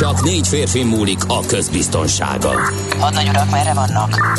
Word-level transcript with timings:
Csak 0.00 0.22
négy 0.22 0.48
férfi 0.48 0.82
múlik 0.82 1.18
a 1.26 1.40
közbiztonsága. 1.46 2.50
Hadnagy 2.98 3.28
urak, 3.28 3.50
merre 3.50 3.74
vannak? 3.74 4.38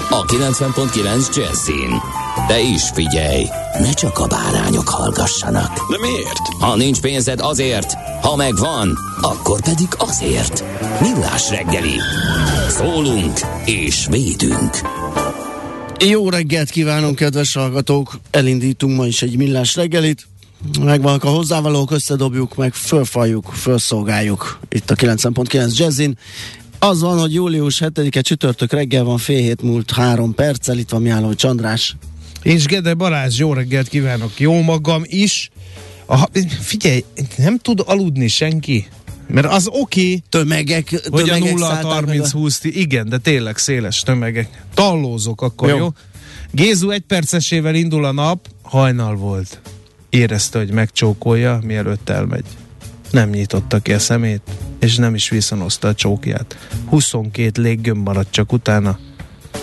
a 0.09 0.25
90.9 0.25 1.35
Jazzin. 1.35 2.01
De 2.47 2.59
is 2.61 2.89
figyelj, 2.93 3.47
ne 3.79 3.93
csak 3.93 4.19
a 4.19 4.27
bárányok 4.27 4.89
hallgassanak. 4.89 5.89
De 5.89 5.97
miért? 6.01 6.47
Ha 6.59 6.75
nincs 6.75 6.99
pénzed 6.99 7.39
azért, 7.39 7.93
ha 8.21 8.35
megvan, 8.35 8.97
akkor 9.21 9.61
pedig 9.61 9.87
azért. 9.97 10.63
Millás 11.01 11.49
reggeli. 11.49 11.95
Szólunk 12.69 13.39
és 13.65 14.05
védünk. 14.09 14.77
Jó 15.99 16.29
reggelt 16.29 16.69
kívánunk, 16.69 17.15
kedves 17.15 17.53
hallgatók! 17.53 18.19
Elindítunk 18.31 18.97
ma 18.97 19.05
is 19.05 19.21
egy 19.21 19.37
millás 19.37 19.75
reggelit. 19.75 20.27
Megvannak 20.81 21.23
a 21.23 21.29
hozzávalók, 21.29 21.91
összedobjuk, 21.91 22.55
meg 22.55 22.73
fölfaljuk, 22.73 23.45
fölszolgáljuk 23.53 24.59
itt 24.69 24.91
a 24.91 24.95
9.9 24.95 25.77
Jazzin. 25.77 26.17
Az 26.83 27.01
van, 27.01 27.19
hogy 27.19 27.33
július 27.33 27.81
7-e 27.85 28.21
csütörtök 28.21 28.71
reggel 28.71 29.03
van, 29.03 29.17
fél 29.17 29.41
hét 29.41 29.61
múlt 29.61 29.91
három 29.91 30.33
perccel, 30.33 30.77
itt 30.77 30.89
van 30.89 31.01
Mihály 31.01 31.35
Csandrás. 31.35 31.95
És 32.41 32.65
Gede 32.65 32.93
Balázs, 32.93 33.39
jó 33.39 33.53
reggelt 33.53 33.87
kívánok, 33.87 34.39
jó 34.39 34.61
magam 34.61 35.01
is. 35.05 35.49
A, 36.05 36.29
figyelj, 36.59 37.03
nem 37.37 37.57
tud 37.57 37.83
aludni 37.85 38.27
senki. 38.27 38.87
Mert 39.27 39.47
az 39.47 39.67
oké, 39.67 40.01
okay, 40.01 40.23
Tömegek, 40.29 40.89
hogy 41.09 41.29
a 41.29 41.33
tömegek 41.33 41.53
0 41.53 41.65
szállták 41.65 41.83
meg 41.83 41.93
30 41.93 42.31
20 42.31 42.63
igen, 42.63 43.09
de 43.09 43.17
tényleg 43.17 43.57
széles 43.57 43.99
tömegek. 43.99 44.63
Tallózok 44.73 45.41
akkor, 45.41 45.69
Jó. 45.69 45.75
jó? 45.75 45.83
jó? 45.83 45.89
Gézu 46.51 46.89
egy 46.89 47.01
percesével 47.01 47.75
indul 47.75 48.05
a 48.05 48.11
nap, 48.11 48.47
hajnal 48.61 49.15
volt. 49.15 49.61
Érezte, 50.09 50.57
hogy 50.57 50.71
megcsókolja, 50.71 51.59
mielőtt 51.63 52.09
elmegy. 52.09 52.45
Nem 53.11 53.29
nyitotta 53.29 53.79
ki 53.79 53.93
a 53.93 53.99
szemét, 53.99 54.41
és 54.81 54.95
nem 54.95 55.15
is 55.15 55.29
viszonozta 55.29 55.87
a 55.87 55.93
csókját. 55.93 56.57
22 56.89 57.61
léggömb 57.61 58.07
maradt 58.07 58.31
csak 58.31 58.51
utána. 58.51 58.99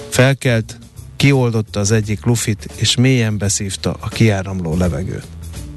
Felkelt, 0.08 0.78
kioldotta 1.16 1.80
az 1.80 1.90
egyik 1.90 2.24
lufit, 2.24 2.68
és 2.76 2.96
mélyen 2.96 3.38
beszívta 3.38 3.96
a 4.00 4.08
kiáramló 4.08 4.76
levegőt. 4.76 5.26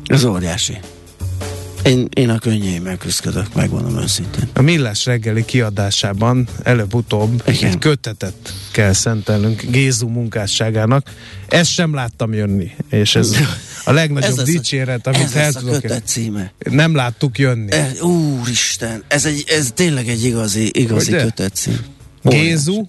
Ez 0.06 0.23
óriási. 0.23 0.77
Én, 1.83 2.08
én 2.14 2.30
a 2.30 2.37
könnyeimmel 2.39 2.97
küzdök, 2.97 3.53
megmondom 3.53 3.97
őszintén. 4.02 4.49
A 4.53 4.61
Millás 4.61 5.05
reggeli 5.05 5.45
kiadásában 5.45 6.47
előbb-utóbb 6.64 7.43
Igen. 7.47 7.71
egy 7.71 7.77
kötetet 7.77 8.53
kell 8.71 8.93
szentelnünk 8.93 9.61
Gézu 9.61 10.08
munkásságának. 10.08 11.09
Ezt 11.47 11.71
sem 11.71 11.93
láttam 11.93 12.33
jönni, 12.33 12.71
és 12.89 13.15
ez 13.15 13.36
a 13.86 13.92
legnagyobb 13.92 14.37
lesz 14.37 14.45
dicséret, 14.45 15.08
a, 15.08 15.11
amit 15.14 15.23
ez 15.25 15.36
el 15.36 15.52
a 15.55 15.59
tudok. 15.59 15.81
kötet 15.81 16.08
címe. 16.08 16.53
Nem 16.69 16.95
láttuk 16.95 17.37
jönni. 17.37 17.71
E, 17.71 17.92
úristen, 18.02 19.03
ez, 19.08 19.25
egy, 19.25 19.43
ez 19.48 19.71
tényleg 19.73 20.08
egy 20.08 20.23
igazi, 20.23 20.69
igazi 20.73 21.11
Ugye? 21.11 21.23
kötet 21.23 21.55
cím. 21.55 21.80
Gézu, 22.23 22.87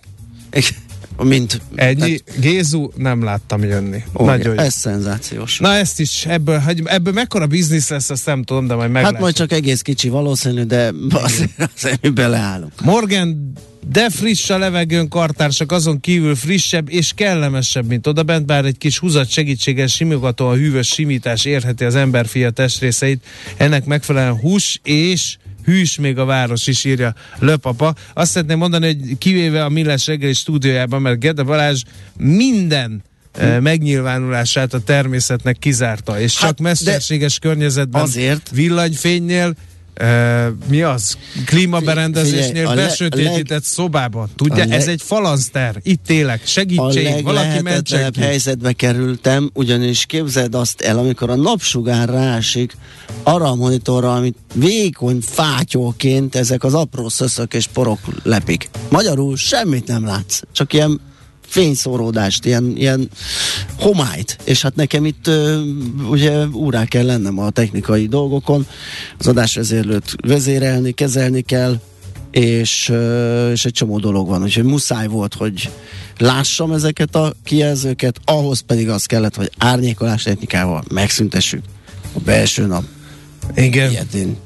Mint 1.22 1.60
ennyi, 1.75 2.19
Gézu 2.41 2.91
nem 2.97 3.22
láttam 3.25 3.62
jönni. 3.62 4.03
Óriá, 4.21 4.37
Nagyon 4.37 4.59
ez 4.59 4.75
szenzációs. 4.75 5.59
Na 5.59 5.75
ezt 5.75 6.00
is, 6.00 6.27
ebből, 6.27 6.59
hogy 6.59 6.83
ebből 6.84 7.12
mekkora 7.12 7.47
biznisz 7.47 7.88
lesz, 7.88 8.10
azt 8.10 8.27
nem 8.27 8.43
tudom, 8.43 8.66
de 8.66 8.75
majd 8.75 8.84
hát 8.84 8.93
meglátjuk. 8.93 9.21
majd 9.21 9.34
csak 9.34 9.53
egész 9.53 9.81
kicsi 9.81 10.09
valószínű, 10.09 10.62
de 10.62 10.93
azért, 11.10 11.71
azért 11.75 12.15
beleállunk. 12.15 12.72
Morgan, 12.84 13.53
de 13.93 14.10
friss 14.10 14.50
a 14.50 14.59
levegőn 14.59 15.09
kartársak, 15.09 15.72
azon 15.72 16.00
kívül 16.00 16.34
frissebb 16.34 16.91
és 16.91 17.12
kellemesebb, 17.15 17.87
mint 17.87 18.06
oda 18.06 18.22
bent, 18.22 18.47
bár 18.47 18.65
egy 18.65 18.78
kis 18.78 18.99
húzat 18.99 19.31
segítséggel 19.31 19.87
simogató 19.87 20.49
a 20.49 20.54
hűvös 20.54 20.89
simítás 20.89 21.44
érheti 21.44 21.84
az 21.84 21.94
emberfia 21.94 22.50
testrészeit. 22.50 23.25
Ennek 23.56 23.84
megfelelően 23.84 24.39
hús 24.39 24.81
és 24.83 25.37
hűs 25.65 25.99
még 25.99 26.19
a 26.19 26.25
város 26.25 26.67
is, 26.67 26.84
írja 26.84 27.15
Löpapa. 27.39 27.95
Azt 28.15 28.31
szeretném 28.31 28.59
mondani, 28.59 28.87
hogy 28.87 29.19
kivéve 29.19 29.65
a 29.65 29.69
Millás 29.69 30.06
reggeli 30.06 30.33
stúdiójában, 30.33 31.03
mert 31.03 31.19
Gede 31.19 31.43
Balázs 31.43 31.83
minden 32.17 33.03
eh, 33.33 33.61
megnyilvánulását 33.61 34.75
a 34.75 34.81
természetnek 34.81 35.59
kizárta, 35.59 36.21
és 36.21 36.39
Hát, 36.39 36.49
csak 36.49 36.59
mesterséges 36.59 37.39
környezetben 37.39 38.03
azért- 38.03 38.51
villanyfénynél 38.51 39.55
Mi 40.69 40.82
az? 40.82 41.16
Klímaberendezésnél 41.44 42.69
Figyelj, 42.69 42.75
besötétített 42.75 43.62
szobában. 43.62 44.28
Tudja, 44.36 44.56
leg- 44.56 44.72
ez 44.72 44.88
egy 44.88 45.03
falanszter. 45.03 45.76
Itt 45.82 46.10
élek. 46.10 46.41
A 46.44 46.47
Segítség, 46.47 47.22
valaki 47.22 47.60
mentsen 47.62 47.62
leglehetetlenebb 47.62 48.12
ki. 48.12 48.20
helyzetbe 48.20 48.72
kerültem, 48.72 49.50
ugyanis 49.54 50.06
képzeld 50.06 50.54
azt 50.54 50.80
el, 50.80 50.98
amikor 50.98 51.30
a 51.30 51.34
napsugár 51.34 52.08
rásik 52.08 52.76
arra 53.22 53.44
a 53.44 53.54
monitorra, 53.54 54.14
amit 54.14 54.36
vékony 54.54 55.20
fátyóként 55.20 56.34
ezek 56.34 56.64
az 56.64 56.74
apró 56.74 57.09
szöszök 57.09 57.54
és 57.54 57.66
porok 57.66 57.98
lepik. 58.22 58.70
Magyarul 58.88 59.36
semmit 59.36 59.86
nem 59.86 60.04
látsz, 60.04 60.41
csak 60.53 60.72
ilyen 60.72 61.00
fényszóródást, 61.53 62.45
ilyen, 62.45 62.73
ilyen 62.77 63.09
homályt, 63.79 64.37
és 64.45 64.63
hát 64.63 64.75
nekem 64.75 65.05
itt 65.05 65.31
ugye 66.09 66.47
úrá 66.47 66.85
kell 66.85 67.05
lennem 67.05 67.39
a 67.39 67.51
technikai 67.51 68.07
dolgokon, 68.07 68.67
az 69.19 69.27
adásvezérlőt 69.27 70.15
vezérelni, 70.27 70.93
kezelni 70.93 71.41
kell, 71.41 71.81
és, 72.31 72.93
és 73.53 73.65
egy 73.65 73.73
csomó 73.73 73.99
dolog 73.99 74.29
van, 74.29 74.43
úgyhogy 74.43 74.65
muszáj 74.65 75.07
volt, 75.07 75.35
hogy 75.35 75.71
lássam 76.19 76.73
ezeket 76.73 77.15
a 77.15 77.33
kijelzőket, 77.45 78.21
ahhoz 78.25 78.61
pedig 78.61 78.89
az 78.89 79.05
kellett, 79.05 79.37
hogy 79.37 79.51
árnyékolás 79.59 80.23
technikával 80.23 80.84
megszüntessük 80.91 81.63
a 82.13 82.21
belső 82.21 82.67
nap 82.67 82.84
Igen. 83.55 83.91
ilyetén 83.91 84.37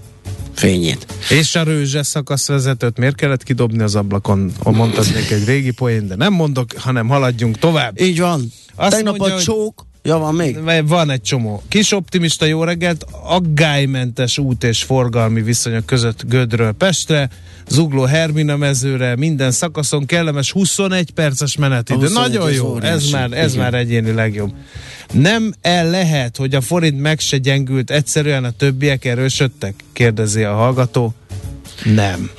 fényét. 0.59 1.06
És 1.31 1.55
a 1.55 1.62
rőzse 1.62 2.03
szakaszvezetőt 2.03 2.99
miért 2.99 3.15
kellett 3.15 3.43
kidobni 3.43 3.83
az 3.83 3.94
ablakon? 3.94 4.53
Mondtad 4.62 5.06
még 5.15 5.33
egy 5.33 5.44
régi 5.44 5.71
poén, 5.71 6.06
de 6.06 6.17
nem 6.17 6.33
mondok, 6.33 6.67
hanem 6.77 7.09
haladjunk 7.09 7.59
tovább. 7.59 8.00
Így 8.00 8.21
van. 8.21 8.53
Azt 8.75 8.91
Tegnap 8.91 9.17
mondja, 9.17 9.37
a 9.37 9.41
csók, 9.41 9.87
ja 10.06 10.19
van 10.19 10.34
még? 10.34 10.59
Van 10.87 11.11
egy 11.11 11.22
csomó. 11.22 11.62
Kis 11.69 11.93
optimista 11.93 12.44
jó 12.44 12.65
reggelt, 12.65 13.05
aggálymentes 13.22 14.39
út 14.39 14.65
és 14.65 14.83
forgalmi 14.83 15.43
viszonyok 15.43 15.87
között 15.87 16.22
Gödről 16.28 16.72
Pestre, 16.72 17.28
Zugló 17.69 18.03
Hermina 18.03 18.56
mezőre, 18.56 19.17
minden 19.17 19.50
szakaszon 19.50 20.06
kellemes 20.06 20.50
21 20.53 21.11
perces 21.11 21.56
menetidő. 21.56 21.99
21, 22.00 22.31
Nagyon 22.31 22.53
jó, 22.53 22.69
óriási. 22.70 22.93
ez 23.05 23.11
már, 23.11 23.32
ez 23.32 23.53
Igen. 23.53 23.64
már 23.64 23.75
egyéni 23.75 24.12
legjobb. 24.12 24.53
Nem 25.12 25.53
el 25.61 25.91
lehet, 25.91 26.37
hogy 26.37 26.55
a 26.55 26.61
forint 26.61 27.00
meg 27.00 27.20
se 27.20 27.37
gyengült, 27.38 27.91
egyszerűen 27.91 28.44
a 28.44 28.50
többiek 28.50 29.05
erősödtek? 29.05 29.75
Kérdezi 29.93 30.43
a 30.43 30.55
hallgató. 30.55 31.14
Nem. 31.85 32.31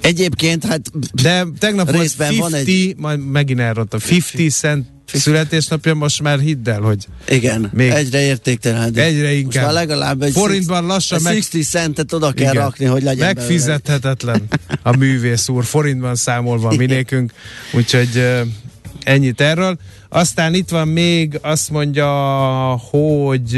Egyébként 0.00 0.64
hát 0.64 0.80
De 1.22 1.44
tegnap 1.58 1.86
volt 1.90 2.00
Részben 2.00 2.28
50, 2.32 2.50
van 2.50 2.54
egy- 2.60 2.94
majd 2.96 3.26
megint 3.30 3.60
elrontam, 3.60 4.00
50 4.10 4.48
cent 4.48 4.86
születésnapja, 5.18 5.94
most 5.94 6.22
már 6.22 6.38
hidd 6.38 6.68
el, 6.68 6.80
hogy 6.80 7.06
igen, 7.28 7.70
Még. 7.74 7.90
egyre 7.90 8.20
értéktelenség. 8.20 8.98
Egyre 8.98 9.32
inkább. 9.32 9.64
Most 9.64 9.74
már 9.74 9.86
legalább 9.86 10.22
egy 10.22 10.32
Forintban 10.32 10.86
lassan 10.86 11.22
meg- 11.22 11.34
60 11.34 11.62
centet 11.62 12.12
oda 12.12 12.32
kell 12.32 12.52
Igen. 12.52 12.62
rakni, 12.62 12.84
hogy 12.84 13.02
legyen 13.02 13.18
belőle. 13.18 13.34
Megfizethetetlen 13.34 14.42
a 14.82 14.96
művész 14.96 15.48
úr, 15.48 15.64
forintban 15.64 16.14
számolva 16.14 16.74
minékünk, 16.76 17.32
úgyhogy 17.72 18.24
ennyit 19.04 19.40
erről. 19.40 19.78
Aztán 20.08 20.54
itt 20.54 20.68
van 20.68 20.88
még, 20.88 21.38
azt 21.42 21.70
mondja, 21.70 22.06
hogy 22.90 23.54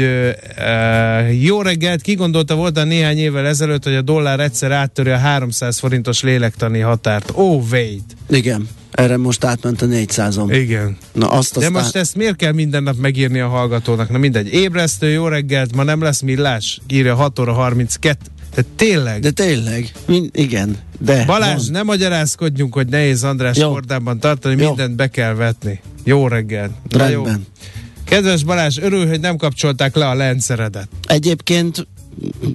uh, 0.57 1.41
jó 1.43 1.61
reggelt, 1.61 2.01
ki 2.01 2.13
gondolta 2.13 2.55
volt 2.55 2.77
a 2.77 2.83
néhány 2.83 3.17
évvel 3.17 3.45
ezelőtt, 3.47 3.83
hogy 3.83 3.95
a 3.95 4.01
dollár 4.01 4.39
egyszer 4.39 4.71
áttöri 4.71 5.09
a 5.09 5.17
300 5.17 5.79
forintos 5.79 6.21
lélektani 6.21 6.79
határt. 6.79 7.31
Oh, 7.33 7.63
wait! 7.71 8.15
Igen, 8.29 8.67
erre 8.93 9.17
most 9.17 9.43
átment 9.43 9.81
a 9.81 9.85
400-on. 9.85 10.47
Igen. 10.51 10.97
Na 11.11 11.29
azt 11.29 11.53
De 11.53 11.57
aztán... 11.65 11.71
most 11.71 11.95
ezt 11.95 12.15
miért 12.15 12.35
kell 12.35 12.51
minden 12.51 12.83
nap 12.83 12.95
megírni 12.97 13.39
a 13.39 13.47
hallgatónak? 13.47 14.09
Na 14.09 14.17
mindegy. 14.17 14.53
Ébresztő, 14.53 15.09
jó 15.09 15.27
reggelt, 15.27 15.75
ma 15.75 15.83
nem 15.83 16.01
lesz 16.01 16.21
millás? 16.21 16.81
Írja 16.87 17.15
6 17.15 17.39
óra 17.39 17.53
32. 17.53 18.17
De 18.55 18.63
tényleg. 18.75 19.21
De 19.21 19.31
tényleg, 19.31 19.91
min- 20.05 20.37
igen. 20.37 20.77
De 20.99 21.25
Balázs, 21.25 21.61
van. 21.63 21.71
ne 21.71 21.83
magyarázkodjunk, 21.83 22.73
hogy 22.73 22.87
nehéz 22.87 23.23
András 23.23 23.57
Jó. 23.57 23.69
kordában 23.71 24.19
tartani, 24.19 24.61
Jó. 24.61 24.67
mindent 24.67 24.95
be 24.95 25.07
kell 25.07 25.33
vetni. 25.33 25.79
Jó 26.03 26.27
reggel. 26.27 26.71
Na 26.89 27.07
jó. 27.07 27.23
Rendben. 27.23 27.45
Kedves 28.03 28.43
Balázs, 28.43 28.77
örül, 28.77 29.07
hogy 29.07 29.19
nem 29.19 29.37
kapcsolták 29.37 29.95
le 29.95 30.07
a 30.07 30.13
rendszeredet. 30.13 30.87
Egyébként 31.07 31.87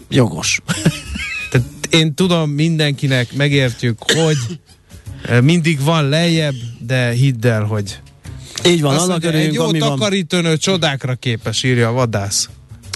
jogos. 0.09 0.61
Tehát 1.51 1.67
én 1.91 2.15
tudom, 2.15 2.51
mindenkinek 2.51 3.33
megértjük, 3.37 3.99
hogy 4.13 4.37
mindig 5.43 5.81
van 5.81 6.09
lejjebb, 6.09 6.55
de 6.79 7.11
hidd 7.11 7.47
el, 7.47 7.63
hogy 7.63 8.01
Így 8.67 8.81
van, 8.81 8.95
Azt 8.95 9.05
annak 9.09 9.23
mondja, 9.23 9.41
egy 9.41 9.53
jó 9.53 9.65
ami 9.65 9.79
van. 9.79 9.89
takarítónő 9.89 10.57
csodákra 10.57 11.15
képes, 11.15 11.63
írja 11.63 11.89
a 11.89 11.93
vadász. 11.93 12.49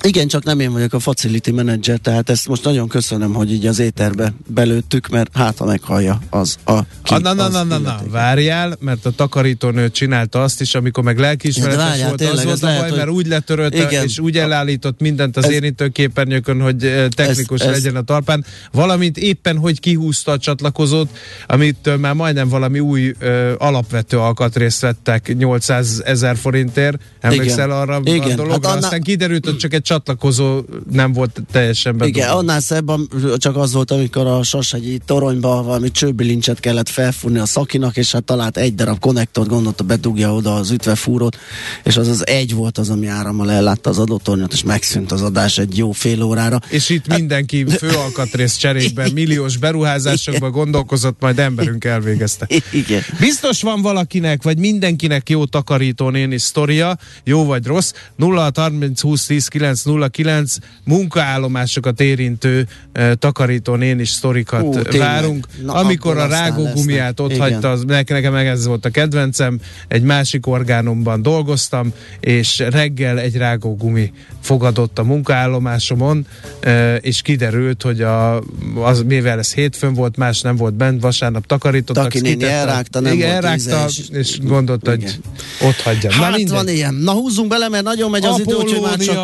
Igen, 0.05 0.27
csak 0.27 0.45
nem 0.45 0.61
én 0.61 0.73
vagyok 0.73 0.93
a 0.93 0.99
facility 0.99 1.51
manager, 1.51 1.99
tehát 1.99 2.31
ezt 2.31 2.49
most 2.49 2.65
nagyon 2.65 2.89
köszönöm, 2.89 3.33
hogy 3.35 3.53
így 3.53 3.67
az 3.67 3.79
éterbe 3.79 4.33
belőttük, 4.47 5.09
mert 5.09 5.31
hát 5.37 5.59
ha 5.59 5.65
meghallja 5.65 6.19
az 6.31 6.57
a 6.65 6.81
ki, 7.03 7.15
Ah, 7.15 7.21
na, 7.21 7.33
na, 7.33 7.45
az 7.45 7.53
na, 7.53 7.63
na, 7.63 7.79
na, 7.79 7.81
illetékes. 7.83 8.13
várjál, 8.13 8.77
mert 8.81 9.07
a 9.07 9.11
takarítónő 9.11 9.91
csinálta 9.91 10.43
azt 10.43 10.61
is, 10.61 10.75
amikor 10.75 11.05
meg 11.05 11.19
lelkiismeretes 11.19 11.79
Ja, 11.83 11.89
várjál, 11.89 12.09
volt, 12.09 12.21
az 12.21 12.27
tényleg, 12.27 12.45
volt 12.45 12.57
ez 12.63 12.63
a 12.63 12.79
baj, 12.79 12.89
hogy- 12.89 12.99
mert 12.99 13.11
úgy 13.11 13.27
letörölte, 13.27 13.83
Igen. 13.87 14.05
és 14.05 14.19
úgy 14.19 14.39
elállított 14.39 15.01
mindent 15.01 15.37
az 15.37 15.45
Ez- 15.45 15.51
érintőképernyőkön, 15.51 16.61
hogy 16.61 16.85
eh, 16.85 17.09
technikus 17.09 17.61
Ez- 17.61 17.67
ez- 17.67 17.73
legyen 17.83 17.97
a 17.97 18.03
talpán, 18.03 18.45
valamint 18.73 19.19
éppen, 19.19 19.57
hogy 19.59 19.81
kihúzta 19.81 20.33
a 20.33 20.39
csatlakozót, 20.39 21.09
amit 21.47 21.99
már 22.01 22.15
majdnem 22.15 22.49
valami 22.49 22.81
új 22.81 23.15
ö, 23.19 23.53
alapvető 23.59 24.19
alkatrészt 24.19 24.81
vettek 24.81 25.35
800 25.39 26.03
ezer 26.05 26.37
forintért. 26.37 26.99
Emlékszel 27.21 27.67
Igen. 27.67 27.71
arra 27.79 28.01
Igen. 28.05 28.21
a 28.31 28.35
dologra? 28.35 28.53
Hát 28.53 28.65
annál- 28.65 28.83
Aztán 28.83 29.03
kiderült, 29.03 29.45
hogy 29.45 29.57
csak 29.57 29.73
egy 29.73 29.83
csatlakozó 29.93 30.61
nem 30.91 31.13
volt 31.13 31.43
teljesen 31.51 31.97
bedugva. 31.97 32.21
Igen, 32.21 32.31
annál 32.31 32.61
szebb, 32.61 32.89
am- 32.89 33.09
csak 33.37 33.57
az 33.57 33.73
volt, 33.73 33.91
amikor 33.91 34.27
a 34.27 34.43
Sasegyi 34.43 35.01
toronyba 35.05 35.63
valami 35.63 35.91
csőbilincset 35.91 36.61
kellett 36.61 36.89
felfúrni 36.89 37.39
a 37.39 37.47
szakinak, 37.47 37.97
és 37.97 38.13
hát 38.13 38.25
talált 38.25 38.57
egy 38.57 38.75
darab 38.75 38.99
konnektort, 38.99 39.49
gondolta 39.49 39.85
bedugja 39.85 40.35
oda 40.35 40.55
az 40.55 40.71
ütvefúrót, 40.71 41.37
és 41.85 41.97
az 41.97 42.09
az 42.09 42.27
egy 42.27 42.55
volt 42.55 42.79
az, 42.79 42.91
ami 42.91 43.07
árammal 43.07 43.51
ellátta 43.51 43.91
az 43.91 43.99
adótornyot, 43.99 44.53
és 44.53 44.63
megszűnt 44.63 45.13
az 45.13 45.23
adás 45.23 45.59
egy 45.59 45.77
jó 45.77 45.93
fél 45.93 46.23
órára. 46.23 46.61
És 46.69 46.89
itt 46.89 47.07
mindenki 47.07 47.65
főalkatrész 47.65 48.57
cserékben, 48.57 49.11
milliós 49.21 49.57
beruházásokban 49.57 50.51
gondolkozott, 50.51 51.17
majd 51.21 51.39
emberünk 51.39 51.85
elvégezte. 51.85 52.47
Igen. 52.73 53.03
Biztos 53.21 53.63
van 53.63 53.83
valakinek, 53.83 54.43
vagy 54.43 54.59
mindenkinek 54.59 55.29
jó 55.29 55.45
takarító 55.45 56.09
néni 56.09 56.39
sztoria, 56.39 56.99
jó 57.25 57.45
vagy 57.45 57.67
rossz, 57.67 57.93
0 58.17 58.51
30 58.55 59.01
20 59.01 59.27
10 59.27 59.47
9 59.47 59.82
0 59.83 60.09
9 60.09 60.57
munkaállomásokat 60.85 62.01
érintő 62.01 62.67
uh, 62.99 63.13
takarító 63.13 63.75
néni 63.75 64.05
sztorikat 64.05 64.63
Ú, 64.63 64.71
tényleg. 64.71 64.99
váunk. 64.99 65.47
Na, 65.65 65.73
Amikor 65.73 66.19
a 66.19 66.27
rágógumiát 66.27 67.21
ott 67.21 67.31
Igen. 67.31 67.41
hagyta, 67.41 67.71
az, 67.71 67.85
nekem, 67.87 68.35
ez 68.35 68.67
volt 68.67 68.85
a 68.85 68.91
kedvencem, 68.91 69.61
egy 69.89 70.03
másik 70.03 70.47
orgánumban 70.47 71.23
dolgoztam, 71.23 71.93
és 72.21 72.59
reggel 72.59 73.19
egy 73.19 73.37
rágógumi 73.37 74.13
fogadott 74.41 74.99
a 74.99 75.03
munkaállomásomon, 75.03 76.27
uh, 76.67 76.97
és 77.01 77.23
kiderült, 77.23 77.83
hogy 77.83 78.01
a, 78.01 78.43
az, 78.75 79.03
mivel 79.07 79.39
ez 79.39 79.55
hétfőn 79.55 79.95
volt, 79.95 80.17
más 80.17 80.41
nem 80.41 80.57
volt 80.57 80.75
bent, 80.75 81.01
vasárnap 81.03 81.47
takarítottak. 81.47 82.05
Taki 82.05 82.21
néni 82.21 82.45
elrágta, 82.45 83.01
nem 83.01 83.13
Igen, 83.13 83.31
volt 83.31 83.45
elrágta, 83.45 83.85
és, 83.89 84.01
és- 84.13 84.41
gondolta, 84.41 84.91
hogy 84.91 85.19
ott 85.61 85.81
hagyjam. 85.81 86.13
Hát 86.13 86.37
mindegy. 86.37 86.55
van 86.55 86.69
ilyen. 86.69 86.95
Na 86.95 87.13
húzzunk 87.13 87.49
bele, 87.49 87.69
mert 87.69 87.85
nagyon 87.85 88.11
megy 88.11 88.25
az 88.25 88.41
idő, 88.41 88.55
úgyhogy 88.55 88.81
már 88.81 88.97
csak 88.97 89.17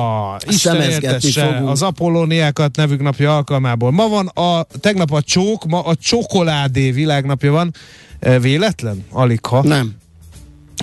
Apollónia! 0.00 0.38
Isten 0.48 0.80
értesse, 0.80 1.62
az 1.64 1.82
Apollóniákat 1.82 2.76
nevük 2.76 3.02
napja 3.02 3.36
alkalmából. 3.36 3.90
Ma 3.90 4.08
van 4.08 4.26
a, 4.26 4.66
tegnap 4.80 5.12
a 5.12 5.22
csók, 5.22 5.64
ma 5.64 5.80
a 5.80 5.94
csokoládé 5.94 6.90
világnapja 6.90 7.52
van. 7.52 7.74
E, 8.20 8.38
Véletlen? 8.38 9.04
Alig 9.10 9.44
ha. 9.46 9.62
nem. 9.62 9.98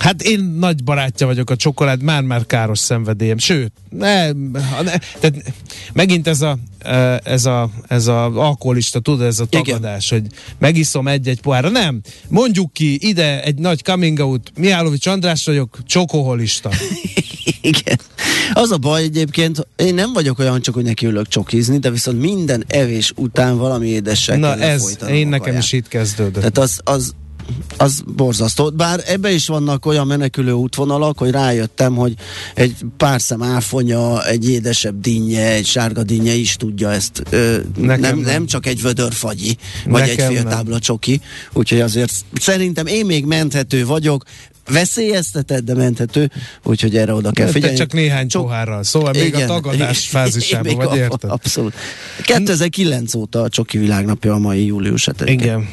Hát 0.02 0.22
én 0.22 0.40
nagy 0.40 0.84
barátja 0.84 1.26
vagyok 1.26 1.50
a 1.50 1.56
csokolád, 1.56 2.02
már-már 2.02 2.46
káros 2.46 2.78
szenvedélyem. 2.78 3.38
Sőt, 3.38 3.72
ne, 3.90 4.32
ne, 4.32 4.98
tehát 5.20 5.52
megint 5.92 6.26
ez 6.26 6.40
a, 6.40 6.58
e, 6.78 7.20
ez 7.24 7.44
a, 7.44 7.70
ez 7.88 8.06
a 8.06 8.24
alkoholista, 8.24 9.00
tudod, 9.00 9.26
ez 9.26 9.40
a 9.40 9.46
Igen. 9.50 9.62
tagadás, 9.62 10.10
hogy 10.10 10.26
megiszom 10.58 11.08
egy-egy 11.08 11.40
pohárra. 11.40 11.68
Nem, 11.68 12.00
mondjuk 12.28 12.72
ki 12.72 13.08
ide 13.08 13.42
egy 13.42 13.58
nagy 13.58 13.82
coming 13.82 14.18
out, 14.18 14.52
Mihálovics 14.56 15.06
András 15.06 15.44
vagyok, 15.44 15.78
csokoholista. 15.86 16.70
Igen. 17.70 17.98
Az 18.52 18.70
a 18.70 18.76
baj 18.76 19.02
egyébként, 19.02 19.66
én 19.76 19.94
nem 19.94 20.12
vagyok 20.12 20.38
olyan 20.38 20.60
csak, 20.60 20.74
hogy 20.74 20.84
neki 20.84 21.06
ülök 21.06 21.28
csokizni, 21.28 21.78
de 21.78 21.90
viszont 21.90 22.20
minden 22.20 22.64
evés 22.66 23.12
után 23.16 23.58
valami 23.58 23.88
édessel 23.88 24.36
Na 24.36 24.56
ez, 24.56 24.96
én 25.08 25.28
nekem 25.28 25.56
is 25.56 25.72
itt 25.72 25.88
kezdődött. 25.88 26.32
Tehát 26.34 26.58
az, 26.58 26.80
az, 26.84 27.14
az 27.76 28.02
borzasztó. 28.16 28.70
Bár 28.70 29.02
ebbe 29.06 29.30
is 29.30 29.46
vannak 29.46 29.86
olyan 29.86 30.06
menekülő 30.06 30.52
útvonalak, 30.52 31.18
hogy 31.18 31.30
rájöttem, 31.30 31.94
hogy 31.94 32.14
egy 32.54 32.76
pár 32.96 33.20
szem 33.20 33.42
áfonya, 33.42 34.26
egy 34.26 34.50
édesebb 34.50 35.00
dinnye, 35.00 35.52
egy 35.52 35.66
sárga 35.66 36.02
dinnye 36.02 36.32
is 36.32 36.56
tudja 36.56 36.92
ezt. 36.92 37.22
Ö, 37.30 37.58
nem, 37.76 38.00
nem. 38.00 38.18
nem 38.18 38.46
csak 38.46 38.66
egy 38.66 38.82
vödörfagyi, 38.82 39.56
vagy 39.84 40.00
Nekem 40.00 40.26
egy 40.26 40.32
fél 40.32 40.42
nem. 40.42 40.52
tábla 40.52 40.78
csoki. 40.78 41.20
Úgyhogy 41.52 41.80
azért 41.80 42.12
szerintem 42.40 42.86
én 42.86 43.06
még 43.06 43.24
menthető 43.24 43.86
vagyok, 43.86 44.24
veszélyeztetett, 44.68 45.64
de 45.64 45.74
menthető, 45.74 46.30
úgyhogy 46.64 46.96
erre 46.96 47.12
oda 47.14 47.30
kell 47.30 47.46
figyelni. 47.46 47.76
csak 47.76 47.92
néhány 47.92 48.28
Csok- 48.28 48.42
pohárral, 48.44 48.82
szóval 48.82 49.12
még 49.12 49.34
a 49.34 49.44
tagadás 49.46 50.08
fázisában 50.08 50.66
Még 50.66 50.76
vagy, 50.76 50.86
a- 50.98 51.02
érted? 51.02 51.30
Abszolút. 51.30 51.74
2009 52.24 53.14
óta 53.14 53.42
a 53.42 53.48
Csoki 53.48 53.78
világnapja 53.78 54.32
a 54.34 54.38
mai 54.38 54.64
július 54.66 55.04
7 55.04 55.28
Igen. 55.30 55.68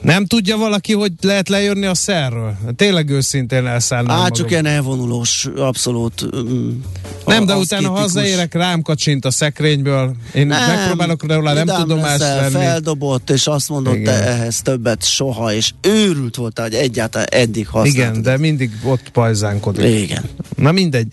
Nem 0.00 0.26
tudja 0.26 0.56
valaki, 0.56 0.92
hogy 0.92 1.12
lehet 1.20 1.48
lejönni 1.48 1.86
a 1.86 1.94
szerről? 1.94 2.56
Tényleg 2.76 3.10
őszintén 3.10 3.66
elszállnám 3.66 4.10
Á, 4.10 4.16
magam. 4.16 4.32
csak 4.32 4.50
ilyen 4.50 4.66
elvonulós, 4.66 5.48
abszolút. 5.56 6.22
Um, 6.32 6.84
Nem, 7.26 7.46
de 7.46 7.56
utána 7.56 7.90
hazaérek, 7.90 8.54
rám 8.54 8.82
kacsint 8.82 9.24
a 9.24 9.30
szekrényből. 9.30 10.14
Én 10.34 10.46
Nem, 10.46 10.76
megpróbálok 10.76 11.32
róla 11.32 11.52
nem 11.52 11.66
tudomást 11.66 12.18
leszel, 12.18 12.50
venni. 12.50 12.64
Feldobott, 12.64 13.30
és 13.30 13.46
azt 13.46 13.68
mondott, 13.68 13.92
te 13.92 13.98
Igen. 14.00 14.22
ehhez 14.22 14.62
többet 14.62 15.04
soha, 15.04 15.52
és 15.54 15.72
őrült 15.80 16.36
volt, 16.36 16.58
hogy 16.58 16.74
egyáltalán 16.74 17.26
eddig 17.30 17.66
használtad. 17.68 17.94
Igen, 17.94 18.22
de 18.22 18.38
mindig 18.38 18.70
ott 18.84 19.08
pajzánkodik. 19.08 20.00
Igen. 20.02 20.24
Na 20.56 20.72
mindegy. 20.72 21.06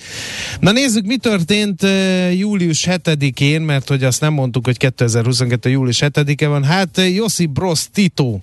Na 0.60 0.72
nézzük, 0.72 1.06
mi 1.06 1.18
történt 1.18 1.84
uh, 1.84 2.38
július 2.38 2.88
7-én, 2.90 3.62
mert 3.62 3.88
hogy 3.88 4.04
azt 4.04 4.22
nem 4.22 4.34
mondtuk, 4.34 4.66
hogy 4.66 4.78
2022. 4.78 5.70
július 5.70 6.00
7-e 6.02 6.48
van. 6.48 6.64
Hát 6.64 7.02
Josip 7.16 7.50
Broz 7.50 7.88
Tito 7.94 8.40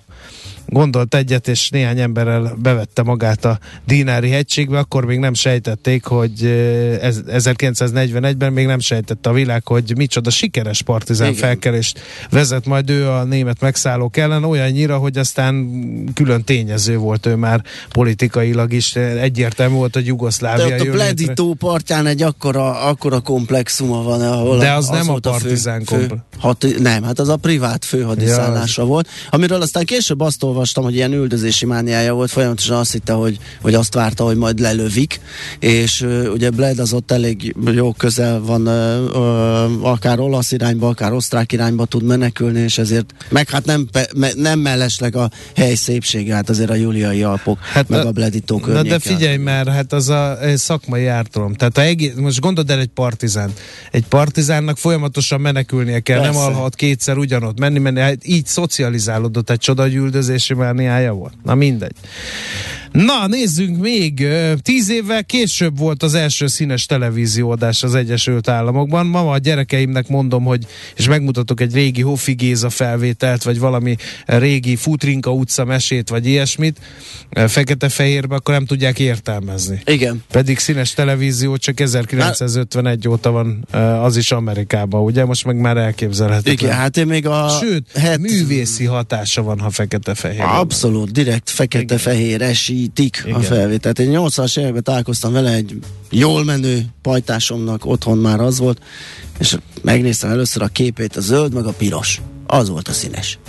gondolt 0.65 1.15
egyet, 1.15 1.47
és 1.47 1.69
néhány 1.69 1.99
emberrel 1.99 2.55
bevette 2.61 3.03
magát 3.03 3.45
a 3.45 3.59
Dinári 3.87 4.29
hegységbe, 4.29 4.77
akkor 4.77 5.05
még 5.05 5.19
nem 5.19 5.33
sejtették, 5.33 6.05
hogy 6.05 6.45
ez, 7.01 7.21
1941-ben 7.27 8.53
még 8.53 8.65
nem 8.65 8.79
sejtette 8.79 9.29
a 9.29 9.33
világ, 9.33 9.67
hogy 9.67 9.93
micsoda 9.97 10.29
sikeres 10.29 10.81
partizán 10.81 11.27
Igen. 11.27 11.39
felkelést 11.39 11.99
vezet 12.29 12.65
majd 12.65 12.89
ő 12.89 13.09
a 13.09 13.23
német 13.23 13.61
megszállók 13.61 14.17
ellen, 14.17 14.43
olyannyira, 14.43 14.97
hogy 14.97 15.17
aztán 15.17 15.71
külön 16.13 16.43
tényező 16.43 16.97
volt 16.97 17.25
ő 17.25 17.35
már 17.35 17.63
politikailag 17.89 18.73
is, 18.73 18.95
egyértelmű 18.95 19.75
volt, 19.75 19.93
hogy 19.93 20.03
De 20.03 20.09
Jugoszlávia 20.09 20.75
ott 20.75 20.87
a. 20.87 20.91
Bleditó 20.91 21.53
partján 21.53 22.05
egy 22.05 22.21
akkora, 22.21 22.79
akkora 22.79 23.19
komplexuma 23.19 24.03
van, 24.03 24.21
ahol 24.21 24.57
De 24.57 24.71
az 24.71 24.87
nem 24.87 25.09
a 25.09 25.19
partizán 25.19 25.83
fő, 25.83 25.97
komplex. 25.97 26.21
hat, 26.39 26.65
Nem, 26.79 27.03
hát 27.03 27.19
az 27.19 27.29
a 27.29 27.35
privát 27.35 27.85
főhadiszállása 27.85 28.85
volt, 28.85 29.07
amiről 29.29 29.61
aztán 29.61 29.85
később 29.85 30.19
azt 30.19 30.43
olvastam, 30.53 30.83
hogy 30.83 30.95
ilyen 30.95 31.13
üldözési 31.13 31.65
mániája 31.65 32.13
volt, 32.13 32.31
folyamatosan 32.31 32.77
azt 32.77 32.91
hitte, 32.91 33.13
hogy, 33.13 33.37
hogy 33.61 33.73
azt 33.73 33.93
várta, 33.93 34.23
hogy 34.23 34.37
majd 34.37 34.59
lelövik, 34.59 35.19
és 35.59 36.01
uh, 36.01 36.29
ugye 36.33 36.49
Bled 36.49 36.79
az 36.79 36.93
ott 36.93 37.11
elég 37.11 37.55
jó 37.71 37.93
közel 37.93 38.41
van, 38.41 38.67
uh, 38.67 39.15
uh, 39.15 39.87
akár 39.87 40.19
olasz 40.19 40.51
irányba, 40.51 40.87
akár 40.87 41.13
osztrák 41.13 41.51
irányba 41.51 41.85
tud 41.85 42.03
menekülni, 42.03 42.59
és 42.59 42.77
ezért, 42.77 43.13
meg 43.29 43.49
hát 43.49 43.65
nem, 43.65 43.87
me, 44.15 44.29
nem 44.35 44.59
mellesleg 44.59 45.15
a 45.15 45.29
hely 45.55 45.75
szépsége, 45.75 46.33
hát 46.33 46.49
azért 46.49 46.69
a 46.69 46.75
Júliai 46.75 47.23
Alpok, 47.23 47.59
hát 47.59 47.89
meg 47.89 48.05
a, 48.05 48.07
a 48.07 48.11
Bleditó 48.11 48.57
Na 48.57 48.65
környéke. 48.65 48.89
de 48.89 48.99
figyelj 48.99 49.37
már, 49.37 49.67
hát 49.67 49.93
az 49.93 50.09
a 50.09 50.37
szakmai 50.55 51.05
ártalom. 51.05 51.53
Tehát 51.53 51.77
a 51.77 51.81
egész, 51.81 52.13
most 52.15 52.39
gondold 52.39 52.69
el 52.69 52.79
egy 52.79 52.87
partizán. 52.87 53.51
Egy 53.91 54.05
partizánnak 54.05 54.77
folyamatosan 54.77 55.41
menekülnie 55.41 55.99
kell, 55.99 56.19
Persze. 56.19 56.31
nem 56.31 56.41
alhat 56.41 56.75
kétszer 56.75 57.17
ugyanott 57.17 57.59
menni, 57.59 57.79
menni, 57.79 57.99
hát 57.99 58.27
így 58.27 58.45
szocializálódott 58.45 59.49
egy 59.49 59.59
csoda, 59.59 59.85
üldözési 60.49 60.53
mániája 60.53 61.13
volt. 61.13 61.33
Na 61.43 61.55
mindegy. 61.55 61.95
Na, 62.93 63.27
nézzünk 63.27 63.79
még. 63.79 64.27
Tíz 64.61 64.89
évvel 64.89 65.23
később 65.23 65.77
volt 65.77 66.03
az 66.03 66.13
első 66.13 66.47
színes 66.47 66.85
televízióadás 66.85 67.83
az 67.83 67.95
Egyesült 67.95 68.47
Államokban. 68.47 69.05
Ma 69.05 69.31
a 69.31 69.37
gyerekeimnek 69.37 70.07
mondom, 70.07 70.43
hogy 70.43 70.65
és 70.95 71.07
megmutatok 71.07 71.61
egy 71.61 71.73
régi 71.73 72.01
Hoffi 72.01 72.33
Géza 72.33 72.69
felvételt, 72.69 73.43
vagy 73.43 73.59
valami 73.59 73.95
régi 74.25 74.75
Futrinka 74.75 75.31
utca 75.31 75.65
mesét, 75.65 76.09
vagy 76.09 76.27
ilyesmit, 76.27 76.79
fekete-fehérbe, 77.47 78.35
akkor 78.35 78.53
nem 78.53 78.65
tudják 78.65 78.99
értelmezni. 78.99 79.81
Igen. 79.85 80.23
Pedig 80.31 80.59
színes 80.59 80.93
televízió 80.93 81.57
csak 81.57 81.79
1951 81.79 83.07
óta 83.07 83.31
van 83.31 83.67
az 84.01 84.17
is 84.17 84.31
Amerikában, 84.31 85.03
ugye? 85.03 85.25
Most 85.25 85.45
meg 85.45 85.55
már 85.55 85.77
elképzelhetetlen. 85.77 86.53
Igen, 86.53 86.71
hát 86.71 86.97
én 86.97 87.05
még 87.05 87.27
a... 87.27 87.49
Sőt, 87.61 87.91
het- 87.93 88.19
művészi 88.19 88.85
hatása 88.85 89.43
van, 89.43 89.59
ha 89.59 89.69
fekete-fehér. 89.69 90.41
Abszolút, 90.41 91.11
direkt 91.11 91.49
fekete-fehér 91.49 92.41
esítik 92.41 92.82
a 93.23 93.27
Igen. 93.27 93.41
felvételt. 93.41 93.99
Én 93.99 94.09
80-as 94.13 94.59
években 94.59 94.83
találkoztam 94.83 95.33
vele 95.33 95.53
egy 95.53 95.79
jól 96.09 96.43
menő 96.43 96.85
pajtásomnak, 97.01 97.85
otthon 97.85 98.17
már 98.17 98.39
az 98.39 98.59
volt, 98.59 98.81
és 99.39 99.57
megnéztem 99.81 100.29
először 100.29 100.61
a 100.61 100.67
képét, 100.67 101.15
a 101.15 101.21
zöld 101.21 101.53
meg 101.53 101.65
a 101.65 101.71
piros. 101.71 102.21
Az 102.47 102.69
volt 102.69 102.87
a 102.87 102.91
színes. 102.91 103.39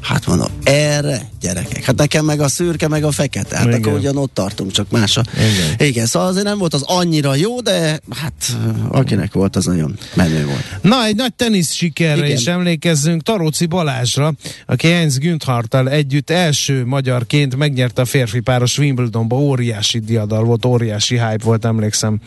Hát 0.00 0.26
mondom, 0.26 0.46
erre 0.62 1.28
gyerekek. 1.40 1.84
Hát 1.84 1.96
nekem 1.96 2.24
meg 2.24 2.40
a 2.40 2.48
szürke, 2.48 2.88
meg 2.88 3.04
a 3.04 3.10
fekete. 3.10 3.56
Hát 3.56 3.66
Igen. 3.66 3.80
akkor 3.80 3.92
ugyan 3.92 4.16
ott 4.16 4.34
tartunk, 4.34 4.70
csak 4.70 4.90
más 4.90 5.16
a... 5.16 5.22
Igen. 5.34 5.88
Igen, 5.88 6.06
szóval 6.06 6.28
azért 6.28 6.44
nem 6.44 6.58
volt 6.58 6.74
az 6.74 6.82
annyira 6.82 7.34
jó, 7.34 7.60
de 7.60 8.00
hát 8.10 8.56
akinek 8.88 9.32
volt, 9.32 9.56
az 9.56 9.64
nagyon 9.64 9.98
menő 10.14 10.44
volt. 10.44 10.64
Na, 10.82 11.04
egy 11.04 11.16
nagy 11.16 11.34
tenisz 11.34 11.72
sikerre 11.72 12.24
Igen. 12.24 12.36
is 12.36 12.46
emlékezzünk 12.46 13.22
Taróci 13.22 13.66
Balázsra, 13.66 14.32
aki 14.66 14.86
Heinz 14.86 15.18
Güntharttal 15.18 15.88
együtt 15.88 16.30
első 16.30 16.84
magyarként 16.86 17.56
megnyerte 17.56 18.02
a 18.02 18.04
férfi 18.04 18.40
páros 18.40 18.78
Wimbledonba, 18.78 19.36
óriási 19.36 19.98
diadal 19.98 20.44
volt, 20.44 20.64
óriási 20.64 21.14
hype 21.14 21.44
volt, 21.44 21.64
emlékszem 21.64 22.18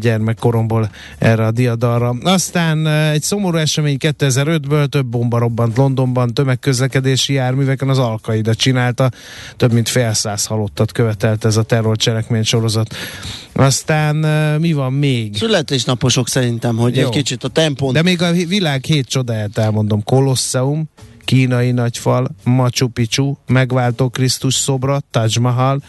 gyermekkoromból 0.00 0.90
erre 1.18 1.46
a 1.46 1.50
diadalra. 1.50 2.16
Aztán 2.22 2.86
egy 2.86 3.22
szomorú 3.22 3.56
esemény 3.56 3.96
2005-ből 4.00 4.86
több 4.86 5.06
bomba 5.06 5.38
robbant 5.38 5.76
Londonban, 5.76 6.34
tömegközlekedési 6.90 7.32
járműveken 7.32 7.88
az 7.88 7.98
Alkaida 7.98 8.54
csinálta, 8.54 9.10
több 9.56 9.72
mint 9.72 9.88
fél 9.88 10.12
száz 10.12 10.46
halottat 10.46 10.92
követelt 10.92 11.44
ez 11.44 11.56
a 11.56 11.62
terrorcselekmény 11.62 12.42
sorozat. 12.42 12.94
Aztán 13.52 14.16
mi 14.60 14.72
van 14.72 14.92
még? 14.92 15.36
Születésnaposok 15.36 16.28
szerintem, 16.28 16.76
hogy 16.76 16.96
Jó. 16.96 17.06
egy 17.06 17.08
kicsit 17.08 17.44
a 17.44 17.48
tempón 17.48 17.92
De 17.92 18.02
még 18.02 18.22
a 18.22 18.32
világ 18.32 18.84
hét 18.84 19.06
csodáját 19.06 19.58
elmondom. 19.58 20.02
Kolosseum, 20.04 20.88
kínai 21.24 21.70
nagyfal, 21.70 22.28
Machu 22.44 22.88
Picchu, 22.88 23.34
megváltó 23.46 24.08
Krisztus 24.08 24.54
szobra, 24.54 25.00
Taj 25.10 25.28
Mahal, 25.40 25.82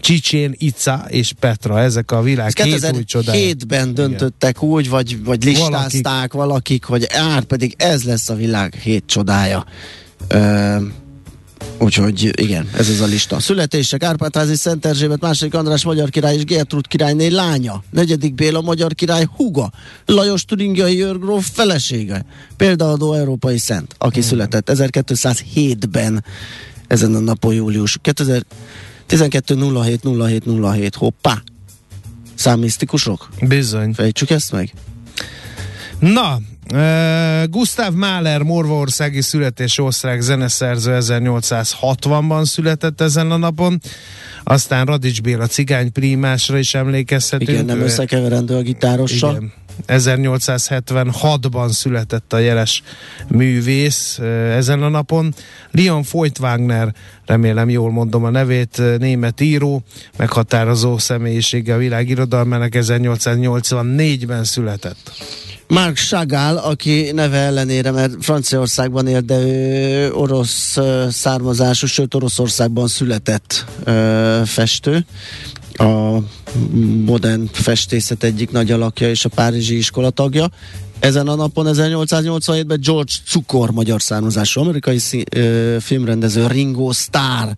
Csicsén, 0.00 0.54
Ica 0.58 1.04
és 1.08 1.32
Petra. 1.40 1.80
Ezek 1.80 2.10
a 2.10 2.22
világ 2.22 2.46
Ezt 2.46 2.62
hét 2.62 2.92
új 2.94 3.04
csodája. 3.04 3.54
2007-ben 3.54 3.94
döntöttek 3.94 4.62
úgy, 4.62 4.88
vagy, 4.88 5.24
vagy 5.24 5.44
listázták 5.44 6.32
valakik. 6.32 6.32
valakik, 6.32 6.84
hogy 6.84 7.06
ár 7.10 7.42
pedig 7.42 7.74
ez 7.76 8.04
lesz 8.04 8.28
a 8.28 8.34
világ 8.34 8.74
hét 8.74 9.04
csodája. 9.06 9.64
Úgyhogy 11.78 12.40
igen, 12.40 12.68
ez 12.76 12.88
az 12.88 13.00
a 13.00 13.06
lista. 13.06 13.40
Születések 13.40 14.02
Árpádházi 14.02 14.54
Szent 14.54 14.86
Erzsébet, 14.86 15.20
második 15.20 15.54
András 15.54 15.84
magyar 15.84 16.08
király 16.08 16.34
és 16.34 16.44
Gertrud 16.44 16.86
királyné 16.86 17.26
lánya, 17.26 17.82
negyedik 17.90 18.34
Béla 18.34 18.60
magyar 18.60 18.94
király 18.94 19.26
huga, 19.36 19.72
Lajos 20.06 20.44
Turingiai 20.44 21.02
őrgróf 21.02 21.50
felesége, 21.52 22.24
példaadó 22.56 23.12
európai 23.12 23.58
szent, 23.58 23.94
aki 23.98 24.20
hmm. 24.20 24.28
született 24.28 24.70
1207-ben 24.72 26.24
ezen 26.86 27.14
a 27.14 27.18
napon 27.18 27.54
július 27.54 27.98
2000 28.02 28.42
12 29.06 29.54
07 29.82 30.00
07 30.18 30.44
07 30.72 30.94
hoppá! 30.94 31.42
Számmisztikusok? 32.34 33.28
Bizony. 33.40 33.92
Fejtsük 33.92 34.30
ezt 34.30 34.52
meg? 34.52 34.72
Na, 35.98 36.40
Uh, 36.72 37.48
Gustav 37.50 37.94
Mahler, 37.94 38.42
morvaországi 38.42 39.20
születés 39.20 39.78
osztrák 39.78 40.20
zeneszerző 40.20 40.98
1860-ban 41.00 42.44
született 42.44 43.00
ezen 43.00 43.30
a 43.30 43.36
napon. 43.36 43.80
Aztán 44.44 44.86
Radics 44.86 45.22
Béla 45.22 45.46
cigány 45.46 45.92
prímásra 45.92 46.58
is 46.58 46.74
emlékezhetünk. 46.74 47.50
Igen, 47.50 47.64
nem 47.64 47.80
összekeverendő 47.80 48.56
a 48.56 48.60
gitárossal. 48.60 49.30
Igen. 49.30 49.52
1876-ban 49.86 51.68
született 51.68 52.32
a 52.32 52.38
jeles 52.38 52.82
művész 53.28 54.18
ezen 54.50 54.82
a 54.82 54.88
napon. 54.88 55.34
Leon 55.70 56.02
Feuchtwanger, 56.02 56.94
remélem 57.26 57.68
jól 57.68 57.90
mondom 57.90 58.24
a 58.24 58.30
nevét, 58.30 58.82
német 58.98 59.40
író, 59.40 59.82
meghatározó 60.16 60.98
személyisége 60.98 61.74
a 61.74 61.78
világ 61.78 62.08
irodalmának 62.08 62.72
1884-ben 62.74 64.44
született. 64.44 65.10
Mark 65.68 65.96
Chagall, 65.96 66.56
aki 66.56 67.10
neve 67.14 67.36
ellenére, 67.36 67.90
mert 67.90 68.12
Franciaországban 68.20 69.06
él, 69.06 69.20
de 69.20 69.38
ő 69.38 70.12
orosz 70.12 70.78
származású, 71.10 71.86
sőt 71.86 72.14
Oroszországban 72.14 72.88
született 72.88 73.64
ö, 73.84 74.40
festő. 74.44 75.06
A 75.72 76.18
modern 77.04 77.46
festészet 77.52 78.22
egyik 78.22 78.50
nagy 78.50 78.70
alakja 78.70 79.08
és 79.08 79.24
a 79.24 79.28
Párizsi 79.28 79.76
iskola 79.76 80.10
tagja. 80.10 80.50
Ezen 80.98 81.28
a 81.28 81.34
napon 81.34 81.66
1887-ben 81.68 82.80
George 82.80 83.12
Cukor, 83.26 83.70
magyar 83.70 84.02
származású 84.02 84.60
amerikai 84.60 84.98
szí- 84.98 85.34
ö, 85.34 85.76
filmrendező 85.80 86.46
Ringo 86.46 86.92
Starr, 86.92 87.48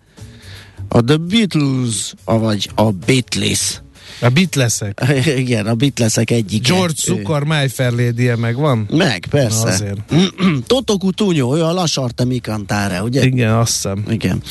a 0.88 1.04
The 1.04 1.16
Beatles, 1.16 2.14
vagy 2.24 2.70
a 2.74 2.90
Beatles. 2.90 3.82
A 4.20 4.28
Beatlesek. 4.28 5.00
Igen, 5.42 5.66
a 5.66 5.74
Beatlesek 5.74 6.30
egyik. 6.30 6.66
George 6.66 6.94
Cukor, 6.94 7.44
My 7.44 7.68
Fair 7.68 7.92
Lady-je 7.92 8.36
megvan? 8.36 8.88
Meg, 8.90 9.26
persze. 9.30 9.64
Na, 9.64 9.70
azért. 9.70 9.98
Toto 10.66 10.96
Cutugno, 10.96 11.56
ő 11.56 11.62
a 11.64 11.72
Lasarte 11.72 12.24
Mi 12.24 12.38
Cantare, 12.38 13.02
ugye? 13.02 13.24
Igen, 13.24 13.52
azt 13.52 13.72
hiszem. 13.72 14.04
Igen. 14.08 14.42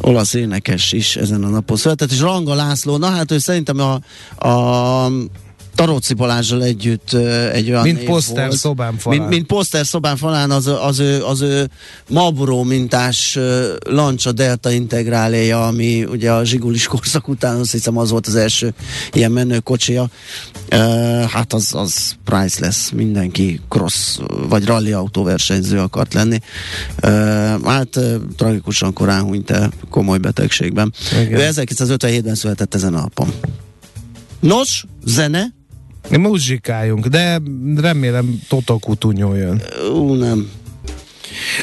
Olasz 0.00 0.34
énekes 0.34 0.92
is 0.92 1.16
ezen 1.16 1.44
a 1.44 1.48
napon 1.48 1.76
született, 1.76 2.10
és 2.10 2.20
Ranga 2.20 2.54
László, 2.54 2.96
na 2.96 3.06
hát 3.06 3.30
ő 3.30 3.38
szerintem 3.38 3.78
a, 3.80 4.00
a 4.48 5.08
Taróci 5.74 6.14
Balázsral 6.14 6.62
együtt 6.62 7.12
egy 7.52 7.70
olyan 7.70 7.82
Mint 7.82 8.04
poszter 8.04 8.46
volt. 8.46 8.58
szobám 8.58 8.98
falán. 8.98 9.18
Mint, 9.18 9.30
mint 9.30 9.46
poszter 9.46 9.86
szobán 9.86 10.16
falán 10.16 10.50
az, 10.50 10.66
az, 10.66 10.98
ő, 10.98 11.24
az 11.24 11.40
ő 11.40 11.70
Marlboro 12.08 12.62
mintás 12.62 13.38
Lancia 13.86 14.32
Delta 14.32 14.70
integráléja, 14.70 15.66
ami 15.66 16.04
ugye 16.04 16.32
a 16.32 16.44
zsigulis 16.44 16.86
korszak 16.86 17.28
után 17.28 17.58
azt 17.58 17.72
hiszem 17.72 17.96
az 17.96 18.10
volt 18.10 18.26
az 18.26 18.34
első 18.34 18.74
ilyen 19.12 19.30
menő 19.30 19.58
kocsia. 19.58 20.08
Hát 21.28 21.52
az, 21.52 21.74
az 21.74 22.14
priceless, 22.24 22.90
mindenki 22.92 23.60
cross 23.68 24.18
vagy 24.48 24.64
rally 24.64 24.92
autóversenyző 24.92 25.78
akart 25.78 26.14
lenni. 26.14 26.38
Hát 27.64 27.98
tragikusan 28.36 28.92
korán 28.92 29.22
hunyt 29.22 29.50
el 29.50 29.72
komoly 29.90 30.18
betegségben. 30.18 30.92
Igen. 31.22 31.40
Ő 31.40 31.48
1957-ben 31.52 32.34
született 32.34 32.74
ezen 32.74 32.94
a 32.94 33.00
napon. 33.00 33.32
Nos, 34.40 34.84
zene, 35.04 35.52
Muzsikáljunk, 36.10 37.06
de 37.06 37.40
remélem 37.76 38.40
Toto 38.48 38.76
Cutugno 38.78 39.34
jön. 39.34 39.62
Ú, 39.94 40.14
nem. 40.14 40.50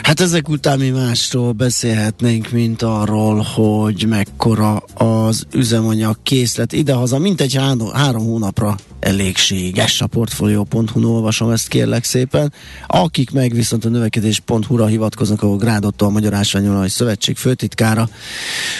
Hát 0.03 0.19
ezek 0.19 0.49
után 0.49 0.79
mi 0.79 0.89
másról 0.89 1.51
beszélhetnénk, 1.51 2.51
mint 2.51 2.81
arról, 2.81 3.41
hogy 3.55 4.05
mekkora 4.09 4.83
az 4.93 5.45
üzemanyag 5.53 6.17
készlet 6.23 6.73
idehaza, 6.73 7.17
mint 7.17 7.41
egy 7.41 7.55
három, 7.55 7.91
három 7.93 8.23
hónapra 8.23 8.75
elégséges 9.01 10.01
a 10.01 10.07
portfolio.hu-n 10.07 11.03
olvasom 11.03 11.49
ezt 11.49 11.67
kérlek 11.67 12.03
szépen. 12.03 12.53
Akik 12.87 13.31
meg 13.31 13.53
viszont 13.53 13.85
a 13.85 13.89
növekedés.hu-ra 13.89 14.85
hivatkoznak, 14.85 15.41
ahol 15.41 15.57
Grádottól 15.57 16.07
a 16.07 16.11
Magyar 16.11 16.33
Ásványolaj 16.33 16.87
Szövetség 16.87 17.37
főtitkára 17.37 18.09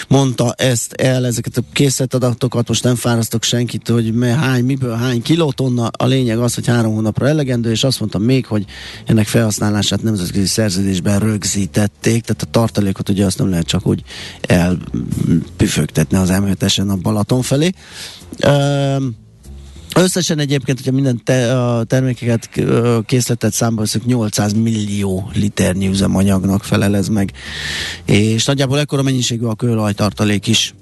mondta 0.08 0.52
ezt 0.52 0.92
el, 0.92 1.26
ezeket 1.26 1.56
a 1.56 1.62
készletadatokat, 1.72 2.68
most 2.68 2.84
nem 2.84 2.94
fárasztok 2.94 3.42
senkit, 3.42 3.88
hogy 3.88 4.14
me, 4.14 4.26
hány, 4.26 4.64
miből 4.64 4.96
hány 4.96 5.22
kilotonna, 5.22 5.90
a 5.96 6.06
lényeg 6.06 6.38
az, 6.38 6.54
hogy 6.54 6.66
három 6.66 6.94
hónapra 6.94 7.28
elegendő, 7.28 7.70
és 7.70 7.84
azt 7.84 8.00
mondtam 8.00 8.22
még, 8.22 8.46
hogy 8.46 8.64
ennek 9.06 9.26
felhasználását 9.26 10.02
nemzetközi 10.02 10.46
szerződésben 10.46 11.18
rögzítették, 11.18 12.22
tehát 12.22 12.42
a 12.42 12.50
tartalékot 12.50 13.08
ugye 13.08 13.24
azt 13.24 13.38
nem 13.38 13.50
lehet 13.50 13.66
csak 13.66 13.86
úgy 13.86 14.02
elpüfögtetni 14.40 16.16
az 16.16 16.28
M7-esen 16.32 16.88
a 16.88 16.96
Balaton 16.96 17.42
felé. 17.42 17.70
Üm, 18.46 19.20
Összesen 19.94 20.38
egyébként, 20.38 20.78
hogyha 20.78 20.92
minden 20.92 21.20
te, 21.24 21.60
a 21.60 21.84
termékeket, 21.84 22.50
készletet 23.06 23.52
számba 23.52 23.80
veszünk, 23.80 24.04
800 24.04 24.52
millió 24.52 25.30
liternyi 25.34 25.88
üzemanyagnak 25.88 26.64
felel 26.64 26.96
ez 26.96 27.08
meg. 27.08 27.32
És 28.04 28.44
nagyjából 28.44 28.78
ekkora 28.78 29.02
mennyiségű 29.02 29.44
a 29.44 29.54
kőolajtartalék 29.54 30.46
is. 30.46 30.74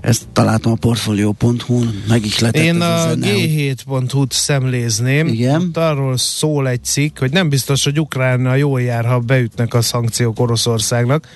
Ezt 0.00 0.22
találtam 0.32 0.72
a 0.72 0.74
portfolio.hu-n, 0.74 2.02
megihletett 2.08 2.62
Én 2.62 2.80
a 2.80 2.98
zene. 2.98 3.26
G7.hu-t 3.26 4.32
szemlézném. 4.32 5.26
Igen. 5.26 5.60
Ott 5.60 5.76
arról 5.76 6.16
szól 6.16 6.68
egy 6.68 6.84
cikk, 6.84 7.18
hogy 7.18 7.30
nem 7.30 7.48
biztos, 7.48 7.84
hogy 7.84 8.00
Ukrajna 8.00 8.54
jól 8.54 8.80
jár, 8.80 9.04
ha 9.04 9.18
beütnek 9.18 9.74
a 9.74 9.82
szankciók 9.82 10.40
Oroszországnak. 10.40 11.28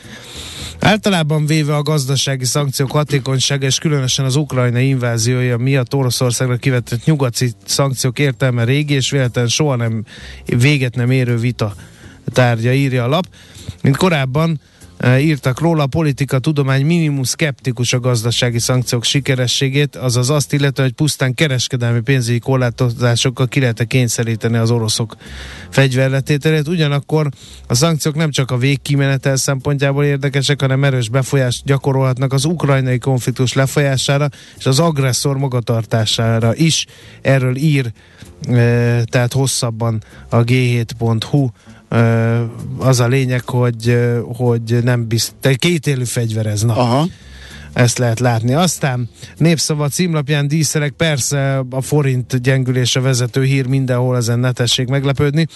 Általában 0.80 1.46
véve 1.46 1.74
a 1.74 1.82
gazdasági 1.82 2.44
szankciók 2.44 2.90
hatékonysága 2.90 3.66
és 3.66 3.78
különösen 3.78 4.24
az 4.24 4.36
ukrajnai 4.36 4.88
inváziója 4.88 5.56
miatt 5.56 5.94
Oroszországra 5.94 6.56
kivetett 6.56 7.04
nyugati 7.04 7.52
szankciók 7.64 8.18
értelme 8.18 8.64
régi 8.64 8.94
és 8.94 9.10
véletlen 9.10 9.48
soha 9.48 9.76
nem 9.76 10.04
véget 10.44 10.94
nem 10.94 11.10
érő 11.10 11.36
vita 11.36 11.74
tárgya, 12.32 12.72
írja 12.72 13.04
a 13.04 13.08
lap. 13.08 13.26
Mint 13.82 13.96
korábban 13.96 14.60
írtak 15.18 15.60
róla, 15.60 15.82
a 15.82 15.86
politika 15.86 16.38
tudomány 16.38 16.86
minimum 16.86 17.22
szkeptikus 17.22 17.92
a 17.92 18.00
gazdasági 18.00 18.58
szankciók 18.58 19.04
sikerességét, 19.04 19.96
azaz 19.96 20.30
azt 20.30 20.52
illetve, 20.52 20.82
hogy 20.82 20.92
pusztán 20.92 21.34
kereskedelmi 21.34 22.00
pénzügyi 22.00 22.38
korlátozásokkal 22.38 23.48
ki 23.48 23.60
lehet 23.60 23.86
kényszeríteni 23.86 24.56
az 24.56 24.70
oroszok 24.70 25.16
fegyverletételét. 25.70 26.68
Ugyanakkor 26.68 27.28
a 27.66 27.74
szankciók 27.74 28.14
nem 28.14 28.30
csak 28.30 28.50
a 28.50 28.56
végkimenetel 28.56 29.36
szempontjából 29.36 30.04
érdekesek, 30.04 30.60
hanem 30.60 30.84
erős 30.84 31.08
befolyást 31.08 31.64
gyakorolhatnak 31.64 32.32
az 32.32 32.44
ukrajnai 32.44 32.98
konfliktus 32.98 33.52
lefolyására 33.52 34.28
és 34.58 34.66
az 34.66 34.78
agresszor 34.78 35.38
magatartására 35.38 36.54
is. 36.54 36.86
Erről 37.22 37.56
ír 37.56 37.92
tehát 39.04 39.32
hosszabban 39.32 40.02
a 40.28 40.44
g7.hu 40.44 41.48
az 42.88 43.00
a 43.00 43.06
lényeg, 43.06 43.48
hogy, 43.48 43.98
hogy 44.36 44.78
nem 44.82 45.06
biztos, 45.06 45.56
kétélű 45.56 46.04
fegyverez, 46.04 46.62
na. 46.62 46.76
Aha 46.76 47.06
ezt 47.78 47.98
lehet 47.98 48.20
látni. 48.20 48.54
Aztán 48.54 49.08
népszava 49.36 49.88
címlapján 49.88 50.48
díszerek, 50.48 50.92
persze 50.92 51.64
a 51.70 51.80
forint 51.80 52.40
gyengülése 52.42 53.00
vezető 53.00 53.42
hír 53.42 53.66
mindenhol 53.66 54.16
ezen 54.16 54.38
ne 54.38 54.52
tessék 54.52 54.88
meglepődni. 54.88 55.46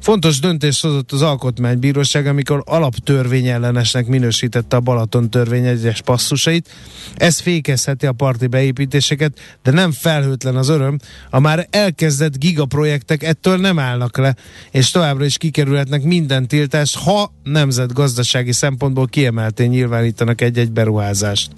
Fontos 0.00 0.38
döntés 0.38 0.80
hozott 0.80 1.12
az 1.12 1.22
Alkotmánybíróság, 1.22 2.26
amikor 2.26 2.62
alaptörvény 2.66 3.46
ellenesnek 3.46 4.06
minősítette 4.06 4.76
a 4.76 4.80
Balaton 4.80 5.30
törvény 5.30 5.66
egyes 5.66 6.00
passzusait. 6.00 6.68
Ez 7.14 7.38
fékezheti 7.38 8.06
a 8.06 8.12
parti 8.12 8.46
beépítéseket, 8.46 9.38
de 9.62 9.70
nem 9.70 9.92
felhőtlen 9.92 10.56
az 10.56 10.68
öröm. 10.68 10.98
A 11.30 11.40
már 11.40 11.66
elkezdett 11.70 12.38
gigaprojektek 12.38 13.22
ettől 13.22 13.56
nem 13.56 13.78
állnak 13.78 14.16
le, 14.16 14.36
és 14.70 14.90
továbbra 14.90 15.24
is 15.24 15.38
kikerülhetnek 15.38 16.02
minden 16.02 16.48
tiltást, 16.48 16.98
ha 16.98 17.32
nemzetgazdasági 17.42 18.52
szempontból 18.52 19.06
kiemeltén 19.06 19.68
nyilvánítanak 19.68 20.40
egy-egy 20.40 20.72
beruházást. 20.72 21.50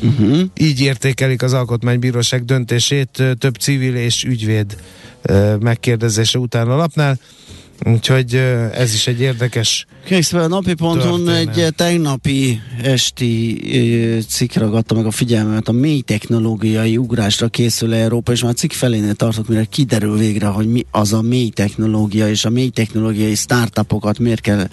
Uh-huh. 0.00 0.40
Így 0.56 0.80
értékelik 0.80 1.42
az 1.42 1.52
Alkotmánybíróság 1.52 2.44
döntését 2.44 3.22
több 3.38 3.54
civil 3.54 3.96
és 3.96 4.24
ügyvéd 4.24 4.76
megkérdezése 5.60 6.38
után 6.38 6.68
a 6.68 6.76
lapnál. 6.76 7.18
Úgyhogy 7.84 8.34
ez 8.74 8.94
is 8.94 9.06
egy 9.06 9.20
érdekes 9.20 9.86
Készve 10.08 10.42
a 10.42 10.48
napi 10.48 10.74
ponton 10.74 11.28
egy 11.28 11.66
tegnapi 11.76 12.60
esti 12.82 13.60
cikk 14.28 14.54
ragadta 14.54 14.94
meg 14.94 15.06
a 15.06 15.10
figyelmet, 15.10 15.68
a 15.68 15.72
mély 15.72 16.00
technológiai 16.00 16.96
ugrásra 16.96 17.48
készül 17.48 17.94
Európa, 17.94 18.32
és 18.32 18.42
már 18.42 18.50
a 18.50 18.54
cikk 18.54 18.72
felénél 18.72 19.14
tartok, 19.14 19.48
mire 19.48 19.64
kiderül 19.64 20.16
végre, 20.16 20.46
hogy 20.46 20.66
mi 20.66 20.86
az 20.90 21.12
a 21.12 21.22
mély 21.22 21.48
technológia, 21.48 22.28
és 22.28 22.44
a 22.44 22.50
mély 22.50 22.68
technológiai 22.68 23.34
startupokat 23.34 24.18
miért 24.18 24.40
kell 24.40 24.68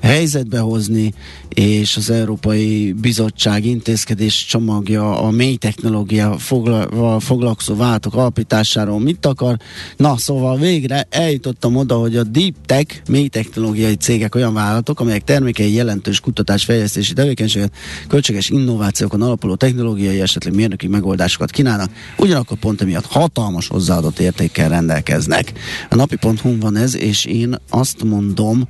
helyzetbe 0.00 0.58
hozni, 0.58 1.12
és 1.48 1.96
az 1.96 2.10
Európai 2.10 2.92
Bizottság 2.92 3.64
intézkedés 3.64 4.46
csomagja 4.46 5.20
a 5.22 5.30
mély 5.30 5.56
technológia 5.56 6.38
fogla- 6.38 7.22
foglalkozó 7.22 7.76
váltok 7.76 8.14
alapításáról 8.14 9.00
mit 9.00 9.26
akar. 9.26 9.56
Na, 9.96 10.16
szóval 10.16 10.56
végre 10.56 11.06
eljutottam 11.10 11.76
oda, 11.76 11.94
hogy 11.94 12.16
a 12.16 12.22
Deep 12.22 12.54
Tech 12.66 12.96
mély 13.08 13.28
technológiai 13.28 13.94
cégek 13.94 14.34
olyan 14.34 14.52
vállalatok, 14.80 15.00
amelyek 15.00 15.24
termékei 15.24 15.74
jelentős 15.74 16.20
kutatás-fejlesztési 16.20 17.12
tevékenységet, 17.12 17.72
költséges 18.08 18.48
innovációkon 18.48 19.22
alapuló 19.22 19.54
technológiai, 19.54 20.20
esetleg 20.20 20.54
mérnöki 20.54 20.86
megoldásokat 20.86 21.50
kínálnak, 21.50 21.90
ugyanakkor 22.16 22.58
pont 22.58 22.80
emiatt 22.80 23.06
hatalmas 23.06 23.68
hozzáadott 23.68 24.18
értékkel 24.18 24.68
rendelkeznek. 24.68 25.52
A 25.90 25.94
napi.hu 25.94 26.60
van 26.60 26.76
ez, 26.76 26.96
és 26.96 27.24
én 27.24 27.56
azt 27.68 28.04
mondom, 28.04 28.68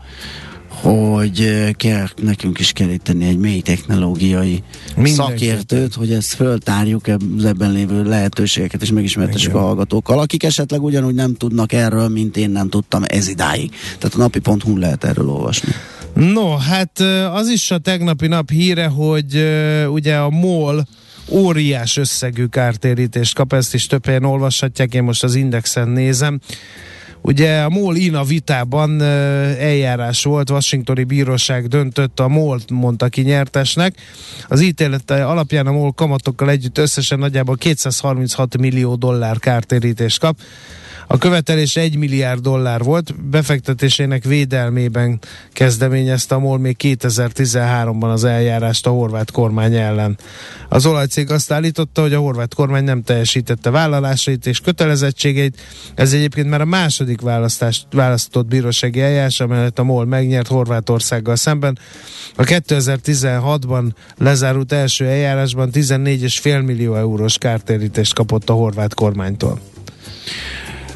hogy 0.83 1.71
kell, 1.77 2.07
nekünk 2.23 2.59
is 2.59 2.73
tenni 3.03 3.27
egy 3.27 3.39
mély 3.39 3.61
technológiai 3.61 4.63
Mindenki. 4.97 5.13
szakértőt, 5.13 5.95
hogy 5.95 6.13
ezt 6.13 6.35
föltárjuk 6.35 7.07
az 7.37 7.45
ebben 7.45 7.73
lévő 7.73 8.03
lehetőségeket, 8.03 8.83
és 8.83 8.93
megismertessük 8.93 9.55
a 9.55 9.59
hallgatókkal, 9.59 10.19
akik 10.19 10.43
esetleg 10.43 10.83
ugyanúgy 10.83 11.15
nem 11.15 11.35
tudnak 11.35 11.73
erről, 11.73 12.09
mint 12.09 12.37
én 12.37 12.51
nem 12.51 12.69
tudtam 12.69 13.03
ez 13.07 13.29
idáig. 13.29 13.71
Tehát 13.99 14.15
a 14.15 14.19
napi.hu 14.19 14.79
lehet 14.79 15.05
erről 15.05 15.29
olvasni. 15.29 15.73
No, 16.15 16.57
hát 16.57 17.01
az 17.33 17.49
is 17.49 17.71
a 17.71 17.79
tegnapi 17.79 18.27
nap 18.27 18.51
híre, 18.51 18.87
hogy 18.87 19.47
ugye 19.89 20.17
a 20.17 20.31
MOL 20.31 20.87
óriás 21.29 21.97
összegű 21.97 22.47
kártérítést 22.47 23.35
kap, 23.35 23.53
ezt 23.53 23.75
is 23.75 23.87
több 23.87 24.07
helyen 24.07 24.25
olvashatják, 24.25 24.95
én 24.95 25.03
most 25.03 25.25
az 25.25 25.35
Indexen 25.35 25.89
nézem. 25.89 26.41
Ugye 27.23 27.61
a 27.61 27.69
MOL 27.69 27.97
INA 27.97 28.25
vitában 28.25 29.03
eljárás 29.03 30.25
volt, 30.25 30.51
Washingtoni 30.51 31.05
bíróság 31.05 31.67
döntött, 31.67 32.21
a 32.21 32.29
MOL 32.29 32.61
mondta 32.73 33.09
ki 33.09 33.21
nyertesnek. 33.21 33.95
Az 34.49 34.61
ítélet 34.61 35.11
alapján 35.11 35.67
a 35.67 35.73
MOL 35.73 35.93
kamatokkal 35.93 36.51
együtt 36.51 36.79
összesen 36.79 37.19
nagyjából 37.19 37.57
236 37.57 38.59
millió 38.59 38.95
dollár 38.95 39.39
kártérítést 39.39 40.19
kap. 40.19 40.39
A 41.13 41.19
követelés 41.19 41.77
1 41.77 41.97
milliárd 41.97 42.41
dollár 42.41 42.83
volt, 42.83 43.29
befektetésének 43.29 44.25
védelmében 44.25 45.19
kezdeményezte 45.53 46.35
a 46.35 46.39
MOL 46.39 46.59
még 46.59 46.77
2013-ban 46.79 48.13
az 48.13 48.25
eljárást 48.25 48.87
a 48.87 48.91
horvát 48.91 49.31
kormány 49.31 49.75
ellen. 49.75 50.19
Az 50.69 50.87
olajcég 50.87 51.31
azt 51.31 51.53
állította, 51.53 52.01
hogy 52.01 52.13
a 52.13 52.19
horvát 52.19 52.55
kormány 52.55 52.85
nem 52.85 53.03
teljesítette 53.03 53.71
vállalásait 53.71 54.47
és 54.47 54.61
kötelezettségeit. 54.61 55.61
Ez 55.95 56.13
egyébként 56.13 56.49
már 56.49 56.61
a 56.61 56.65
második 56.65 57.21
választást, 57.21 57.87
választott 57.93 58.47
bírósági 58.47 59.01
eljárás, 59.01 59.41
amelyet 59.41 59.79
a 59.79 59.85
MOL 59.85 60.05
megnyert 60.05 60.49
Horvátországgal 60.49 61.37
szemben. 61.37 61.79
A 62.35 62.43
2016-ban 62.43 63.91
lezárult 64.17 64.73
első 64.73 65.07
eljárásban 65.07 65.71
14,5 65.73 66.65
millió 66.65 66.95
eurós 66.95 67.39
kártérítést 67.39 68.15
kapott 68.15 68.49
a 68.51 68.53
horvát 68.53 68.95
kormánytól. 68.95 69.61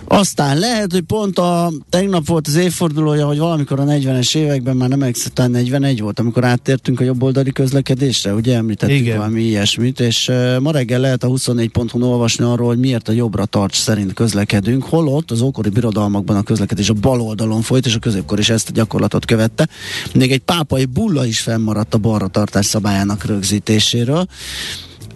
Aztán 0.07 0.59
lehet, 0.59 0.93
hogy 0.93 1.01
pont 1.01 1.39
a 1.39 1.73
tegnap 1.91 2.27
volt 2.27 2.47
az 2.47 2.55
évfordulója, 2.55 3.27
hogy 3.27 3.39
valamikor 3.39 3.81
a 3.81 3.85
40-es 3.85 4.37
években 4.37 4.77
már 4.77 4.89
nem 4.89 5.03
egészen 5.03 5.51
41 5.51 6.01
volt, 6.01 6.19
amikor 6.19 6.45
áttértünk 6.45 7.01
a 7.01 7.05
jobboldali 7.05 7.53
közlekedésre, 7.53 8.35
ugye 8.35 8.57
említettük 8.57 8.97
Igen. 8.97 9.17
valami 9.17 9.43
ilyesmit, 9.43 10.01
és 10.01 10.29
uh, 10.29 10.59
ma 10.59 10.71
reggel 10.71 11.01
lehet 11.01 11.25
a 11.25 11.29
24.hu 11.29 12.05
olvasni 12.05 12.45
arról, 12.45 12.67
hogy 12.67 12.79
miért 12.79 13.09
a 13.09 13.13
jobbra 13.13 13.45
tarts 13.45 13.77
szerint 13.77 14.13
közlekedünk, 14.13 14.85
holott 14.85 15.31
az 15.31 15.41
ókori 15.41 15.69
birodalmakban 15.69 16.37
a 16.37 16.43
közlekedés 16.43 16.89
a 16.89 16.95
bal 16.95 17.21
oldalon 17.21 17.63
folyt, 17.63 17.87
és 17.87 17.95
a 17.95 17.99
középkor 17.99 18.39
is 18.39 18.51
ezt 18.51 18.69
a 18.69 18.73
gyakorlatot 18.73 19.25
követte. 19.25 19.69
Még 20.15 20.33
egy 20.33 20.43
pápai 20.43 20.85
bulla 20.85 21.27
is 21.27 21.41
fennmaradt 21.41 21.95
a 21.95 21.99
balra 21.99 22.29
tartás 22.29 22.67
szabályának 22.67 23.25
rögzítéséről. 23.25 24.27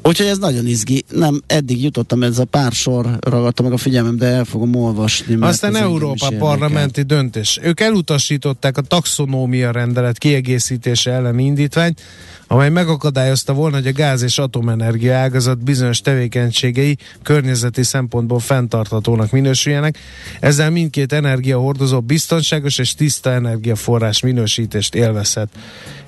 Úgyhogy 0.02 0.26
ez 0.26 0.38
nagyon 0.38 0.66
izgi. 0.66 1.04
Nem, 1.10 1.42
eddig 1.46 1.82
jutottam, 1.82 2.22
ez 2.22 2.38
a 2.38 2.44
pár 2.44 2.72
sor 2.72 3.16
ragadta 3.20 3.62
meg 3.62 3.72
a 3.72 3.76
figyelmem, 3.76 4.16
de 4.16 4.26
el 4.26 4.44
fogom 4.44 4.74
olvasni. 4.74 5.36
Aztán 5.40 5.76
Európa 5.76 6.28
parlamenti 6.38 7.02
döntés. 7.02 7.58
Ők 7.62 7.80
elutasították 7.80 8.76
a 8.76 8.80
taxonómia 8.80 9.70
rendelet 9.70 10.18
kiegészítése 10.18 11.10
ellen 11.10 11.38
indítványt, 11.38 12.00
amely 12.46 12.70
megakadályozta 12.70 13.52
volna, 13.52 13.76
hogy 13.76 13.86
a 13.86 13.92
gáz 13.92 14.22
és 14.22 14.38
atomenergia 14.38 15.16
ágazat 15.16 15.64
bizonyos 15.64 16.00
tevékenységei 16.00 16.96
környezeti 17.22 17.82
szempontból 17.82 18.38
fenntarthatónak 18.38 19.30
minősüljenek. 19.30 19.98
Ezzel 20.40 20.70
mindkét 20.70 21.12
energiahordozó 21.12 22.00
biztonságos 22.00 22.78
és 22.78 22.94
tiszta 22.94 23.30
energiaforrás 23.30 24.20
minősítést 24.20 24.94
élvezhet. 24.94 25.48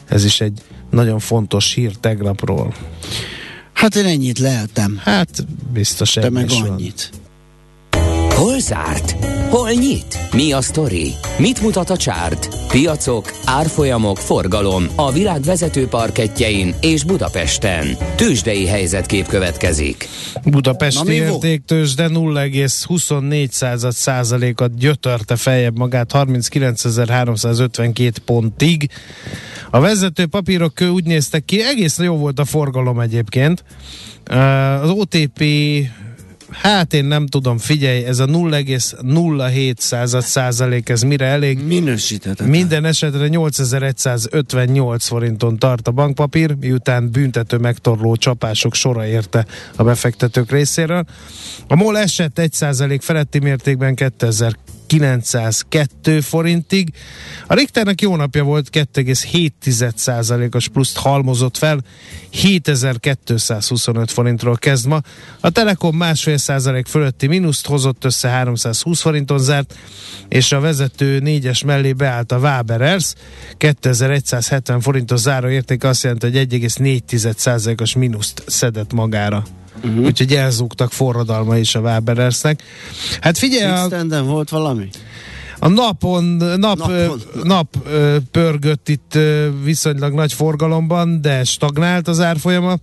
Ez 0.09 0.24
is 0.24 0.40
egy 0.40 0.61
nagyon 0.90 1.18
fontos 1.18 1.74
hír 1.74 1.96
tegnapról. 1.96 2.74
Hát 3.81 3.95
én 3.95 4.05
ennyit 4.05 4.38
leltem. 4.38 5.01
Hát 5.05 5.45
biztos 5.73 6.12
Te 6.12 6.31
meg 6.31 6.51
annyit. 6.51 7.11
Hol 8.29 8.59
zárt? 8.59 9.16
Hol 9.51 9.71
nyit? 9.71 10.19
Mi 10.35 10.53
a 10.53 10.61
sztori? 10.61 11.13
Mit 11.39 11.63
mutat 11.63 11.91
a 11.91 11.97
csárt? 11.97 12.49
Piacok, 12.69 13.33
árfolyamok, 13.45 14.17
forgalom 14.17 14.85
a 14.97 15.13
világ 15.13 15.41
vezető 15.43 15.87
parketjein 15.87 16.75
és 16.81 17.05
Budapesten. 17.05 17.87
Tősdei 18.17 18.67
helyzetkép 18.67 19.27
következik. 19.27 20.09
Budapesti 20.45 21.13
értéktősde 21.13 22.09
0,24 22.09 23.91
százalékot 23.91 24.79
gyötörte 24.79 25.37
feljebb 25.37 25.79
magát 25.79 26.11
39.352 26.15 28.13
pontig. 28.25 28.91
A 29.71 29.81
vezető 29.81 30.27
papírok 30.27 30.81
úgy 30.93 31.05
néztek 31.05 31.45
ki, 31.45 31.63
egész 31.63 31.99
jó 31.99 32.17
volt 32.17 32.39
a 32.39 32.45
forgalom 32.45 33.01
egyébként. 33.01 33.65
Az 34.83 34.91
OTP 34.91 35.45
hát 36.53 36.95
én 36.95 37.05
nem 37.05 37.27
tudom, 37.27 37.59
figyelj, 37.59 38.05
ez 38.05 38.19
a 38.19 38.27
0,07 38.27 39.77
század 39.77 40.23
százalék, 40.23 40.89
ez 40.89 41.03
mire 41.03 41.27
elég? 41.27 41.65
Minősíthetetlen. 41.67 42.49
Minden 42.49 42.85
esetre 42.85 43.29
8158 43.29 45.07
forinton 45.07 45.59
tart 45.59 45.89
a 45.89 45.91
bankpapír, 45.91 46.55
miután 46.61 47.11
büntető 47.11 47.57
megtorló 47.57 48.17
csapások 48.17 48.75
sora 48.75 49.07
érte 49.07 49.47
a 49.77 49.83
befektetők 49.83 50.51
részéről. 50.51 51.05
A 51.69 51.75
MOL 51.75 51.99
esett 51.99 52.39
1 52.39 52.53
százalék 52.53 53.03
feletti 53.03 53.39
mértékben 53.39 53.95
2000 53.95 54.57
902 54.98 56.20
forintig. 56.20 56.92
A 57.46 57.55
Richternek 57.55 58.00
jó 58.00 58.16
napja 58.16 58.44
volt, 58.44 58.68
2,7%-os 58.72 60.68
pluszt 60.68 60.96
halmozott 60.96 61.57
fel, 61.57 61.81
7225 62.31 64.11
forintról 64.11 64.57
kezd 64.57 64.87
ma. 64.87 65.00
A 65.40 65.50
Telekom 65.50 65.96
másfél 65.96 66.37
százalék 66.37 66.87
fölötti 66.87 67.26
mínuszt 67.26 67.66
hozott 67.66 68.05
össze 68.05 68.29
320 68.29 69.00
forinton 69.00 69.38
zárt, 69.38 69.74
és 70.29 70.53
a 70.53 70.61
vezető 70.61 71.18
négyes 71.18 71.62
mellé 71.62 71.92
beállt 71.92 72.33
a 72.33 72.38
Waberers, 72.38 73.14
2170 73.57 74.81
forintos 74.81 75.20
záró 75.20 75.48
érték 75.48 75.85
azt 75.85 76.03
jelenti, 76.03 76.26
hogy 76.26 76.46
1,4%-os 76.50 77.94
mínuszt 77.94 78.42
szedett 78.46 78.92
magára. 78.92 79.44
Uh-huh. 79.85 80.04
Úgyhogy 80.04 80.35
elzúgtak 80.35 80.92
forradalma 80.92 81.56
is 81.56 81.74
a 81.74 81.80
Waberersnek. 81.80 82.62
Hát 83.20 83.38
figyelj, 83.38 83.88
a, 84.11 84.24
volt 84.24 84.48
valami? 84.48 84.88
A 85.59 85.68
napon, 85.68 86.24
nap, 86.24 86.78
napon. 86.78 87.20
nap 87.42 87.76
pörgött 88.30 88.88
itt 88.88 89.18
viszonylag 89.64 90.12
nagy 90.14 90.33
forgalomban, 90.33 91.20
de 91.20 91.44
stagnált 91.44 92.09
az 92.09 92.20
árfolyama. 92.20 92.76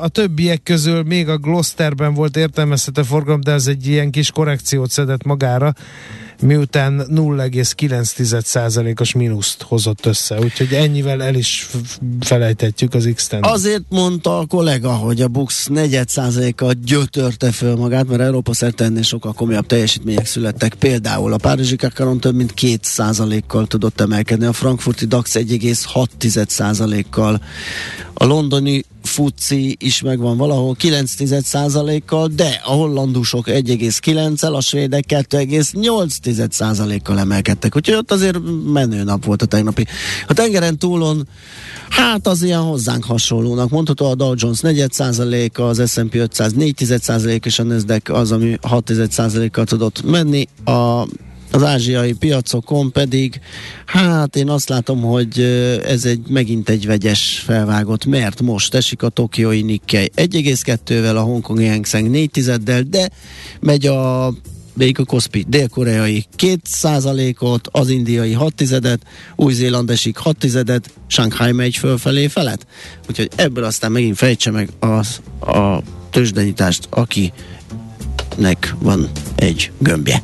A 0.00 0.08
többiek 0.08 0.62
közül 0.62 1.02
még 1.02 1.28
a 1.28 1.36
Gloucesterben 1.36 2.14
volt 2.14 2.36
értelmezhető 2.36 3.02
forgalom, 3.02 3.40
de 3.40 3.52
ez 3.52 3.66
egy 3.66 3.86
ilyen 3.86 4.10
kis 4.10 4.30
korrekciót 4.30 4.90
szedett 4.90 5.24
magára 5.24 5.74
miután 6.40 7.06
0,9%-os 7.10 9.12
mínuszt 9.12 9.62
hozott 9.62 10.06
össze, 10.06 10.38
úgyhogy 10.38 10.72
ennyivel 10.72 11.22
el 11.22 11.34
is 11.34 11.68
felejtetjük 12.20 12.94
az 12.94 13.10
x 13.14 13.26
-ten. 13.26 13.42
Azért 13.42 13.82
mondta 13.88 14.38
a 14.38 14.46
kollega, 14.46 14.92
hogy 14.92 15.20
a 15.20 15.28
Bux 15.28 15.68
4%-a 15.74 16.72
gyötörte 16.84 17.50
föl 17.50 17.76
magát, 17.76 18.08
mert 18.08 18.20
Európa 18.20 18.54
szerte 18.54 18.84
ennél 18.84 19.02
sokkal 19.02 19.32
komolyabb 19.32 19.66
teljesítmények 19.66 20.26
születtek. 20.26 20.74
Például 20.74 21.32
a 21.32 21.36
Párizsi 21.36 21.76
Kakaron 21.76 22.20
több 22.20 22.34
mint 22.34 22.54
2%-kal 22.60 23.66
tudott 23.66 24.00
emelkedni, 24.00 24.46
a 24.46 24.52
frankfurti 24.52 25.06
DAX 25.06 25.32
1,6%-kal, 25.34 27.40
a 28.14 28.24
londoni 28.24 28.84
FUCI 29.02 29.76
is 29.80 30.02
megvan 30.02 30.36
valahol 30.36 30.76
9%-kal, 30.80 32.28
de 32.28 32.60
a 32.64 32.70
hollandusok 32.70 33.46
1,9-el, 33.46 34.54
a 34.54 34.60
svédek 34.60 35.06
2,8%-kal 36.34 37.18
emelkedtek. 37.18 37.76
Úgyhogy 37.76 37.94
ott 37.94 38.12
azért 38.12 38.38
menő 38.72 39.02
nap 39.02 39.24
volt 39.24 39.42
a 39.42 39.46
tegnapi. 39.46 39.86
A 40.26 40.34
tengeren 40.34 40.78
túlon, 40.78 41.28
hát 41.88 42.26
az 42.26 42.42
ilyen 42.42 42.60
hozzánk 42.60 43.04
hasonlónak. 43.04 43.70
Mondható 43.70 44.06
a 44.06 44.14
Dow 44.14 44.34
Jones 44.36 44.58
4% 44.62 45.52
az 45.52 45.90
S&P 45.90 46.14
500 46.14 46.52
4 46.52 47.40
és 47.44 47.58
a 47.58 47.62
Nasdaq 47.62 48.12
az, 48.12 48.32
ami 48.32 48.58
6% 48.62 49.48
kal 49.52 49.64
tudott 49.64 50.02
menni. 50.02 50.48
A 50.64 51.06
az 51.50 51.62
ázsiai 51.62 52.12
piacokon 52.12 52.92
pedig, 52.92 53.40
hát 53.86 54.36
én 54.36 54.48
azt 54.48 54.68
látom, 54.68 55.00
hogy 55.00 55.40
ez 55.86 56.04
egy 56.04 56.20
megint 56.28 56.68
egy 56.68 56.86
vegyes 56.86 57.42
felvágott, 57.44 58.04
mert 58.04 58.40
most 58.40 58.74
esik 58.74 59.02
a 59.02 59.08
tokiói 59.08 59.62
Nikkei 59.62 60.10
1,2-vel, 60.16 61.16
a 61.16 61.20
hongkongi 61.20 61.66
Hang 61.66 61.86
Seng 61.86 62.10
4 62.10 62.30
tizeddel, 62.30 62.82
de 62.82 63.10
megy 63.60 63.86
a 63.86 64.32
Baker 64.78 65.04
Kospi 65.04 65.44
dél-koreai 65.48 66.24
2%-ot, 66.36 67.68
az 67.72 67.88
indiai 67.88 68.32
6 68.32 68.54
tizedet, 68.54 69.02
Új-Zéland 69.36 69.90
esik 69.90 70.16
6 70.16 70.36
tizedet, 70.36 70.90
Shanghai 71.06 71.52
megy 71.52 71.76
fölfelé 71.76 72.26
felett. 72.26 72.66
Úgyhogy 73.08 73.30
ebből 73.36 73.64
aztán 73.64 73.92
megint 73.92 74.16
fejtse 74.16 74.50
meg 74.50 74.68
az, 74.78 75.20
a 75.40 75.82
tőzsdenyítást, 76.10 76.86
aki 76.90 77.32
nek 78.36 78.74
van 78.78 79.10
egy 79.34 79.70
gömbje. 79.78 80.22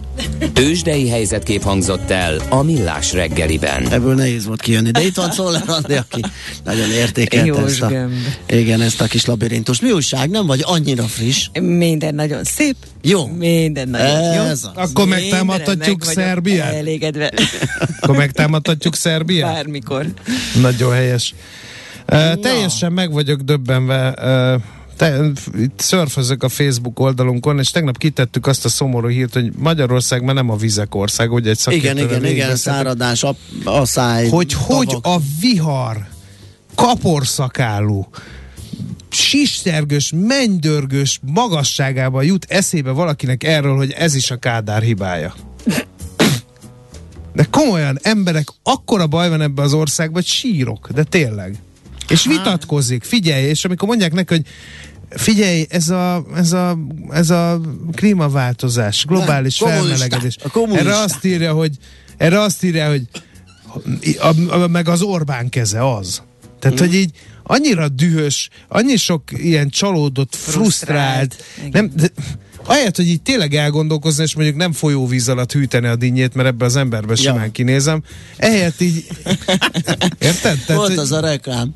Tőzsdei 0.53 1.09
helyzetkép 1.09 1.63
hangzott 1.63 2.11
el 2.11 2.41
a 2.49 2.63
Millás 2.63 3.13
reggeliben. 3.13 3.89
Ebből 3.89 4.15
nehéz 4.15 4.45
volt 4.45 4.61
kijönni, 4.61 4.91
de 4.91 5.05
itt 5.05 5.15
van 5.15 5.33
Szoller 5.33 5.63
Andi, 5.67 5.95
aki 5.95 6.21
nagyon 6.65 6.91
értékelte 6.91 7.63
ezt 7.63 7.83
a, 7.83 8.09
igen, 8.49 8.81
ezt 8.81 9.01
a 9.01 9.07
kis 9.07 9.25
labirintus. 9.25 9.81
Mi 9.81 9.91
újság? 9.91 10.31
Nem 10.31 10.47
vagy 10.47 10.63
annyira 10.65 11.03
friss? 11.03 11.49
Minden 11.61 12.15
nagyon 12.15 12.45
szép. 12.45 12.77
Jó. 13.03 13.27
Minden 13.27 13.89
nagyon 13.89 14.17
Ez 14.17 14.35
jó. 14.35 14.43
Az. 14.43 14.71
Akkor 14.75 15.07
megtámadhatjuk 15.07 16.05
Szerbiát? 16.05 16.75
Elégedve. 16.75 17.33
Akkor 18.01 18.17
megtámadhatjuk 18.17 18.95
Szerbiát? 18.95 19.53
Bármikor. 19.53 20.07
Nagyon 20.61 20.93
helyes. 20.93 21.35
Uh, 22.13 22.41
teljesen 22.41 22.93
meg 22.93 23.13
vagyok 23.13 23.41
döbbenve 23.41 24.15
uh, 24.55 24.63
te, 24.97 25.31
itt 25.59 25.81
szörfözök 25.81 26.43
a 26.43 26.49
Facebook 26.49 27.01
oldalunkon, 27.01 27.59
és 27.59 27.71
tegnap 27.71 27.99
kitettük 27.99 28.47
azt 28.47 28.65
a 28.65 28.69
szomorú 28.69 29.09
hírt, 29.09 29.33
hogy 29.33 29.53
Magyarország 29.57 30.23
már 30.23 30.35
nem 30.35 30.51
a 30.51 30.57
vizek 30.57 30.95
ország, 30.95 31.33
ugye 31.33 31.51
egy 31.51 31.61
Igen, 31.67 31.99
igen, 31.99 32.25
igen, 32.25 32.57
száradás, 32.57 33.23
a, 33.23 33.37
a 33.65 33.85
száj. 33.85 34.29
Hogy 34.29 34.57
tavak. 34.67 34.77
hogy 34.77 34.97
a 35.03 35.17
vihar 35.41 36.07
kaporszakálú 36.75 38.09
sistergős, 39.11 40.13
mennydörgős 40.17 41.21
magasságában 41.23 42.25
jut 42.25 42.47
eszébe 42.49 42.91
valakinek 42.91 43.45
erről, 43.45 43.77
hogy 43.77 43.91
ez 43.91 44.15
is 44.15 44.31
a 44.31 44.37
Kádár 44.37 44.83
hibája. 44.83 45.35
De 47.33 47.47
komolyan, 47.51 47.99
emberek, 48.03 48.49
akkora 48.63 49.07
baj 49.07 49.29
van 49.29 49.41
ebbe 49.41 49.63
az 49.63 49.73
országban, 49.73 50.15
hogy 50.15 50.31
sírok, 50.31 50.89
de 50.95 51.03
tényleg. 51.03 51.59
És 52.09 52.25
vitatkozik, 52.27 53.05
figyelj, 53.05 53.45
és 53.45 53.65
amikor 53.65 53.89
mondják 53.89 54.13
neki, 54.13 54.35
hogy 54.35 54.47
figyelj, 55.11 55.67
ez 55.69 55.89
a, 55.89 56.25
ez 56.37 56.53
a, 56.53 56.79
ez 57.11 57.31
a 57.31 57.61
klímaváltozás, 57.93 59.05
globális 59.05 59.59
ne, 59.59 59.69
felmelegedés. 59.69 60.37
Erre 60.73 60.97
azt 60.97 61.25
írja, 61.25 61.53
hogy 61.53 61.73
erre 62.17 62.41
azt 62.41 62.63
írja, 62.63 62.89
hogy 62.89 63.03
a, 64.19 64.55
a, 64.55 64.67
meg 64.67 64.89
az 64.89 65.03
Orbán 65.03 65.49
keze 65.49 65.95
az. 65.95 66.23
Tehát, 66.59 66.81
mm. 66.81 66.85
hogy 66.85 66.95
így 66.95 67.11
annyira 67.43 67.89
dühös, 67.89 68.49
annyi 68.69 68.97
sok 68.97 69.23
ilyen 69.33 69.69
csalódott, 69.69 70.35
frusztrált, 70.35 71.35
frusztrált 71.35 71.73
nem, 71.73 71.91
de, 71.95 72.09
Ahelyett, 72.67 72.97
hogy 72.97 73.09
így 73.09 73.23
tényleg 73.23 73.55
elgondolkozni, 73.55 74.23
és 74.23 74.35
mondjuk 74.35 74.57
nem 74.57 74.73
folyóvíz 74.73 75.29
alatt 75.29 75.53
hűteni 75.53 75.87
a 75.87 75.97
dinnyét, 75.97 76.35
mert 76.35 76.49
ebbe 76.49 76.65
az 76.65 76.77
emberbe 76.77 77.15
simán 77.15 77.45
ja. 77.45 77.51
kinézem, 77.51 78.03
ehelyett 78.37 78.81
így... 78.81 79.07
Érted? 80.19 80.59
Tehát, 80.67 80.75
Volt 80.75 80.99
az 80.99 81.13
a 81.13 81.21
reklám. 81.21 81.73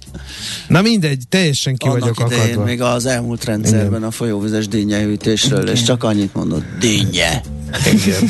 Na 0.69 0.83
mindegy, 0.83 1.23
teljesen 1.29 1.77
ki 1.77 1.87
Annak 1.89 2.01
vagyok 2.01 2.21
akadva. 2.21 2.65
még 2.65 2.83
az 2.83 3.07
elmúlt 3.07 3.45
rendszerben 3.45 3.89
Igen. 3.89 4.03
a 4.03 4.11
folyóvizes 4.11 4.69
dinnyehűtésről, 4.69 5.63
Igen. 5.63 5.75
és 5.75 5.83
csak 5.83 6.05
annyit 6.05 6.35
mondott, 6.35 6.65
dinnye. 6.79 7.43
Igen. 7.93 8.29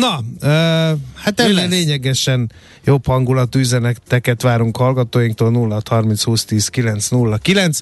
Na, 0.00 0.18
uh, 0.18 0.98
hát 1.14 1.40
ennél 1.40 1.68
lényegesen 1.68 2.52
jobb 2.84 3.06
hangulatú 3.06 3.58
üzeneteket 3.58 4.42
várunk 4.42 4.76
hallgatóinktól 4.76 5.50
0 5.50 5.82
30 5.84 6.22
20 6.22 6.44
10 6.44 6.68
9 6.68 7.08
0 7.08 7.36
9 7.36 7.80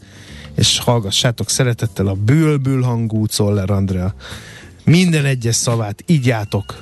és 0.57 0.79
hallgassátok 0.79 1.51
szeretettel 1.51 2.07
a 2.07 2.15
bülbül 2.15 2.83
hangú 2.83 3.27
Czoller 3.27 3.71
Andrea. 3.71 4.15
Minden 4.85 5.25
egyes 5.25 5.57
szavát 5.57 6.05
ígyátok. 6.07 6.81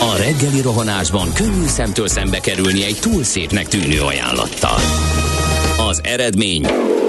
A 0.00 0.16
reggeli 0.16 0.60
rohanásban 0.60 1.32
könnyű 1.32 1.66
szemtől 1.66 2.08
szembe 2.08 2.40
kerülni 2.40 2.84
egy 2.84 2.98
túl 3.00 3.22
szépnek 3.22 3.68
tűnő 3.68 4.00
ajánlattal. 4.00 4.78
Az 5.88 6.00
eredmény 6.04 6.66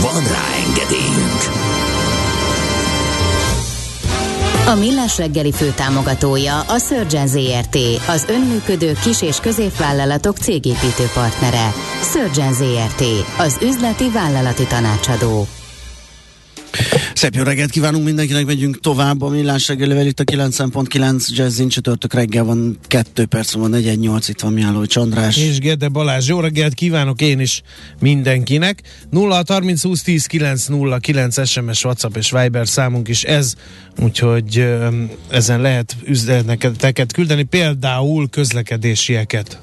Van 0.00 0.22
rá 0.22 0.44
engedélyünk! 0.66 1.66
A 4.66 4.74
Millás 4.74 5.18
reggeli 5.18 5.52
főtámogatója 5.52 6.60
a 6.60 6.78
Surgeon 6.78 7.26
ZRT, 7.26 7.76
az 8.06 8.24
önműködő 8.28 8.92
kis- 9.02 9.22
és 9.22 9.40
középvállalatok 9.40 10.36
cégépítő 10.36 11.04
partnere. 11.14 11.72
Surgeon 12.12 12.52
ZRT, 12.52 13.04
az 13.38 13.58
üzleti 13.62 14.10
vállalati 14.10 14.66
tanácsadó. 14.66 15.46
Szép 17.14 17.34
jó 17.34 17.42
reggelt 17.42 17.70
kívánunk 17.70 18.04
mindenkinek, 18.04 18.46
megyünk 18.46 18.80
tovább 18.80 19.22
a 19.22 19.28
millás 19.28 19.68
reggelivel 19.68 20.06
itt 20.06 20.20
a 20.20 20.24
9.9 20.24 21.28
Jazzin 21.28 21.68
csütörtök 21.68 22.14
reggel 22.14 22.44
van 22.44 22.78
2 22.86 23.24
perc 23.24 23.52
van 23.52 23.70
418 23.70 24.28
itt 24.28 24.40
van 24.40 24.52
Miálló 24.52 24.84
Csandrás. 24.84 25.36
És 25.36 25.58
Gede 25.58 25.88
Balázs, 25.88 26.28
jó 26.28 26.40
reggelt 26.40 26.74
kívánok 26.74 27.20
én 27.20 27.40
is 27.40 27.62
mindenkinek. 28.00 28.82
0 29.10 29.42
30 29.46 29.82
20 29.82 30.02
10 30.02 30.26
9 30.26 30.66
0 30.66 30.98
9 30.98 31.48
SMS, 31.48 31.84
WhatsApp 31.84 32.16
és 32.16 32.30
Viber 32.30 32.68
számunk 32.68 33.08
is 33.08 33.22
ez, 33.22 33.54
úgyhogy 34.02 34.66
ezen 35.28 35.60
lehet 35.60 35.96
üzeneteket 36.04 37.12
küldeni, 37.12 37.42
például 37.42 38.28
közlekedésieket. 38.28 39.60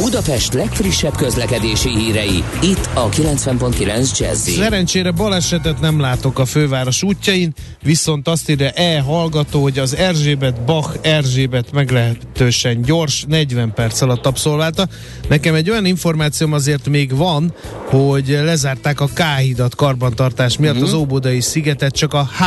Budapest 0.00 0.52
legfrissebb 0.52 1.16
közlekedési 1.16 1.88
hírei, 1.88 2.44
itt 2.62 2.88
a 2.94 3.08
90.9 3.08 4.18
jazz 4.18 4.48
Szerencsére 4.48 5.10
balesetet 5.10 5.80
nem 5.80 6.00
látok 6.00 6.38
a 6.38 6.44
főváros 6.44 7.02
útjain, 7.02 7.54
viszont 7.82 8.28
azt 8.28 8.50
írja 8.50 8.70
E 8.70 9.00
hallgató, 9.00 9.62
hogy 9.62 9.78
az 9.78 9.96
Erzsébet 9.96 10.64
Bach 10.64 10.98
Erzsébet 11.02 11.72
meglehetősen 11.72 12.82
gyors, 12.82 13.24
40 13.28 13.72
perc 13.74 14.00
alatt 14.00 14.26
abszolválta. 14.26 14.88
Nekem 15.28 15.54
egy 15.54 15.70
olyan 15.70 15.84
információm 15.84 16.52
azért 16.52 16.88
még 16.88 17.16
van, 17.16 17.54
hogy 17.84 18.28
lezárták 18.28 19.00
a 19.00 19.06
K 19.14 19.22
hídat 19.38 19.74
karbantartás 19.74 20.58
miatt, 20.58 20.74
mm-hmm. 20.74 20.84
az 20.84 20.92
Óbudai 20.92 21.40
szigetet 21.40 21.94
csak 21.94 22.14
a 22.14 22.28
H 22.38 22.42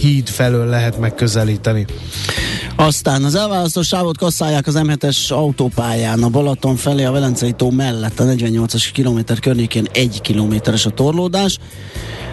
híd 0.00 0.28
felől 0.28 0.66
lehet 0.66 0.98
megközelíteni. 0.98 1.86
Aztán 2.76 3.24
az 3.24 3.34
elválasztó 3.34 3.82
sávot 3.82 4.18
kasszálják 4.18 4.66
az 4.66 4.74
M7-es 4.78 5.32
autópályán 5.32 6.22
a 6.22 6.28
Balaton 6.28 6.76
felé 6.76 7.04
a 7.04 7.12
Velencei 7.12 7.52
tó 7.52 7.70
mellett 7.70 8.20
a 8.20 8.24
48-as 8.24 8.88
kilométer 8.92 9.38
környékén 9.38 9.86
egy 9.92 10.20
kilométeres 10.20 10.86
a 10.86 10.90
torlódás. 10.90 11.58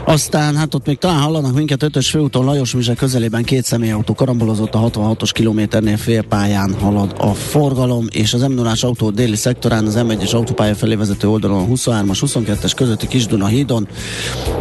Aztán 0.06 0.56
hát 0.56 0.74
ott 0.74 0.86
még 0.86 0.98
talán 0.98 1.22
hallanak 1.22 1.54
minket 1.54 1.84
ötös 1.84 2.10
főúton 2.10 2.46
Lajos 2.46 2.74
Mizse 2.74 2.94
közelében 2.94 3.44
két 3.44 3.66
személyautó 3.66 4.14
karambolozott 4.14 4.76
a 4.76 4.80
66-os 4.80 5.30
kilométernél 5.34 5.98
félpályán 5.98 6.74
halad 6.80 7.16
a 7.18 7.34
forgalom, 7.34 8.08
és 8.12 8.34
az 8.34 8.42
m 8.42 8.62
autó 8.82 9.10
déli 9.10 9.36
szektorán 9.36 9.86
az 9.86 9.96
M1-es 9.98 10.34
autópálya 10.34 10.76
felé 10.76 10.96
vezető 10.96 11.30
oldalon 11.30 11.64
a 11.64 11.74
23-as, 11.74 12.20
22-es 12.22 12.72
közötti 12.76 13.08
Kisduna 13.08 13.46
hídon. 13.46 13.88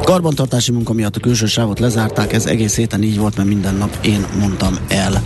Karbantartási 0.03 0.73
munka 0.73 0.93
miatt 0.93 1.17
a 1.17 1.21
külső 1.21 1.47
sávot 1.47 1.79
lezárták, 1.79 2.33
ez 2.33 2.47
egész 2.47 2.77
héten 2.77 3.03
így 3.03 3.19
volt, 3.19 3.37
mert 3.37 3.49
minden 3.49 3.75
nap 3.75 3.99
én 4.03 4.27
mondtam 4.39 4.79
el. 4.89 5.23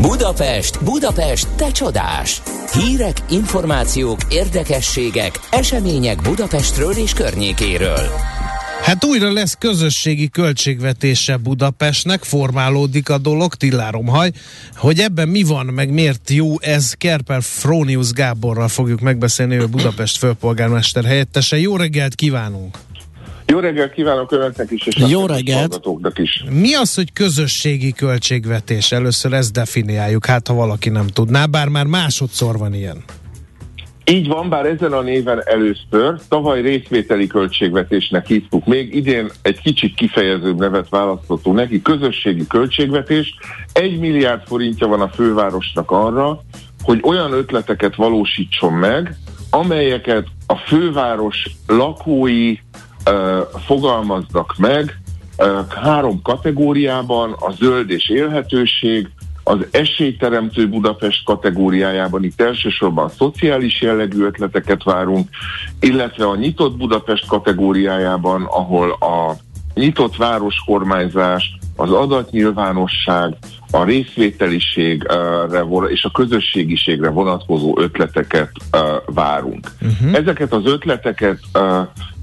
Budapest, 0.00 0.84
Budapest, 0.84 1.48
te 1.56 1.70
csodás! 1.70 2.42
Hírek, 2.72 3.16
információk, 3.30 4.18
érdekességek, 4.28 5.40
események 5.50 6.22
Budapestről 6.22 6.92
és 6.92 7.12
környékéről. 7.12 8.08
Hát 8.82 9.04
újra 9.04 9.32
lesz 9.32 9.56
közösségi 9.58 10.28
költségvetése 10.28 11.36
Budapestnek, 11.36 12.22
formálódik 12.22 13.08
a 13.08 13.18
dolog, 13.18 13.54
Tilláromhaj. 13.54 14.30
Hogy 14.76 14.98
ebben 14.98 15.28
mi 15.28 15.42
van, 15.42 15.66
meg 15.66 15.92
miért 15.92 16.30
jó 16.30 16.60
ez, 16.60 16.92
Kerper 16.92 17.42
Frónius 17.42 18.10
Gáborral 18.10 18.68
fogjuk 18.68 19.00
megbeszélni, 19.00 19.56
ő 19.56 19.66
Budapest 19.66 20.18
főpolgármester 20.18 21.04
helyettese. 21.04 21.58
Jó 21.58 21.76
reggelt 21.76 22.14
kívánunk! 22.14 22.78
Jó 23.46 23.58
reggelt 23.58 23.92
kívánok 23.92 24.32
önöknek 24.32 24.70
is, 24.70 24.86
és 24.86 24.96
Jó 24.96 25.26
reggelt. 25.26 25.80
is. 26.14 26.44
Mi 26.50 26.74
az, 26.74 26.94
hogy 26.94 27.12
közösségi 27.12 27.92
költségvetés? 27.92 28.92
Először 28.92 29.32
ezt 29.32 29.52
definiáljuk, 29.52 30.26
hát 30.26 30.46
ha 30.48 30.54
valaki 30.54 30.88
nem 30.88 31.06
tudná, 31.06 31.46
bár 31.46 31.68
már 31.68 31.86
másodszor 31.86 32.58
van 32.58 32.74
ilyen. 32.74 33.04
Így 34.06 34.28
van, 34.28 34.48
bár 34.48 34.66
ezen 34.66 34.92
a 34.92 35.00
néven 35.00 35.42
először, 35.44 36.20
tavaly 36.28 36.60
részvételi 36.60 37.26
költségvetésnek 37.26 38.26
hívtuk 38.26 38.66
még, 38.66 38.94
idén 38.94 39.30
egy 39.42 39.60
kicsit 39.60 39.94
kifejezőbb 39.94 40.58
nevet 40.58 40.88
választottunk 40.88 41.56
neki, 41.56 41.82
közösségi 41.82 42.46
költségvetés. 42.46 43.34
Egy 43.72 43.98
milliárd 43.98 44.42
forintja 44.46 44.86
van 44.86 45.00
a 45.00 45.08
fővárosnak 45.08 45.90
arra, 45.90 46.40
hogy 46.82 47.00
olyan 47.02 47.32
ötleteket 47.32 47.94
valósítson 47.94 48.72
meg, 48.72 49.16
amelyeket 49.50 50.26
a 50.46 50.56
főváros 50.56 51.50
lakói 51.66 52.56
fogalmaznak 53.66 54.54
meg 54.58 54.98
három 55.82 56.22
kategóriában, 56.22 57.32
a 57.32 57.52
zöld 57.52 57.90
és 57.90 58.08
élhetőség, 58.08 59.10
az 59.46 59.58
esélyteremtő 59.70 60.68
Budapest 60.68 61.24
kategóriájában 61.24 62.24
itt 62.24 62.40
elsősorban 62.40 63.08
szociális 63.08 63.80
jellegű 63.80 64.24
ötleteket 64.24 64.82
várunk, 64.82 65.28
illetve 65.80 66.26
a 66.26 66.36
nyitott 66.36 66.76
Budapest 66.76 67.26
kategóriájában, 67.26 68.42
ahol 68.42 68.90
a 68.90 69.36
nyitott 69.74 70.16
városkormányzás, 70.16 71.58
az 71.76 71.90
adatnyilvánosság, 71.90 73.36
a 73.70 73.84
részvételiségre 73.84 75.64
és 75.88 76.04
a 76.04 76.10
közösségiségre 76.10 77.08
vonatkozó 77.10 77.78
ötleteket 77.78 78.50
várunk. 79.06 79.70
Uh-huh. 79.80 80.14
Ezeket 80.14 80.52
az 80.52 80.66
ötleteket 80.66 81.38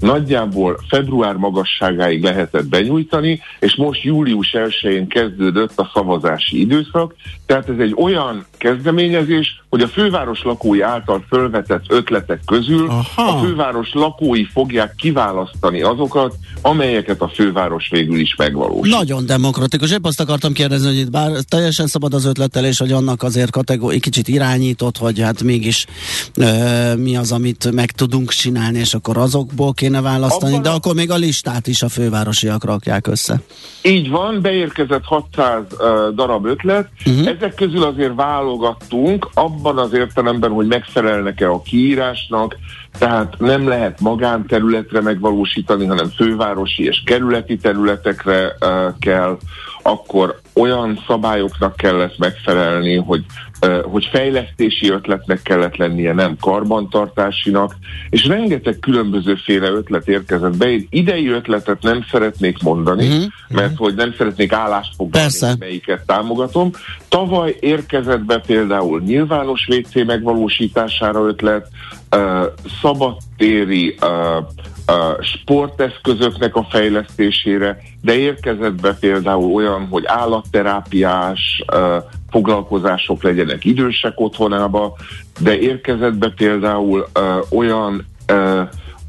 nagyjából 0.00 0.78
február 0.88 1.34
magasságáig 1.34 2.22
lehetett 2.22 2.66
benyújtani, 2.66 3.40
és 3.60 3.76
most 3.76 4.02
július 4.02 4.50
1-én 4.52 5.08
kezdődött 5.08 5.78
a 5.78 5.90
szavazási 5.94 6.60
időszak, 6.60 7.14
tehát 7.46 7.68
ez 7.68 7.78
egy 7.78 7.94
olyan 7.96 8.46
kezdeményezés, 8.58 9.62
hogy 9.68 9.80
a 9.80 9.88
főváros 9.88 10.42
lakói 10.42 10.80
által 10.80 11.24
fölvetett 11.28 11.84
ötletek 11.88 12.40
közül 12.46 12.88
Aha. 12.88 13.32
a 13.32 13.38
főváros 13.44 13.92
lakói 13.92 14.44
fogják 14.44 14.94
kiválasztani 14.94 15.82
azokat, 15.82 16.34
amelyeket 16.62 17.20
a 17.20 17.28
főváros 17.28 17.88
végül 17.90 18.18
is 18.18 18.34
megvalósít. 18.36 18.94
Nagyon 18.94 19.26
demokratikus. 19.42 19.90
Épp 19.90 20.04
azt 20.04 20.20
akartam 20.20 20.52
kérdezni, 20.52 20.86
hogy 20.86 20.98
itt 20.98 21.10
bár 21.10 21.30
teljesen 21.48 21.86
szabad 21.86 22.14
az 22.14 22.24
ötletelés, 22.24 22.78
hogy 22.78 22.92
annak 22.92 23.22
azért 23.22 23.50
kategóri, 23.50 24.00
kicsit 24.00 24.28
irányított, 24.28 24.98
hogy 24.98 25.20
hát 25.20 25.42
mégis 25.42 25.86
ö, 26.36 26.46
mi 26.94 27.16
az, 27.16 27.32
amit 27.32 27.72
meg 27.72 27.90
tudunk 27.90 28.30
csinálni, 28.30 28.78
és 28.78 28.94
akkor 28.94 29.16
azokból 29.16 29.72
kéne 29.72 30.00
választani, 30.00 30.52
Abban 30.52 30.62
de 30.62 30.68
a... 30.68 30.74
akkor 30.74 30.94
még 30.94 31.10
a 31.10 31.16
listát 31.16 31.66
is 31.66 31.82
a 31.82 31.88
fővárosiak 31.88 32.64
rakják 32.64 33.06
össze. 33.06 33.40
Így 33.82 34.10
van, 34.10 34.40
beérkezett 34.40 35.04
600 35.04 35.62
uh, 35.70 36.14
darab 36.14 36.46
ötlet, 36.46 36.88
uh-huh. 37.06 37.26
ezek 37.26 37.54
közül 37.54 37.82
azért 37.82 38.14
válogattunk, 38.14 39.28
abban 39.34 39.78
az 39.78 39.92
értelemben, 39.92 40.50
hogy 40.50 40.66
megfelelnek-e 40.66 41.50
a 41.50 41.62
kiírásnak, 41.62 42.56
tehát 42.98 43.34
nem 43.38 43.68
lehet 43.68 44.00
magánterületre 44.00 45.00
megvalósítani, 45.00 45.86
hanem 45.86 46.08
fővárosi 46.08 46.84
és 46.84 47.02
kerületi 47.04 47.56
területekre 47.56 48.56
kell, 48.98 49.38
akkor 49.82 50.40
olyan 50.52 51.02
szabályoknak 51.06 51.76
kellett 51.76 52.18
megfelelni, 52.18 52.96
hogy, 52.96 53.24
hogy 53.82 54.08
fejlesztési 54.12 54.88
ötletnek 54.88 55.42
kellett 55.42 55.76
lennie, 55.76 56.12
nem 56.12 56.36
karbantartásinak, 56.40 57.76
és 58.10 58.26
rengeteg 58.26 58.78
különbözőféle 58.78 59.68
ötlet 59.68 60.08
érkezett 60.08 60.56
be. 60.56 60.70
Én 60.70 60.86
idei 60.90 61.28
ötletet 61.28 61.82
nem 61.82 62.04
szeretnék 62.10 62.62
mondani, 62.62 63.06
uh-huh. 63.06 63.24
mert 63.48 63.76
hogy 63.76 63.94
nem 63.94 64.14
szeretnék 64.18 64.52
állást 64.52 64.94
foglalni, 64.96 65.56
melyiket 65.58 66.06
támogatom. 66.06 66.70
Tavaly 67.08 67.56
érkezett 67.60 68.24
be 68.24 68.38
például 68.38 69.00
nyilvános 69.00 69.68
WC 69.68 70.04
megvalósítására 70.06 71.26
ötlet, 71.26 71.68
szabadtéri 72.80 73.96
sporteszközöknek 75.20 76.56
a 76.56 76.66
fejlesztésére, 76.70 77.78
de 78.00 78.14
érkezett 78.14 78.80
be 78.80 78.94
például 79.00 79.54
olyan, 79.54 79.86
hogy 79.90 80.02
állatterápiás 80.06 81.64
foglalkozások 82.30 83.22
legyenek 83.22 83.64
idősek 83.64 84.12
otthonába, 84.20 84.96
de 85.40 85.58
érkezett 85.58 86.14
be 86.14 86.28
például 86.36 87.08
olyan 87.50 88.06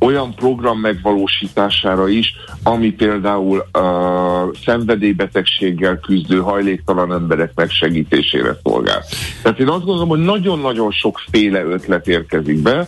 olyan 0.04 0.36
program 0.36 0.80
megvalósítására 0.80 2.08
is, 2.08 2.36
ami 2.64 2.92
például 2.92 3.60
a 3.60 4.50
szenvedélybetegséggel 4.66 6.00
küzdő 6.00 6.40
hajléktalan 6.40 7.14
emberek 7.14 7.52
megsegítésére 7.56 8.58
szolgál. 8.64 9.04
Tehát 9.42 9.60
én 9.60 9.68
azt 9.68 9.86
gondolom, 9.86 10.10
hogy 10.10 10.20
nagyon-nagyon 10.20 10.92
sokféle 10.92 11.64
ötlet 11.64 12.08
érkezik 12.08 12.62
be, 12.62 12.88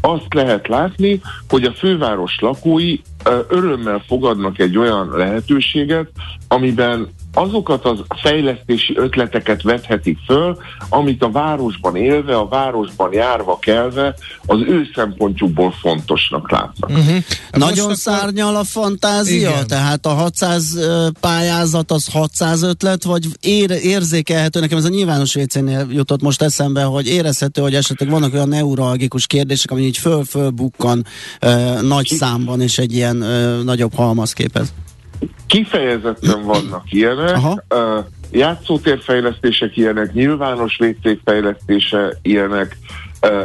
azt 0.00 0.34
lehet 0.34 0.68
látni, 0.68 1.20
hogy 1.48 1.64
a 1.64 1.72
főváros 1.72 2.38
lakói 2.40 2.96
örömmel 3.48 4.02
fogadnak 4.06 4.58
egy 4.58 4.78
olyan 4.78 5.10
lehetőséget, 5.16 6.08
amiben 6.48 7.08
azokat 7.34 7.84
az 7.84 7.98
fejlesztési 8.22 8.96
ötleteket 8.96 9.62
vethetik 9.62 10.18
föl, 10.26 10.56
amit 10.88 11.22
a 11.22 11.30
városban 11.30 11.96
élve, 11.96 12.36
a 12.36 12.48
városban 12.48 13.12
járva 13.12 13.58
kelve 13.58 14.14
az 14.46 14.58
ő 14.60 14.90
szempontjukból 14.94 15.74
fontosnak 15.80 16.50
látnak. 16.50 16.90
Uh-huh. 16.90 17.16
Nagyon 17.50 17.84
akkor... 17.84 17.96
szárnyal 17.96 18.56
a 18.56 18.64
fantázia? 18.64 19.50
Igen. 19.50 19.66
Tehát 19.66 20.06
a 20.06 20.08
600 20.08 20.78
pályázat 21.20 21.90
az 21.90 22.08
600 22.12 22.62
ötlet, 22.62 23.04
vagy 23.04 23.26
ér, 23.40 23.70
érzékelhető? 23.70 24.60
Nekem 24.60 24.78
ez 24.78 24.84
a 24.84 24.88
nyilvános 24.88 25.34
vécénél 25.34 25.86
jutott 25.90 26.22
most 26.22 26.42
eszembe, 26.42 26.82
hogy 26.82 27.06
érezhető, 27.06 27.62
hogy 27.62 27.74
esetleg 27.74 28.10
vannak 28.10 28.32
olyan 28.32 28.48
neuralgikus 28.48 29.26
kérdések, 29.26 29.70
ami 29.70 29.82
így 29.82 29.98
föl-föl 29.98 30.50
bukkan 30.50 31.06
uh, 31.42 31.82
nagy 31.82 32.06
számban, 32.06 32.60
és 32.60 32.78
egy 32.78 32.92
ilyen 32.92 33.16
uh, 33.16 33.62
nagyobb 33.62 33.94
halmaz 33.94 34.32
képez. 34.32 34.72
Kifejezetten 35.46 36.44
vannak 36.44 36.92
ilyenek. 36.92 37.36
Aha. 37.36 37.62
Uh, 37.74 38.04
játszótérfejlesztések 38.34 39.76
ilyenek, 39.76 40.12
nyilvános 40.12 40.76
végcégfejlesztése 40.78 42.18
ilyenek, 42.22 42.76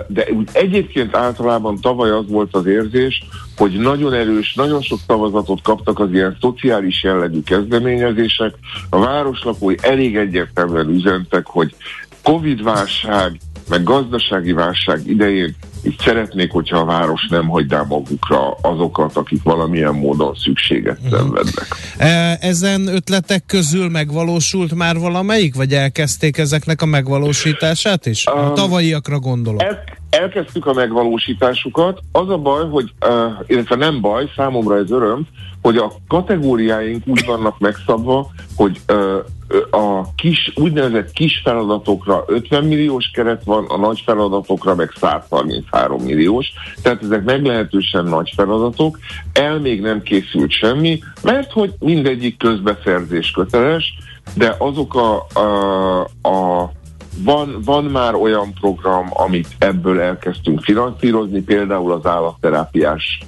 de 0.08 0.26
úgy 0.32 0.50
egyébként 0.52 1.16
általában 1.16 1.80
tavaly 1.82 2.10
az 2.10 2.26
volt 2.28 2.56
az 2.56 2.66
érzés, 2.66 3.24
hogy 3.58 3.72
nagyon 3.72 4.14
erős, 4.14 4.54
nagyon 4.54 4.82
sok 4.82 5.00
szavazatot 5.08 5.62
kaptak 5.62 6.00
az 6.00 6.12
ilyen 6.12 6.38
szociális 6.42 7.04
jellegű 7.04 7.42
kezdeményezések. 7.42 8.54
A 8.90 9.00
városlakói 9.00 9.76
elég 9.82 10.18
egyértelműen 10.18 10.90
üzentek, 10.90 11.46
hogy 11.46 11.76
Covid-válság, 12.24 13.40
meg 13.70 13.84
gazdasági 13.84 14.52
válság 14.52 15.08
idején 15.08 15.56
itt 15.82 16.02
szeretnék, 16.02 16.52
hogyha 16.52 16.78
a 16.78 16.86
város 16.86 17.28
nem 17.30 17.48
hagyná 17.48 17.84
magukra 17.84 18.52
azokat, 18.52 19.16
akik 19.16 19.44
valamilyen 19.44 19.94
módon 19.94 20.36
szükséget 20.36 21.00
mhm. 21.02 21.16
szenvednek. 21.16 21.68
E, 21.98 22.38
ezen 22.42 22.88
ötletek 22.88 23.44
közül 23.46 23.90
megvalósult 23.90 24.74
már 24.76 24.98
valamelyik, 24.98 25.56
vagy 25.56 25.74
elkezdték 25.74 26.38
ezeknek 26.38 26.82
a 26.82 26.86
megvalósítását 26.86 28.06
is? 28.06 28.26
A 28.26 28.54
tavalyiakra 28.54 29.20
gondolok. 29.20 29.62
El, 29.62 29.84
elkezdtük 30.10 30.66
a 30.66 30.74
megvalósításukat. 30.74 32.00
Az 32.12 32.30
a 32.30 32.38
baj, 32.38 32.70
hogy, 32.70 32.94
uh, 33.06 33.32
illetve 33.48 33.76
nem 33.76 34.02
baj, 34.02 34.32
számomra 34.36 34.78
ez 34.78 34.92
öröm, 34.92 35.28
hogy 35.62 35.78
a 35.78 35.92
kategóriáink 36.08 37.08
úgy 37.08 37.26
vannak 37.26 37.60
megszabva, 37.60 38.32
hogy 38.56 38.80
uh, 38.88 39.24
a 39.70 40.14
kis, 40.16 40.52
úgynevezett 40.56 41.12
kis 41.12 41.42
feladatokra 41.44 42.24
50 42.28 42.64
milliós 42.64 43.12
keret 43.14 43.44
van, 43.44 43.66
a 43.66 43.78
nagy 43.78 44.02
feladatokra 44.06 44.76
meg 44.76 44.92
133 44.96 46.02
milliós, 46.04 46.48
tehát 46.82 47.04
ezek 47.04 47.24
meglehetősen 47.24 48.06
nagy 48.06 48.32
feladatok, 48.36 49.00
el 49.34 49.60
még 49.60 49.82
nem 49.82 50.02
készült 50.02 50.52
semmi, 50.52 51.00
mert 51.24 51.52
hogy 51.52 51.74
mindegyik 51.80 52.38
közbeszerzés 52.38 53.32
köteles, 53.32 53.94
de 54.34 54.56
azok 54.58 54.96
a, 54.96 55.40
a, 55.40 56.00
a 56.30 56.72
van, 57.18 57.62
van 57.66 57.84
már 57.84 58.16
olyan 58.16 58.54
program, 58.54 59.08
amit 59.10 59.48
ebből 59.58 60.00
elkezdtünk 60.00 60.62
finanszírozni, 60.62 61.42
például 61.42 61.92
az 61.92 62.06
állatterápiás 62.06 63.20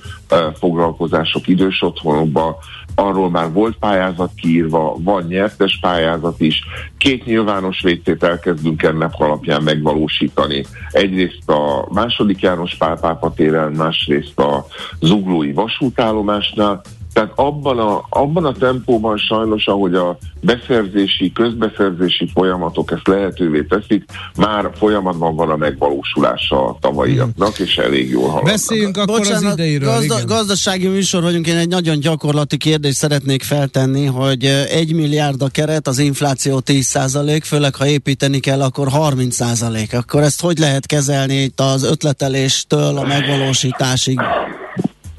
foglalkozások 0.53 1.47
idős 1.47 1.81
otthonokban, 1.81 2.55
arról 2.95 3.29
már 3.29 3.51
volt 3.51 3.77
pályázat 3.79 4.31
kiírva, 4.35 4.95
van 4.97 5.23
nyertes 5.23 5.77
pályázat 5.81 6.39
is. 6.39 6.63
Két 6.97 7.25
nyilvános 7.25 7.81
vécét 7.81 8.23
elkezdünk 8.23 8.83
ennek 8.83 9.11
alapján 9.17 9.63
megvalósítani. 9.63 10.65
Egyrészt 10.91 11.49
a 11.49 11.87
második 11.93 12.41
János 12.41 12.75
Pál 12.75 13.19
téren, 13.35 13.71
másrészt 13.71 14.39
a 14.39 14.65
zuglói 14.99 15.53
vasútállomásnál, 15.53 16.81
tehát 17.13 17.31
abban 17.35 17.79
a, 17.79 18.05
abban 18.09 18.45
a 18.45 18.51
tempóban 18.51 19.17
sajnos, 19.17 19.67
ahogy 19.67 19.95
a 19.95 20.17
beszerzési, 20.41 21.31
közbeszerzési 21.31 22.29
folyamatok 22.33 22.91
ezt 22.91 23.07
lehetővé 23.07 23.63
teszik, 23.63 24.03
már 24.37 24.69
folyamatban 24.77 25.35
van 25.35 25.49
a 25.49 25.55
megvalósulása 25.55 26.67
a 26.67 26.77
tavalyiaknak, 26.81 27.59
és 27.59 27.77
elég 27.77 28.09
jól 28.09 28.27
haladnak. 28.27 28.51
Beszéljünk 28.51 28.97
akkor 28.97 29.17
Bocsánat, 29.17 29.43
az 29.43 29.53
ideiről. 29.53 29.89
Gazda, 29.89 30.15
igen. 30.15 30.25
gazdasági 30.25 30.87
műsor 30.87 31.21
vagyunk, 31.21 31.47
én 31.47 31.57
egy 31.57 31.67
nagyon 31.67 31.99
gyakorlati 31.99 32.57
kérdést 32.57 32.97
szeretnék 32.97 33.43
feltenni, 33.43 34.05
hogy 34.05 34.45
egy 34.69 34.93
milliárd 34.93 35.41
a 35.41 35.47
keret, 35.47 35.87
az 35.87 35.99
infláció 35.99 36.59
10 36.59 36.85
százalék, 36.85 37.43
főleg 37.43 37.75
ha 37.75 37.87
építeni 37.87 38.39
kell, 38.39 38.61
akkor 38.61 38.87
30 38.87 39.35
százalék. 39.35 39.93
Akkor 39.93 40.21
ezt 40.21 40.41
hogy 40.41 40.57
lehet 40.57 40.85
kezelni 40.85 41.35
itt 41.35 41.59
az 41.59 41.83
ötleteléstől 41.83 42.97
a 42.97 43.05
megvalósításig? 43.05 44.19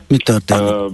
Mi 0.08 0.16
történik? 0.16 0.62
Uh, 0.62 0.92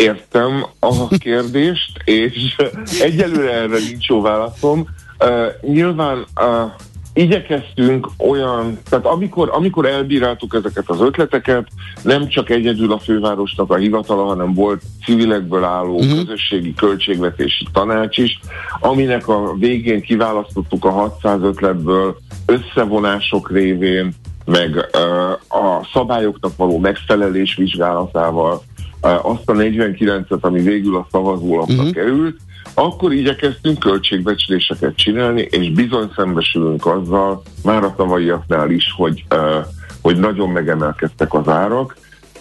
értem 0.00 0.66
a 0.80 1.08
kérdést, 1.18 1.92
és 2.04 2.56
egyelőre 3.00 3.52
erre 3.52 3.78
nincs 3.88 4.06
jó 4.06 4.20
válaszom. 4.20 4.86
Uh, 5.18 5.46
nyilván 5.60 6.26
uh, 6.40 6.70
igyekeztünk 7.12 8.08
olyan, 8.18 8.78
tehát 8.88 9.06
amikor, 9.06 9.50
amikor 9.52 9.86
elbíráltuk 9.86 10.54
ezeket 10.54 10.88
az 10.88 11.00
ötleteket, 11.00 11.68
nem 12.02 12.28
csak 12.28 12.50
egyedül 12.50 12.92
a 12.92 12.98
fővárosnak 12.98 13.70
a 13.70 13.76
hivatala, 13.76 14.24
hanem 14.24 14.54
volt 14.54 14.82
civilekből 15.04 15.64
álló 15.64 15.94
uh-huh. 15.94 16.18
közösségi 16.18 16.74
költségvetési 16.74 17.66
tanács 17.72 18.18
is, 18.18 18.40
aminek 18.80 19.28
a 19.28 19.54
végén 19.58 20.00
kiválasztottuk 20.00 20.84
a 20.84 20.90
600 20.90 21.42
ötletből 21.42 22.16
összevonások 22.46 23.50
révén, 23.50 24.12
meg 24.44 24.74
uh, 24.76 25.62
a 25.62 25.88
szabályoknak 25.92 26.56
való 26.56 26.78
megfelelés 26.78 27.54
vizsgálatával 27.54 28.62
azt 29.00 29.50
a 29.50 29.52
49-et, 29.52 30.40
ami 30.40 30.60
végül 30.60 30.96
a 30.96 31.06
szavazólapra 31.10 31.74
uh-huh. 31.74 31.92
került, 31.92 32.36
akkor 32.74 33.12
igyekeztünk 33.12 33.78
költségbecsléseket 33.78 34.96
csinálni, 34.96 35.40
és 35.50 35.70
bizony 35.70 36.10
szembesülünk 36.16 36.86
azzal, 36.86 37.42
már 37.64 37.82
a 37.82 37.94
tavalyiaknál 37.96 38.70
is, 38.70 38.92
hogy, 38.96 39.24
uh, 39.30 39.66
hogy 40.02 40.18
nagyon 40.18 40.48
megemelkedtek 40.48 41.34
az 41.34 41.48
árak. 41.48 41.96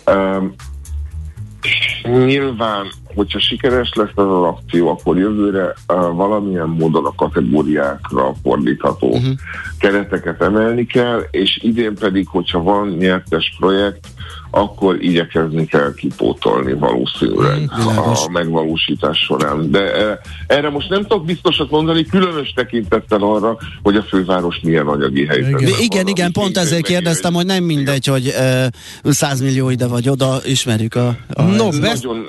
Uh, 0.05 0.43
nyilván, 2.25 2.87
hogyha 3.19 3.39
sikeres 3.39 3.91
lesz 3.93 4.09
az 4.15 4.25
az 4.25 4.43
akció, 4.43 4.89
akkor 4.89 5.17
jövőre 5.17 5.73
valamilyen 6.13 6.67
módon 6.67 7.05
a 7.05 7.15
kategóriákra 7.15 8.33
fordítható 8.43 9.07
uh-huh. 9.07 9.33
kereteket 9.79 10.41
emelni 10.41 10.85
kell, 10.85 11.23
és 11.31 11.59
idén 11.61 11.95
pedig, 11.95 12.27
hogyha 12.27 12.63
van 12.63 12.87
nyertes 12.87 13.55
projekt, 13.59 14.07
akkor 14.51 15.03
igyekezni 15.03 15.65
kell 15.65 15.93
kipótolni 15.93 16.73
valószínűleg 16.73 17.59
mm, 17.59 17.97
a 17.97 18.29
megvalósítás 18.31 19.17
során. 19.17 19.71
De 19.71 20.17
erre 20.47 20.69
most 20.69 20.89
nem 20.89 21.01
tudok 21.01 21.25
biztosat 21.25 21.69
mondani, 21.69 22.05
különös 22.05 22.53
tekintettel 22.55 23.21
arra, 23.21 23.57
hogy 23.83 23.95
a 23.95 24.03
főváros 24.03 24.59
milyen 24.63 24.87
anyagi 24.87 25.25
helyzetben 25.25 25.61
Igen, 25.61 25.79
igen, 25.79 26.07
igen 26.07 26.31
pont 26.31 26.57
ezért 26.57 26.85
kérdeztem, 26.85 27.33
hogy 27.33 27.45
nem 27.45 27.63
mindegy, 27.63 28.07
igen. 28.07 28.21
hogy 28.21 28.33
uh, 29.03 29.11
100 29.11 29.41
millió 29.41 29.69
ide 29.69 29.87
vagy 29.87 30.09
oda, 30.09 30.37
ismerjük 30.45 30.95
a... 30.95 31.07
a 31.33 31.41
no, 31.41 31.69
nagyon, 31.71 32.25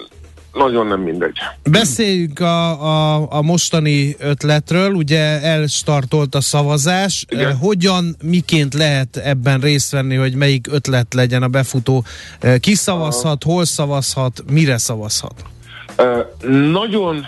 nagyon 0.52 0.86
nem 0.86 1.00
mindegy. 1.00 1.36
Beszéljünk 1.70 2.40
a, 2.40 2.70
a, 2.82 3.26
a 3.30 3.42
mostani 3.42 4.16
ötletről, 4.18 4.92
ugye 4.92 5.42
elstartolt 5.42 6.34
a 6.34 6.40
szavazás. 6.40 7.24
Igen. 7.28 7.56
Hogyan, 7.56 8.16
miként 8.22 8.74
lehet 8.74 9.16
ebben 9.16 9.60
részt 9.60 9.90
venni, 9.90 10.14
hogy 10.14 10.34
melyik 10.34 10.66
ötlet 10.70 11.14
legyen 11.14 11.42
a 11.42 11.48
befutó? 11.48 12.04
Ki 12.60 12.74
szavazhat, 12.74 13.42
hol 13.42 13.64
szavazhat, 13.64 14.44
mire 14.50 14.78
szavazhat? 14.78 15.34
Nagyon 16.72 17.26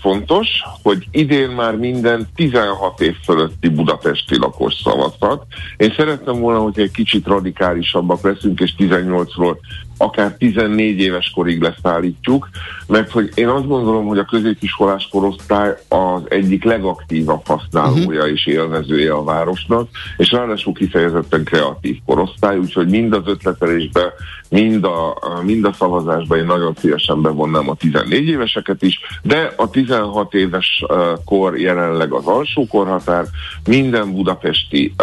fontos, 0.00 0.48
hogy 0.82 1.06
idén 1.10 1.48
már 1.48 1.76
minden 1.76 2.28
16 2.34 3.00
év 3.00 3.14
fölötti 3.24 3.68
budapesti 3.68 4.38
lakos 4.38 4.74
szavazhat. 4.84 5.44
Én 5.76 5.94
szerettem 5.96 6.40
volna, 6.40 6.58
hogy 6.58 6.78
egy 6.80 6.90
kicsit 6.90 7.26
radikálisabbak 7.26 8.22
leszünk, 8.22 8.60
és 8.60 8.74
18-ról 8.78 9.56
akár 9.96 10.36
14 10.36 10.98
éves 10.98 11.30
korig 11.34 11.60
leszállítjuk, 11.60 12.48
mert 12.86 13.10
hogy 13.10 13.30
én 13.34 13.48
azt 13.48 13.66
gondolom, 13.66 14.06
hogy 14.06 14.18
a 14.18 14.24
középiskolás 14.24 15.08
korosztály 15.10 15.76
az 15.88 16.22
egyik 16.28 16.64
legaktívabb 16.64 17.46
használója 17.46 18.20
uh-huh. 18.20 18.32
és 18.32 18.46
élvezője 18.46 19.12
a 19.12 19.24
városnak, 19.24 19.88
és 20.16 20.30
ráadásul 20.30 20.72
kifejezetten 20.72 21.44
kreatív 21.44 21.96
korosztály, 22.06 22.58
úgyhogy 22.58 22.88
mind 22.88 23.12
az 23.12 23.22
ötletelésbe, 23.26 24.12
mind 24.48 24.84
a, 24.84 25.18
mind 25.42 25.64
a 25.64 25.72
szavazásba 25.72 26.36
én 26.36 26.44
nagyon 26.44 26.74
szívesen 26.80 27.22
bevonnám 27.22 27.68
a 27.68 27.74
14 27.74 28.28
éveseket 28.28 28.82
is, 28.82 29.00
de 29.22 29.52
a 29.56 29.70
16 29.70 30.34
éves 30.34 30.84
kor 31.24 31.58
jelenleg 31.58 32.12
az 32.12 32.26
alsó 32.26 32.66
korhatár, 32.66 33.24
minden 33.66 34.12
budapesti 34.12 34.94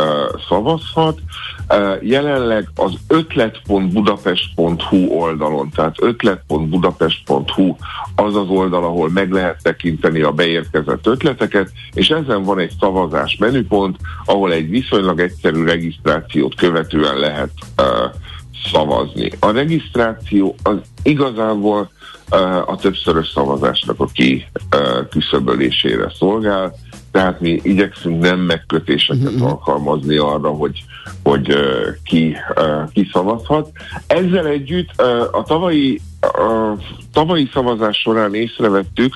szavazhat, 0.47 1.19
jelenleg 2.01 2.69
az 2.75 2.93
ötlet.budapest.hu 3.07 5.07
oldalon, 5.07 5.69
tehát 5.75 5.95
ötlet.budapest.hu 6.01 7.75
az 8.15 8.35
az 8.35 8.47
oldal, 8.47 8.83
ahol 8.83 9.09
meg 9.09 9.31
lehet 9.31 9.63
tekinteni 9.63 10.21
a 10.21 10.31
beérkezett 10.31 11.07
ötleteket, 11.07 11.71
és 11.93 12.09
ezen 12.09 12.43
van 12.43 12.59
egy 12.59 12.71
szavazás 12.79 13.37
menüpont, 13.39 13.97
ahol 14.25 14.51
egy 14.51 14.69
viszonylag 14.69 15.19
egyszerű 15.19 15.63
regisztrációt 15.63 16.55
követően 16.55 17.17
lehet 17.17 17.51
uh, 17.77 17.85
szavazni. 18.71 19.31
A 19.39 19.51
regisztráció 19.51 20.55
az 20.63 20.77
igazából 21.03 21.89
a 22.65 22.75
többszörös 22.75 23.27
szavazásnak 23.27 23.99
a 23.99 24.05
ki 24.05 24.45
küszöbölésére 25.09 26.11
szolgál, 26.17 26.75
tehát 27.11 27.39
mi 27.39 27.59
igyekszünk 27.63 28.21
nem 28.21 28.39
megkötéseket 28.39 29.31
uh-huh. 29.31 29.47
alkalmazni 29.47 30.17
arra, 30.17 30.49
hogy, 30.49 30.83
hogy 31.23 31.53
ki, 32.03 32.35
ki 32.93 33.09
szavazhat. 33.13 33.71
Ezzel 34.07 34.47
együtt 34.47 35.01
a 35.31 35.43
tavalyi 35.47 36.01
a 36.21 36.75
tavalyi 37.13 37.49
szavazás 37.53 37.97
során 37.97 38.33
észrevettük, 38.33 39.13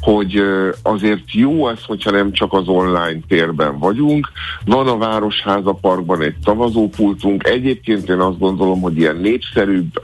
hogy 0.00 0.42
azért 0.82 1.32
jó 1.32 1.64
az, 1.64 1.84
hogyha 1.86 2.10
nem 2.10 2.32
csak 2.32 2.52
az 2.52 2.68
online 2.68 3.18
térben 3.28 3.78
vagyunk. 3.78 4.28
Van 4.64 4.88
a 4.88 4.96
Városháza 4.96 5.72
Parkban 5.72 6.22
egy 6.22 6.34
szavazópultunk. 6.44 7.48
Egyébként 7.48 8.08
én 8.08 8.18
azt 8.18 8.38
gondolom, 8.38 8.80
hogy 8.80 8.96
ilyen 8.96 9.16
népszerűbb 9.16 10.00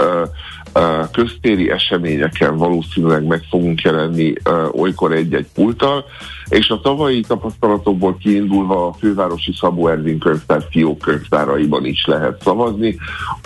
köztéri 1.12 1.70
eseményeken 1.70 2.56
valószínűleg 2.56 3.24
meg 3.24 3.42
fogunk 3.50 3.80
jelenni 3.80 4.32
olykor 4.72 5.12
egy-egy 5.12 5.46
pulttal, 5.54 6.04
és 6.50 6.68
a 6.68 6.80
tavalyi 6.80 7.20
tapasztalatokból 7.20 8.16
kiindulva 8.16 8.86
a 8.86 8.92
fővárosi 8.98 9.52
Szabó 9.60 9.88
Ervin 9.88 10.18
könyvtár 10.18 10.66
fiók 10.70 10.98
könyvtáraiban 10.98 11.84
is 11.84 12.04
lehet 12.06 12.42
szavazni. 12.42 12.96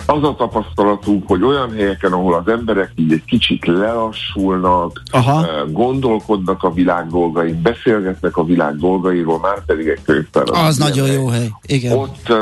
Az 0.05 0.23
a 0.23 0.35
tapasztalatunk, 0.35 1.27
hogy 1.27 1.43
olyan 1.43 1.71
helyeken, 1.71 2.11
ahol 2.11 2.33
az 2.33 2.47
emberek 2.47 2.91
így 2.95 3.11
egy 3.11 3.25
kicsit 3.25 3.65
lelassulnak, 3.65 5.01
Aha. 5.11 5.45
gondolkodnak 5.71 6.63
a 6.63 6.73
világ 6.73 7.07
dolgain, 7.07 7.61
beszélgetnek 7.61 8.37
a 8.37 8.43
világ 8.43 8.75
dolgairól, 8.75 9.39
már 9.39 9.65
pedig 9.65 9.87
egy 9.87 10.01
könyvtár. 10.05 10.43
Az, 10.45 10.67
az 10.67 10.77
nagyon 10.77 11.07
hely. 11.07 11.15
jó 11.15 11.27
hely, 11.27 11.49
igen. 11.65 11.97
Ott, 11.97 12.33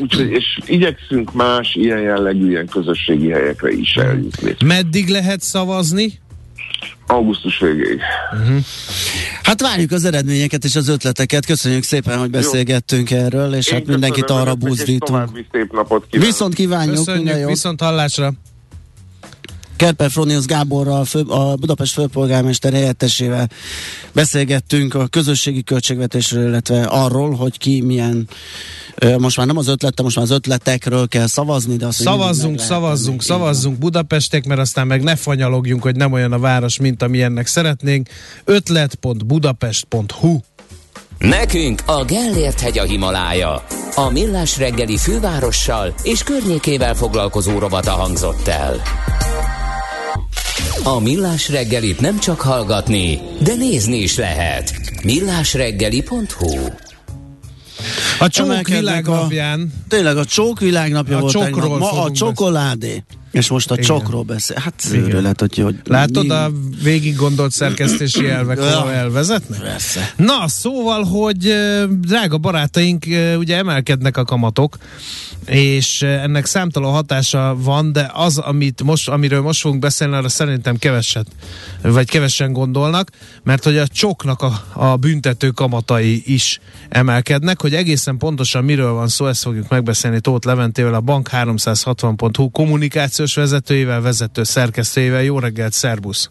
úgy, 0.00 0.26
és 0.30 0.58
igyekszünk 0.66 1.32
más 1.32 1.74
ilyen 1.74 2.00
jellegű, 2.00 2.48
ilyen 2.48 2.66
közösségi 2.66 3.30
helyekre 3.30 3.70
is 3.70 3.94
eljutni. 3.94 4.56
Meddig 4.64 5.08
lehet 5.08 5.40
szavazni? 5.40 6.20
Augusztus 7.06 7.58
végéig. 7.58 8.00
Uh-huh. 8.32 8.58
Hát 9.42 9.60
várjuk 9.60 9.90
az 9.90 10.04
eredményeket 10.04 10.64
és 10.64 10.76
az 10.76 10.88
ötleteket. 10.88 11.46
Köszönjük 11.46 11.82
szépen, 11.82 12.18
hogy 12.18 12.30
beszélgettünk 12.30 13.10
Jó. 13.10 13.18
erről, 13.18 13.54
és 13.54 13.66
Én 13.66 13.74
hát 13.74 13.86
mindenkit 13.86 14.30
arra 14.30 14.54
buzdítunk. 14.54 15.28
Szép 15.52 15.72
napot 15.72 16.06
kívánok. 16.10 16.32
Viszont 16.32 16.54
kívánjuk. 16.54 16.96
Köszönjük, 16.96 17.46
viszont 17.48 17.80
hallásra. 17.80 18.32
Kerper 19.82 20.10
Fronius 20.10 20.44
Gáborral, 20.44 21.04
fő, 21.04 21.20
a 21.20 21.54
Budapest 21.54 21.92
főpolgármester 21.92 22.72
helyettesével 22.72 23.48
beszélgettünk 24.12 24.94
a 24.94 25.06
közösségi 25.06 25.62
költségvetésről, 25.62 26.48
illetve 26.48 26.82
arról, 26.82 27.34
hogy 27.34 27.58
ki 27.58 27.80
milyen 27.80 28.28
most 29.18 29.36
már 29.36 29.46
nem 29.46 29.56
az 29.56 29.68
ötlete, 29.68 30.02
most 30.02 30.16
már 30.16 30.24
az 30.24 30.30
ötletekről 30.30 31.08
kell 31.08 31.26
szavazni, 31.26 31.76
de 31.76 31.86
azt 31.86 32.00
Szavazzunk, 32.00 32.60
szavazzunk, 32.60 33.22
szavazzunk 33.22 33.78
Budapestek, 33.78 34.44
mert 34.44 34.60
aztán 34.60 34.86
meg 34.86 35.02
ne 35.02 35.16
fanyalogjunk, 35.16 35.82
hogy 35.82 35.96
nem 35.96 36.12
olyan 36.12 36.32
a 36.32 36.38
város, 36.38 36.78
mint 36.78 37.02
amilyennek 37.02 37.46
szeretnénk. 37.46 38.08
ötlet.budapest.hu 38.44 40.38
Nekünk 41.18 41.82
a 41.86 42.04
Gellért 42.04 42.60
hegy 42.60 42.78
a 42.78 42.84
Himalája. 42.84 43.64
A 43.94 44.10
Millás 44.10 44.58
reggeli 44.58 44.96
fővárossal 44.96 45.94
és 46.02 46.22
környékével 46.22 46.94
foglalkozó 46.94 47.58
rovata 47.58 47.90
hangzott 47.90 48.48
el. 48.48 48.82
A 50.84 51.00
Millás 51.00 51.48
reggelit 51.48 52.00
nem 52.00 52.18
csak 52.18 52.40
hallgatni, 52.40 53.20
de 53.40 53.54
nézni 53.54 53.96
is 53.96 54.16
lehet. 54.16 54.74
millásreggeli.hu 55.02 56.68
a 58.18 58.28
csók 58.28 58.68
világnapján. 58.68 59.60
A, 59.60 59.84
tényleg 59.88 60.16
a 60.16 60.24
csók 60.24 60.60
világnapja 60.60 61.16
a 61.16 61.20
volt 61.20 61.38
tegnap. 61.38 61.78
Ma 61.78 62.02
a 62.02 62.10
csokoládé. 62.10 63.02
És 63.32 63.48
most 63.48 63.70
a 63.70 63.74
Igen. 63.74 63.86
csokról 63.86 64.22
beszél. 64.22 64.56
Hát 64.60 64.74
szőrület, 64.76 65.40
hogy, 65.40 65.58
hogy 65.58 65.76
Látod 65.84 66.26
mi... 66.26 66.30
a 66.30 66.50
végig 66.82 67.16
gondolt 67.16 67.52
szerkesztési 67.52 68.28
elvek 68.28 68.58
hol 68.58 68.90
elvezetnek? 68.90 69.60
Persze. 69.60 70.12
Na, 70.16 70.48
szóval, 70.48 71.04
hogy 71.04 71.54
drága 72.00 72.38
barátaink, 72.38 73.04
ugye 73.38 73.56
emelkednek 73.56 74.16
a 74.16 74.24
kamatok, 74.24 74.76
és 75.46 76.02
ennek 76.02 76.46
számtalan 76.46 76.92
hatása 76.92 77.56
van, 77.58 77.92
de 77.92 78.10
az, 78.14 78.38
amit 78.38 78.82
most, 78.82 79.08
amiről 79.08 79.40
most 79.40 79.60
fogunk 79.60 79.80
beszélni, 79.80 80.14
arra 80.14 80.28
szerintem 80.28 80.76
keveset, 80.76 81.26
vagy 81.82 82.10
kevesen 82.10 82.52
gondolnak, 82.52 83.10
mert 83.42 83.64
hogy 83.64 83.76
a 83.76 83.86
csoknak 83.86 84.42
a, 84.42 84.64
a 84.72 84.96
büntető 84.96 85.50
kamatai 85.50 86.22
is 86.26 86.60
emelkednek, 86.88 87.60
hogy 87.60 87.74
egészen 87.74 88.16
pontosan 88.16 88.64
miről 88.64 88.92
van 88.92 89.08
szó, 89.08 89.26
ezt 89.26 89.42
fogjuk 89.42 89.68
megbeszélni 89.68 90.20
Tóth 90.20 90.46
Leventével, 90.46 90.94
a 90.94 91.00
bank360.hu 91.00 92.50
kommunikációs 93.22 93.34
vezetőjével, 93.34 94.00
vezető 94.00 94.42
szerkesztőjével. 94.42 95.22
Jó 95.22 95.38
reggelt, 95.38 95.72
szervusz! 95.72 96.30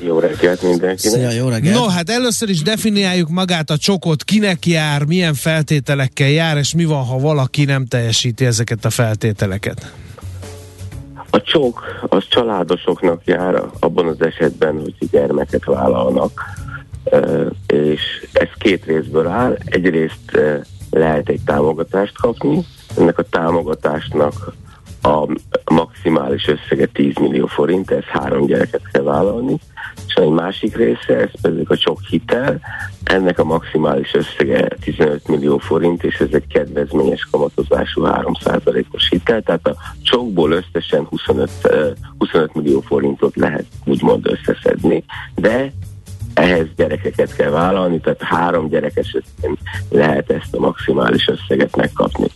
Jó 0.00 0.18
reggelt 0.18 0.62
mindenkinek. 0.62 1.14
Szia, 1.14 1.30
jó 1.30 1.48
reggelt. 1.48 1.74
No, 1.74 1.88
hát 1.88 2.10
először 2.10 2.48
is 2.48 2.62
definiáljuk 2.62 3.28
magát 3.28 3.70
a 3.70 3.76
csokot, 3.76 4.24
kinek 4.24 4.66
jár, 4.66 5.04
milyen 5.04 5.34
feltételekkel 5.34 6.28
jár, 6.28 6.56
és 6.56 6.74
mi 6.74 6.84
van, 6.84 7.04
ha 7.04 7.18
valaki 7.18 7.64
nem 7.64 7.86
teljesíti 7.86 8.44
ezeket 8.44 8.84
a 8.84 8.90
feltételeket? 8.90 9.92
A 11.30 11.42
csok 11.42 11.82
az 12.08 12.24
családosoknak 12.28 13.20
jár 13.24 13.62
abban 13.78 14.06
az 14.06 14.22
esetben, 14.22 14.80
hogy 14.80 14.94
gyermeket 15.10 15.64
vállalnak, 15.64 16.40
és 17.66 18.00
ez 18.32 18.48
két 18.58 18.84
részből 18.84 19.26
áll. 19.26 19.58
Egyrészt 19.64 20.38
lehet 20.90 21.28
egy 21.28 21.40
támogatást 21.44 22.18
kapni, 22.20 22.64
ennek 22.96 23.18
a 23.18 23.22
támogatásnak 23.22 24.54
a 25.04 25.28
maximális 25.72 26.48
összege 26.48 26.86
10 26.86 27.14
millió 27.16 27.46
forint, 27.46 27.90
ez 27.90 28.04
három 28.04 28.46
gyereket 28.46 28.90
kell 28.92 29.02
vállalni, 29.02 29.58
és 30.06 30.14
egy 30.14 30.28
másik 30.28 30.76
része, 30.76 31.16
ez 31.16 31.40
pedig 31.42 31.70
a 31.70 31.76
csok 31.76 32.00
hitel, 32.08 32.60
ennek 33.04 33.38
a 33.38 33.44
maximális 33.44 34.14
összege 34.14 34.68
15 34.80 35.28
millió 35.28 35.58
forint, 35.58 36.04
és 36.04 36.14
ez 36.14 36.28
egy 36.32 36.46
kedvezményes 36.46 37.28
kamatozású 37.30 38.02
3%-os 38.04 39.08
hitel, 39.08 39.42
tehát 39.42 39.66
a 39.66 39.76
csokból 40.02 40.50
összesen 40.50 41.04
25, 41.04 41.50
25 42.18 42.54
millió 42.54 42.80
forintot 42.80 43.36
lehet 43.36 43.66
úgymond 43.84 44.26
összeszedni, 44.26 45.04
de 45.34 45.72
ehhez 46.34 46.66
gyerekeket 46.76 47.36
kell 47.36 47.50
vállalni, 47.50 48.00
tehát 48.00 48.22
három 48.22 48.68
gyerek 48.68 48.96
esetén 48.96 49.56
lehet 49.90 50.30
ezt 50.30 50.54
a 50.54 50.60
maximális 50.60 51.28
összeget 51.28 51.76
megkapni. 51.76 52.26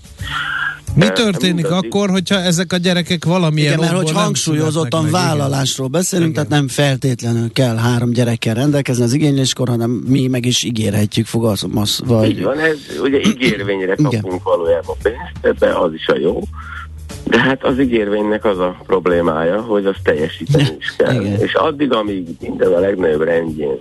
Mi 0.94 1.08
történik 1.08 1.70
akkor, 1.70 2.10
hogyha 2.10 2.40
ezek 2.40 2.72
a 2.72 2.76
gyerekek 2.76 3.24
valamilyen 3.24 3.72
Igen, 3.72 3.84
mert 3.84 4.02
hogy 4.02 4.10
hangsúlyozottan 4.10 5.10
vállalásról 5.10 5.88
beszélünk, 5.88 6.30
Igen. 6.30 6.44
tehát 6.44 6.60
nem 6.60 6.68
feltétlenül 6.68 7.52
kell 7.52 7.76
három 7.76 8.10
gyerekkel 8.10 8.54
rendelkezni 8.54 9.04
az 9.04 9.12
igényléskor, 9.12 9.68
hanem 9.68 9.90
mi 9.90 10.26
meg 10.26 10.44
is 10.44 10.62
ígérhetjük 10.62 11.26
fogalmaz. 11.26 12.00
Vagy... 12.06 12.28
Így 12.28 12.42
van, 12.42 12.58
ez 12.58 12.76
ugye 13.02 13.18
ígérvényre 13.18 13.94
kapunk 13.94 14.12
Igen. 14.12 14.40
valójában 14.44 14.96
pénzt, 15.02 15.32
ebbe 15.40 15.78
az 15.78 15.92
is 15.92 16.06
a 16.06 16.18
jó. 16.18 16.40
De 17.24 17.40
hát 17.40 17.64
az 17.64 17.80
ígérvénynek 17.80 18.44
az 18.44 18.58
a 18.58 18.76
problémája, 18.86 19.60
hogy 19.60 19.86
azt 19.86 20.02
teljesíteni 20.02 20.76
is 20.78 20.94
kell. 20.96 21.20
Igen. 21.20 21.40
És 21.40 21.54
addig, 21.54 21.92
amíg 21.92 22.28
minden 22.40 22.72
a 22.72 22.78
legnagyobb 22.78 23.22
rendjén 23.22 23.78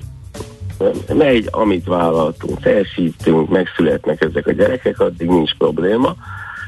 megy, 1.14 1.48
amit 1.52 1.86
vállaltunk, 1.86 2.62
teljesítünk, 2.62 3.50
megszületnek 3.50 4.22
ezek 4.22 4.48
a 4.48 4.52
gyerekek, 4.52 5.00
addig 5.00 5.28
nincs 5.28 5.56
probléma 5.58 6.16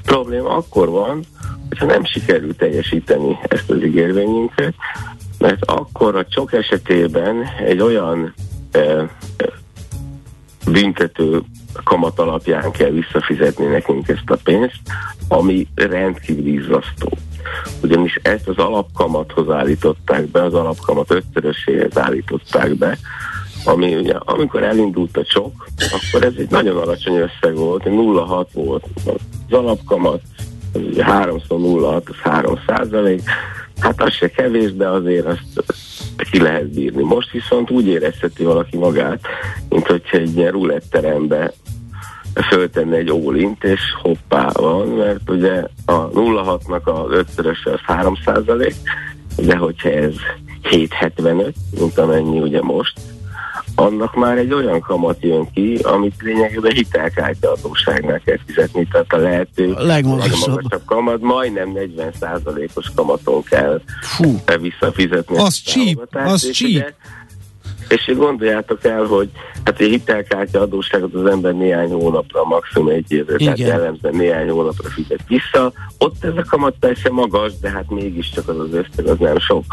probléma 0.10 0.50
akkor 0.50 0.90
van, 0.90 1.24
hogyha 1.68 1.86
nem 1.86 2.06
sikerül 2.06 2.56
teljesíteni 2.56 3.40
ezt 3.48 3.70
az 3.70 3.84
ígérvényünket, 3.84 4.74
mert 5.38 5.66
akkor 5.66 6.16
a 6.16 6.26
csok 6.26 6.54
esetében 6.54 7.44
egy 7.66 7.82
olyan 7.82 8.34
e, 8.72 8.80
e, 8.80 9.10
büntető 10.66 11.42
kamat 11.84 12.20
alapján 12.20 12.72
kell 12.72 12.90
visszafizetni 12.90 13.66
nekünk 13.66 14.08
ezt 14.08 14.30
a 14.30 14.38
pénzt, 14.44 14.82
ami 15.28 15.68
rendkívül 15.76 16.48
izzasztó. 16.48 17.18
Ugyanis 17.82 18.20
ezt 18.22 18.48
az 18.48 18.58
alapkamathoz 18.58 19.50
állították 19.50 20.28
be, 20.28 20.44
az 20.44 20.54
alapkamat 20.54 21.12
ötszöröséhez 21.12 21.98
állították 21.98 22.76
be, 22.76 22.98
ami 23.66 23.96
ugye, 23.96 24.14
amikor 24.14 24.64
elindult 24.64 25.18
a 25.18 25.24
csok, 25.24 25.68
akkor 25.92 26.24
ez 26.24 26.34
egy 26.38 26.50
nagyon 26.50 26.78
alacsony 26.78 27.16
összeg 27.16 27.56
volt, 27.56 27.84
0,6 27.84 28.46
volt 28.54 28.86
az 29.06 29.54
alapkamat, 29.58 30.22
az 30.74 30.82
ugye 30.82 31.04
3 31.04 31.38
0,6, 31.50 32.10
az 32.10 32.16
3 32.22 32.60
százalék, 32.68 33.22
hát 33.80 34.02
az 34.02 34.14
se 34.14 34.30
kevés, 34.30 34.74
de 34.74 34.88
azért 34.88 35.26
azt 35.26 35.68
ki 36.32 36.42
lehet 36.42 36.74
bírni. 36.74 37.04
Most 37.04 37.32
viszont 37.32 37.70
úgy 37.70 37.88
érezheti 37.88 38.44
valaki 38.44 38.78
magát, 38.78 39.20
mint 39.70 39.88
hogyha 39.88 40.18
egy 40.18 40.38
ilyen 40.38 40.52
ruletterembe 40.52 41.54
föltenne 42.50 42.96
egy 42.96 43.12
ólint, 43.12 43.64
és 43.64 43.82
hoppá 44.02 44.50
van, 44.54 44.88
mert 44.88 45.30
ugye 45.30 45.64
a 45.86 46.10
0,6-nak 46.10 46.84
az 46.84 47.12
ötszöröse 47.12 47.72
az 47.72 47.80
3 47.84 48.16
százalék, 48.26 48.76
de 49.38 49.56
hogyha 49.56 49.90
ez 49.90 50.14
7,75, 50.64 51.54
mint 51.80 51.98
amennyi 51.98 52.40
ugye 52.40 52.62
most, 52.62 53.00
annak 53.80 54.16
már 54.16 54.38
egy 54.38 54.54
olyan 54.54 54.80
kamat 54.80 55.18
jön 55.24 55.48
ki, 55.54 55.76
amit 55.82 56.16
lényegében 56.22 56.72
hitelkártya 56.72 57.52
adósságnál 57.52 58.22
kell 58.26 58.38
fizetni, 58.46 58.88
tehát 58.92 59.14
a 59.14 59.18
lehető 59.18 59.72
A 59.74 59.84
legmagasabb. 59.84 60.48
legmagasabb 60.48 60.86
kamat, 60.86 61.22
majdnem 61.22 61.72
40%-os 61.76 62.92
kamaton 62.96 63.44
kell 63.44 63.82
Fú. 64.02 64.36
visszafizetni. 64.62 65.38
Az 65.38 65.62
támogatást, 65.62 66.32
az 66.34 66.46
és 66.48 66.58
cheap. 66.58 66.72
ugye- 66.72 66.94
És 67.90 68.12
gondoljátok 68.16 68.84
el, 68.86 69.04
hogy 69.04 69.30
hát 69.64 69.80
egy 69.80 69.90
hitelkártya 69.90 70.62
adósságot 70.62 71.14
az 71.14 71.26
ember 71.26 71.54
néhány 71.54 71.92
hónapra, 71.92 72.44
maximum 72.44 72.88
egy 72.90 73.12
évre, 73.12 73.38
tehát 73.38 73.58
jellemzően 73.60 74.16
néhány 74.16 74.50
hónapra 74.50 74.90
fizet 74.90 75.24
vissza. 75.28 75.72
Ott 75.98 76.24
ez 76.24 76.34
a 76.36 76.44
kamat 76.50 76.76
persze 76.80 77.10
magas, 77.10 77.52
de 77.62 77.70
hát 77.70 77.90
mégiscsak 77.90 78.48
az 78.48 78.60
az 78.60 78.74
összeg 78.74 79.06
az 79.08 79.18
nem 79.20 79.40
sok. 79.40 79.64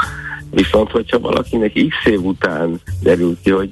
Viszont, 0.51 0.91
hogyha 0.91 1.19
valakinek 1.19 1.73
x 1.73 2.07
év 2.07 2.21
után 2.25 2.81
derül 3.03 3.37
ki, 3.43 3.51
hogy 3.51 3.71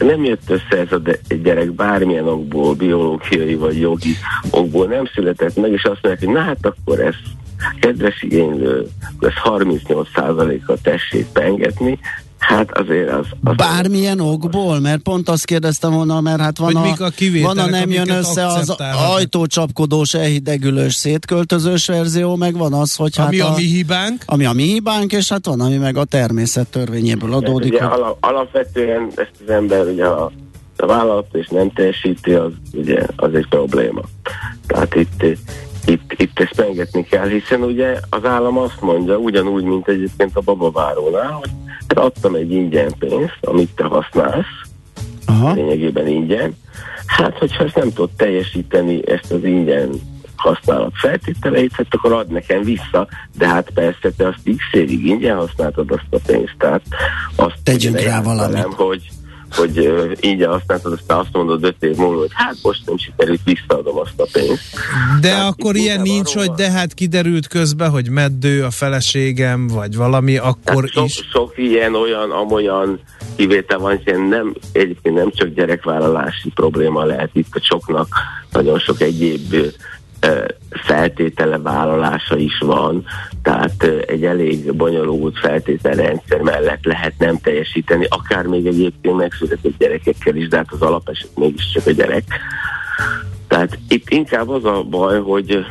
nem 0.00 0.24
jött 0.24 0.50
össze 0.50 0.78
ez 0.78 0.92
a 0.92 0.98
de- 0.98 1.18
gyerek 1.42 1.72
bármilyen 1.72 2.28
okból, 2.28 2.74
biológiai 2.74 3.54
vagy 3.54 3.80
jogi 3.80 4.16
okból 4.50 4.86
nem 4.86 5.04
született 5.14 5.56
meg, 5.56 5.72
és 5.72 5.84
azt 5.84 6.02
mondják, 6.02 6.24
hogy 6.24 6.34
na 6.34 6.40
hát 6.40 6.66
akkor 6.66 7.00
ez 7.00 7.14
kedves 7.80 8.22
igénylő, 8.22 8.86
ez 9.20 9.32
38%-kal 9.44 10.78
tessék 10.82 11.26
pengetni, 11.26 11.98
hát 12.42 12.78
azért 12.78 13.10
az... 13.10 13.26
az 13.44 13.56
Bármilyen 13.56 14.20
okból, 14.20 14.80
mert 14.80 15.02
pont 15.02 15.28
azt 15.28 15.44
kérdeztem 15.44 15.92
volna, 15.92 16.20
mert 16.20 16.40
hát 16.40 16.58
van 16.58 16.76
a, 16.76 16.80
a 16.98 17.10
van 17.42 17.58
a 17.58 17.66
nem 17.66 17.90
jön 17.90 18.10
össze 18.10 18.46
az 18.46 18.74
ajtócsapkodós, 19.14 20.14
elhidegülős, 20.14 20.94
szétköltözős 20.94 21.86
verzió, 21.86 22.36
meg 22.36 22.56
van 22.56 22.72
az, 22.72 22.94
hogy 22.96 23.16
hát 23.16 23.26
Ami 23.26 23.40
a 23.40 23.52
a, 23.52 23.54
mi 23.56 23.62
hibánk. 23.62 24.22
ami 24.26 24.44
a 24.44 24.52
mi 24.52 24.62
hibánk, 24.62 25.12
és 25.12 25.28
hát 25.28 25.46
van, 25.46 25.60
ami 25.60 25.76
meg 25.76 25.96
a 25.96 26.04
természet 26.04 26.68
törvényéből 26.68 27.32
adódik. 27.32 27.72
Ugye 27.72 27.84
hogy- 27.84 27.98
ala, 28.00 28.16
alapvetően 28.20 29.10
ezt 29.14 29.32
az 29.46 29.50
ember 29.50 29.86
ugye 29.86 30.04
a, 30.04 30.32
a 30.76 30.86
vállalat 30.86 31.26
és 31.32 31.46
nem 31.48 31.70
teljesíti, 31.72 32.32
az 32.32 32.52
ugye 32.72 33.02
az 33.16 33.34
egy 33.34 33.46
probléma. 33.48 34.00
Tehát 34.66 34.94
itt, 34.94 35.22
itt, 35.86 36.12
itt 36.16 36.40
ezt 36.40 36.54
pengetni 36.56 37.04
kell, 37.04 37.28
hiszen 37.28 37.62
ugye 37.62 37.96
az 38.10 38.24
állam 38.24 38.58
azt 38.58 38.80
mondja, 38.80 39.16
ugyanúgy, 39.16 39.64
mint 39.64 39.88
egyébként 39.88 40.36
a 40.36 40.40
babavárónál, 40.40 41.32
hogy 41.32 41.50
hát 41.94 42.04
adtam 42.04 42.34
egy 42.34 42.52
ingyen 42.52 42.92
pénzt, 42.98 43.38
amit 43.40 43.74
te 43.74 43.84
használsz, 43.84 44.46
Aha. 45.26 45.52
lényegében 45.52 46.06
ingyen. 46.06 46.56
Hát, 47.06 47.38
hogyha 47.38 47.64
ezt 47.64 47.74
nem 47.76 47.92
tudod 47.92 48.10
teljesíteni, 48.16 49.08
ezt 49.10 49.32
az 49.32 49.44
ingyen 49.44 49.90
használat 50.36 50.92
feltételeit, 50.94 51.72
hát 51.72 51.86
akkor 51.90 52.12
ad 52.12 52.28
nekem 52.28 52.62
vissza, 52.62 53.08
de 53.38 53.48
hát 53.48 53.70
persze 53.74 54.10
te 54.16 54.26
azt 54.26 54.38
x 54.56 54.64
évig 54.72 55.06
ingyen 55.06 55.36
használtad 55.36 55.90
azt 55.90 56.06
a 56.10 56.18
pénzt, 56.26 56.54
tehát 56.58 56.82
azt 57.36 57.56
Tegyünk 57.62 58.00
rá 58.00 58.22
valamit. 58.22 58.52
velem, 58.52 58.70
hogy 58.70 59.08
hogy 59.54 59.90
ingyen 60.20 60.50
használtad, 60.50 60.92
aztán 60.92 61.18
azt 61.18 61.32
mondod 61.32 61.64
öt 61.64 61.82
év 61.82 61.96
múlva, 61.96 62.18
hogy 62.20 62.30
hát 62.32 62.56
most 62.62 62.86
nem 62.86 62.98
sikerült, 62.98 63.40
visszaadom 63.44 63.98
azt 63.98 64.20
a 64.20 64.26
pénzt. 64.32 64.62
De 65.20 65.28
Tehát 65.28 65.50
akkor 65.52 65.76
ilyen 65.76 66.00
nincs, 66.00 66.34
arról 66.34 66.46
hogy 66.46 66.56
de 66.56 66.70
hát 66.70 66.94
kiderült 66.94 67.46
közben, 67.46 67.90
hogy 67.90 68.10
meddő 68.10 68.64
a 68.64 68.70
feleségem, 68.70 69.66
vagy 69.66 69.96
valami, 69.96 70.36
akkor 70.36 70.62
Tehát 70.64 70.90
sok, 70.90 71.04
is. 71.04 71.28
sok 71.32 71.52
ilyen, 71.56 71.94
olyan, 71.94 72.30
amolyan 72.30 73.00
kivétel 73.36 73.78
van, 73.78 73.96
hiszen 73.96 74.20
nem, 74.20 74.54
egyébként 74.72 75.14
nem 75.14 75.30
csak 75.30 75.48
gyerekvállalási 75.48 76.50
probléma 76.54 77.04
lehet 77.04 77.30
itt, 77.32 77.54
a 77.54 77.60
soknak 77.62 78.08
nagyon 78.50 78.78
sok 78.78 79.00
egyéb 79.00 79.54
feltétele 80.70 81.58
vállalása 81.58 82.36
is 82.36 82.58
van, 82.58 83.04
tehát 83.42 83.82
egy 84.06 84.24
elég 84.24 84.74
bonyolult 84.74 85.38
feltételrendszer 85.38 86.40
mellett 86.40 86.84
lehet 86.84 87.14
nem 87.18 87.38
teljesíteni, 87.38 88.06
akár 88.08 88.46
még 88.46 88.66
egyébként 88.66 89.16
megszületett 89.16 89.78
gyerekekkel 89.78 90.36
is, 90.36 90.48
de 90.48 90.56
hát 90.56 90.72
az 90.72 90.82
alapeset 90.82 91.30
mégiscsak 91.36 91.86
a 91.86 91.90
gyerek. 91.90 92.24
Tehát 93.48 93.78
itt 93.88 94.10
inkább 94.10 94.48
az 94.48 94.64
a 94.64 94.82
baj, 94.82 95.20
hogy, 95.20 95.64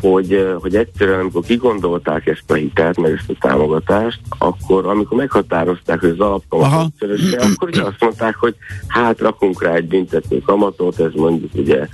hogy, 0.00 0.56
hogy 0.60 0.76
egyszerűen 0.76 1.20
amikor 1.20 1.42
kigondolták 1.42 2.26
ezt 2.26 2.50
a 2.50 2.54
hitelt, 2.54 3.00
meg 3.00 3.12
ezt 3.12 3.30
a 3.30 3.46
támogatást, 3.48 4.20
akkor 4.38 4.86
amikor 4.86 5.18
meghatározták, 5.18 6.00
hogy 6.00 6.08
az 6.08 6.20
alapkamatot 6.20 6.92
akkor 7.40 7.68
ugye 7.68 7.82
azt 7.82 8.00
mondták, 8.00 8.36
hogy 8.36 8.54
hát 8.86 9.20
rakunk 9.20 9.62
rá 9.62 9.74
egy 9.74 9.88
büntető 9.88 10.38
kamatot, 10.38 11.00
ez 11.00 11.12
mondjuk 11.14 11.54
ugye 11.54 11.86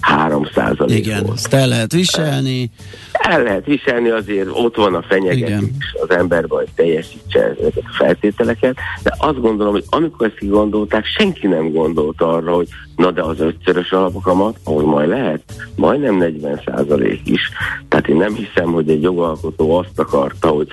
3 0.00 0.48
százalék 0.54 0.98
Igen, 0.98 1.22
volt. 1.22 1.36
ezt 1.36 1.54
el 1.54 1.68
lehet 1.68 1.92
viselni. 1.92 2.70
El 3.12 3.42
lehet 3.42 3.64
viselni, 3.64 4.08
azért 4.08 4.48
ott 4.52 4.76
van 4.76 4.94
a 4.94 5.02
fenyegetés 5.02 5.94
az 6.02 6.10
emberben, 6.10 6.58
hogy 6.58 6.68
teljesítse 6.74 7.40
ezeket 7.40 7.84
a 7.84 7.94
feltételeket, 7.98 8.76
de 9.02 9.14
azt 9.18 9.40
gondolom, 9.40 9.72
hogy 9.72 9.84
amikor 9.88 10.26
ezt 10.26 10.38
kigondolták, 10.38 11.04
senki 11.04 11.46
nem 11.46 11.72
gondolt 11.72 12.22
arra, 12.22 12.54
hogy 12.54 12.68
na 12.96 13.10
de 13.10 13.22
az 13.22 13.40
ötszörös 13.40 13.92
alapokamat, 13.92 14.56
ahogy 14.64 14.84
majd 14.84 15.08
lehet, 15.08 15.42
majdnem 15.76 16.16
40 16.16 16.60
százalék 16.66 17.20
is. 17.24 17.40
Tehát 17.88 18.08
én 18.08 18.16
nem 18.16 18.34
hiszem, 18.34 18.72
hogy 18.72 18.90
egy 18.90 19.02
jogalkotó 19.02 19.76
azt 19.76 19.98
akarta, 19.98 20.48
hogy 20.48 20.68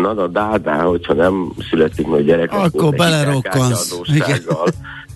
na 0.00 0.14
de 0.14 0.26
dádá, 0.26 0.82
hogyha 0.82 1.12
nem 1.12 1.52
születik 1.70 2.06
meg 2.06 2.24
gyerek, 2.24 2.52
Akkor 2.52 2.94
belerokkansz. 2.94 4.00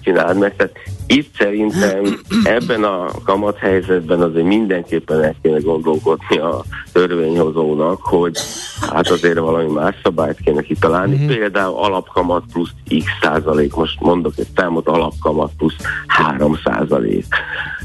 Csináld 0.02 0.38
meg. 0.38 0.56
Tehát 0.56 0.72
itt 1.06 1.34
szerintem 1.36 2.20
ebben 2.44 2.84
a 2.84 3.06
kamat 3.24 3.56
helyzetben 3.56 4.20
azért 4.20 4.46
mindenképpen 4.46 5.22
el 5.22 5.34
kéne 5.42 5.58
gondolkodni 5.58 6.38
a 6.38 6.64
törvényhozónak, 6.92 8.02
hogy 8.02 8.38
hát 8.80 9.08
azért 9.08 9.38
valami 9.38 9.72
más 9.72 9.94
szabályt 10.02 10.40
kéne 10.44 10.62
kitalálni. 10.62 11.16
Mm-hmm. 11.16 11.26
Például 11.26 11.76
alapkamat 11.76 12.42
plusz 12.52 12.70
x 12.86 13.04
százalék, 13.20 13.74
most 13.74 14.00
mondok 14.00 14.32
egy 14.36 14.46
számot, 14.56 14.88
alapkamat 14.88 15.50
plusz 15.56 15.76
3 16.06 16.58
százalék. 16.64 17.26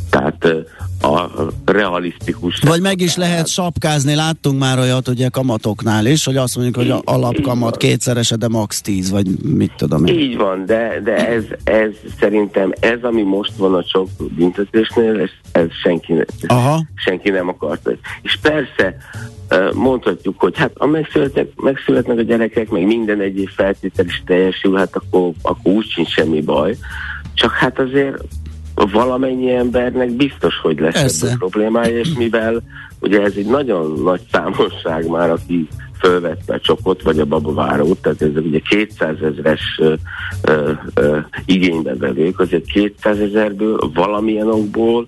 Tehát 0.10 0.48
a 1.06 1.52
realisztikus... 1.66 2.60
Vagy 2.60 2.82
meg 2.82 3.02
is 3.02 3.16
lehet 3.16 3.48
sapkázni, 3.48 4.16
láttunk 4.16 4.60
már 4.60 4.80
olyat 4.80 5.08
ugye 5.08 5.30
kamatoknál 5.30 6.06
is, 6.06 6.26
hogy 6.26 6.38
azt 6.38 6.56
mondjuk, 6.56 6.76
hogy 6.76 6.90
a 6.90 6.96
Így- 6.96 7.02
alapkamat 7.06 7.78
kétszerese, 7.78 8.36
de 8.36 8.48
max 8.48 8.82
10, 8.82 9.12
vagy 9.12 9.28
mit 9.44 9.72
tudom 9.78 10.06
én. 10.06 10.20
Így 10.20 10.38
van, 10.38 10.66
de, 10.66 11.00
de 11.04 11.28
ez, 11.28 11.44
ez 11.64 11.92
szerintem, 12.20 12.74
ez 12.80 13.04
ami 13.04 13.22
most 13.22 13.56
van 13.58 13.74
a 13.74 13.84
sok 13.84 14.10
büntetésnél, 14.36 15.20
ez, 15.20 15.30
ez 15.52 15.68
senki, 15.84 16.14
Aha. 16.48 16.86
senki 16.96 17.30
nem 17.30 17.48
akarta. 17.48 17.92
És 18.22 18.38
persze 18.42 18.96
mondhatjuk, 19.74 20.40
hogy 20.40 20.58
hát 20.58 20.72
ha 20.76 20.86
megszületnek, 20.86 21.48
megszületnek 21.56 22.18
a 22.18 22.22
gyerekek, 22.22 22.70
meg 22.70 22.86
minden 22.86 23.22
egyéb 23.22 23.50
feltétel 23.50 24.06
is 24.06 24.24
teljesül, 24.26 24.78
hát 24.78 24.96
akkor, 24.96 25.32
akkor 25.42 25.74
úgy 25.74 25.90
sincs 25.90 26.10
semmi 26.10 26.42
baj. 26.42 26.78
Csak 27.34 27.52
hát 27.52 27.80
azért 27.80 28.18
valamennyi 28.76 29.52
embernek 29.52 30.12
biztos, 30.12 30.60
hogy 30.62 30.80
lesz 30.80 30.94
Persze. 30.94 31.26
ebből 31.26 31.38
problémája, 31.38 32.00
és 32.00 32.14
mivel 32.18 32.64
ugye 33.00 33.22
ez 33.22 33.34
egy 33.38 33.46
nagyon 33.46 34.02
nagy 34.04 34.22
számosság 34.32 35.08
már, 35.08 35.30
aki 35.30 35.68
fölvette 36.00 36.54
a 36.54 36.60
csokot, 36.60 37.02
vagy 37.02 37.20
a 37.20 37.26
babavárót, 37.26 38.02
tehát 38.02 38.22
ez 38.22 38.36
ugye 38.36 38.60
200 38.70 39.16
ezres 39.22 39.62
ö, 39.78 39.94
ö, 40.42 40.72
ö, 40.94 41.18
igénybevevők, 41.46 42.40
azért 42.40 42.66
200 42.66 43.20
ezerből 43.20 43.92
valamilyen 43.94 44.48
okból, 44.48 45.08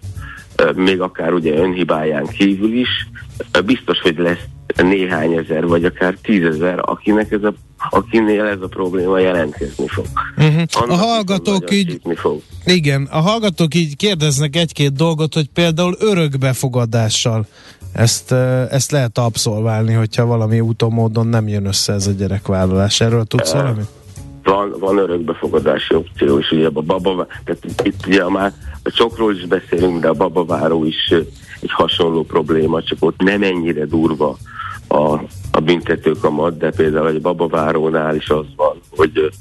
ö, 0.56 0.72
még 0.72 1.02
akár 1.02 1.34
ugye 1.34 1.58
önhibáján 1.58 2.26
kívül 2.26 2.74
is, 2.74 3.10
ö, 3.52 3.62
biztos, 3.62 4.00
hogy 4.02 4.18
lesz 4.18 4.46
néhány 4.76 5.34
ezer, 5.34 5.68
vagy 5.68 5.86
akár 5.86 6.18
tízezer, 6.22 6.80
akinek 6.82 7.32
ez 7.32 7.44
a, 7.44 7.54
akinél 7.90 8.46
ez 8.46 8.62
a 8.62 8.68
probléma 8.68 9.20
jelentkezni 9.20 9.88
fog. 9.88 10.06
Uh-huh. 10.38 10.92
A 10.92 10.96
hallgatók 10.96 11.72
így, 11.72 12.02
fog. 12.16 12.42
igen, 12.66 13.08
a 13.12 13.20
hallgatók 13.20 13.76
így 13.76 13.96
kérdeznek 13.96 14.56
egy-két 14.56 14.94
dolgot, 14.94 15.34
hogy 15.34 15.50
például 15.54 15.96
örökbefogadással 16.00 17.46
ezt, 17.94 18.32
ezt 18.72 18.92
lehet 18.92 19.18
abszolválni, 19.18 19.94
hogyha 19.94 20.26
valami 20.26 20.60
úton, 20.60 20.92
módon 20.92 21.28
nem 21.28 21.48
jön 21.48 21.66
össze 21.66 21.94
ez 21.94 22.08
a 22.08 22.12
gyerekvállalás. 22.12 23.02
Erről 23.02 23.24
tudsz 23.26 23.52
valami? 23.52 23.82
van, 24.48 24.76
van 24.80 24.98
örökbefogadási 24.98 25.96
opció, 25.96 26.40
és 26.40 26.52
ugye 26.52 26.68
a 26.74 26.82
baba, 26.82 27.28
tehát 27.44 27.66
itt 27.84 28.06
ugye 28.08 28.30
már 28.30 28.54
a 28.84 28.92
csokról 28.92 29.36
is 29.36 29.46
beszélünk, 29.46 30.00
de 30.00 30.08
a 30.08 30.14
babaváró 30.14 30.86
is 30.86 31.14
egy 31.60 31.72
hasonló 31.72 32.24
probléma, 32.24 32.84
csak 32.84 32.98
ott 33.00 33.22
nem 33.22 33.44
ennyire 33.44 33.86
durva 33.86 34.38
a, 34.88 35.14
a 35.52 35.60
büntetőkamat, 35.64 36.58
de 36.58 36.72
például 36.72 37.08
egy 37.08 37.22
babavárónál 37.22 38.16
is 38.16 38.30
az 38.30 38.46
van, 38.56 38.80
hogy 38.90 39.32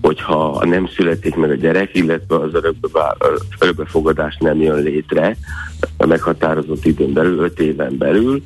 hogyha 0.00 0.64
nem 0.64 0.86
születik 0.86 1.34
meg 1.34 1.50
a 1.50 1.54
gyerek, 1.54 1.94
illetve 1.94 2.36
az 2.36 2.50
örökbefogadás 3.58 4.36
nem 4.40 4.60
jön 4.60 4.82
létre 4.82 5.36
a 5.96 6.06
meghatározott 6.06 6.84
időn 6.84 7.12
belül, 7.12 7.38
öt 7.38 7.60
éven 7.60 7.98
belül, 7.98 8.42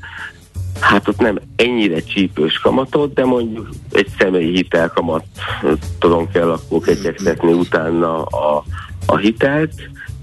Hát 0.81 1.09
ott 1.09 1.19
nem 1.19 1.39
ennyire 1.57 2.01
csípős 2.01 2.59
kamatot, 2.59 3.15
de 3.15 3.25
mondjuk 3.25 3.69
egy 3.91 4.09
személyi 4.19 4.55
hitelkamat 4.55 5.25
tudom 5.99 6.31
kell 6.31 6.51
akkor 6.51 6.81
ketyegtetni 6.81 7.53
utána 7.53 8.23
a, 8.23 8.65
a 9.07 9.17
hitelt, 9.17 9.73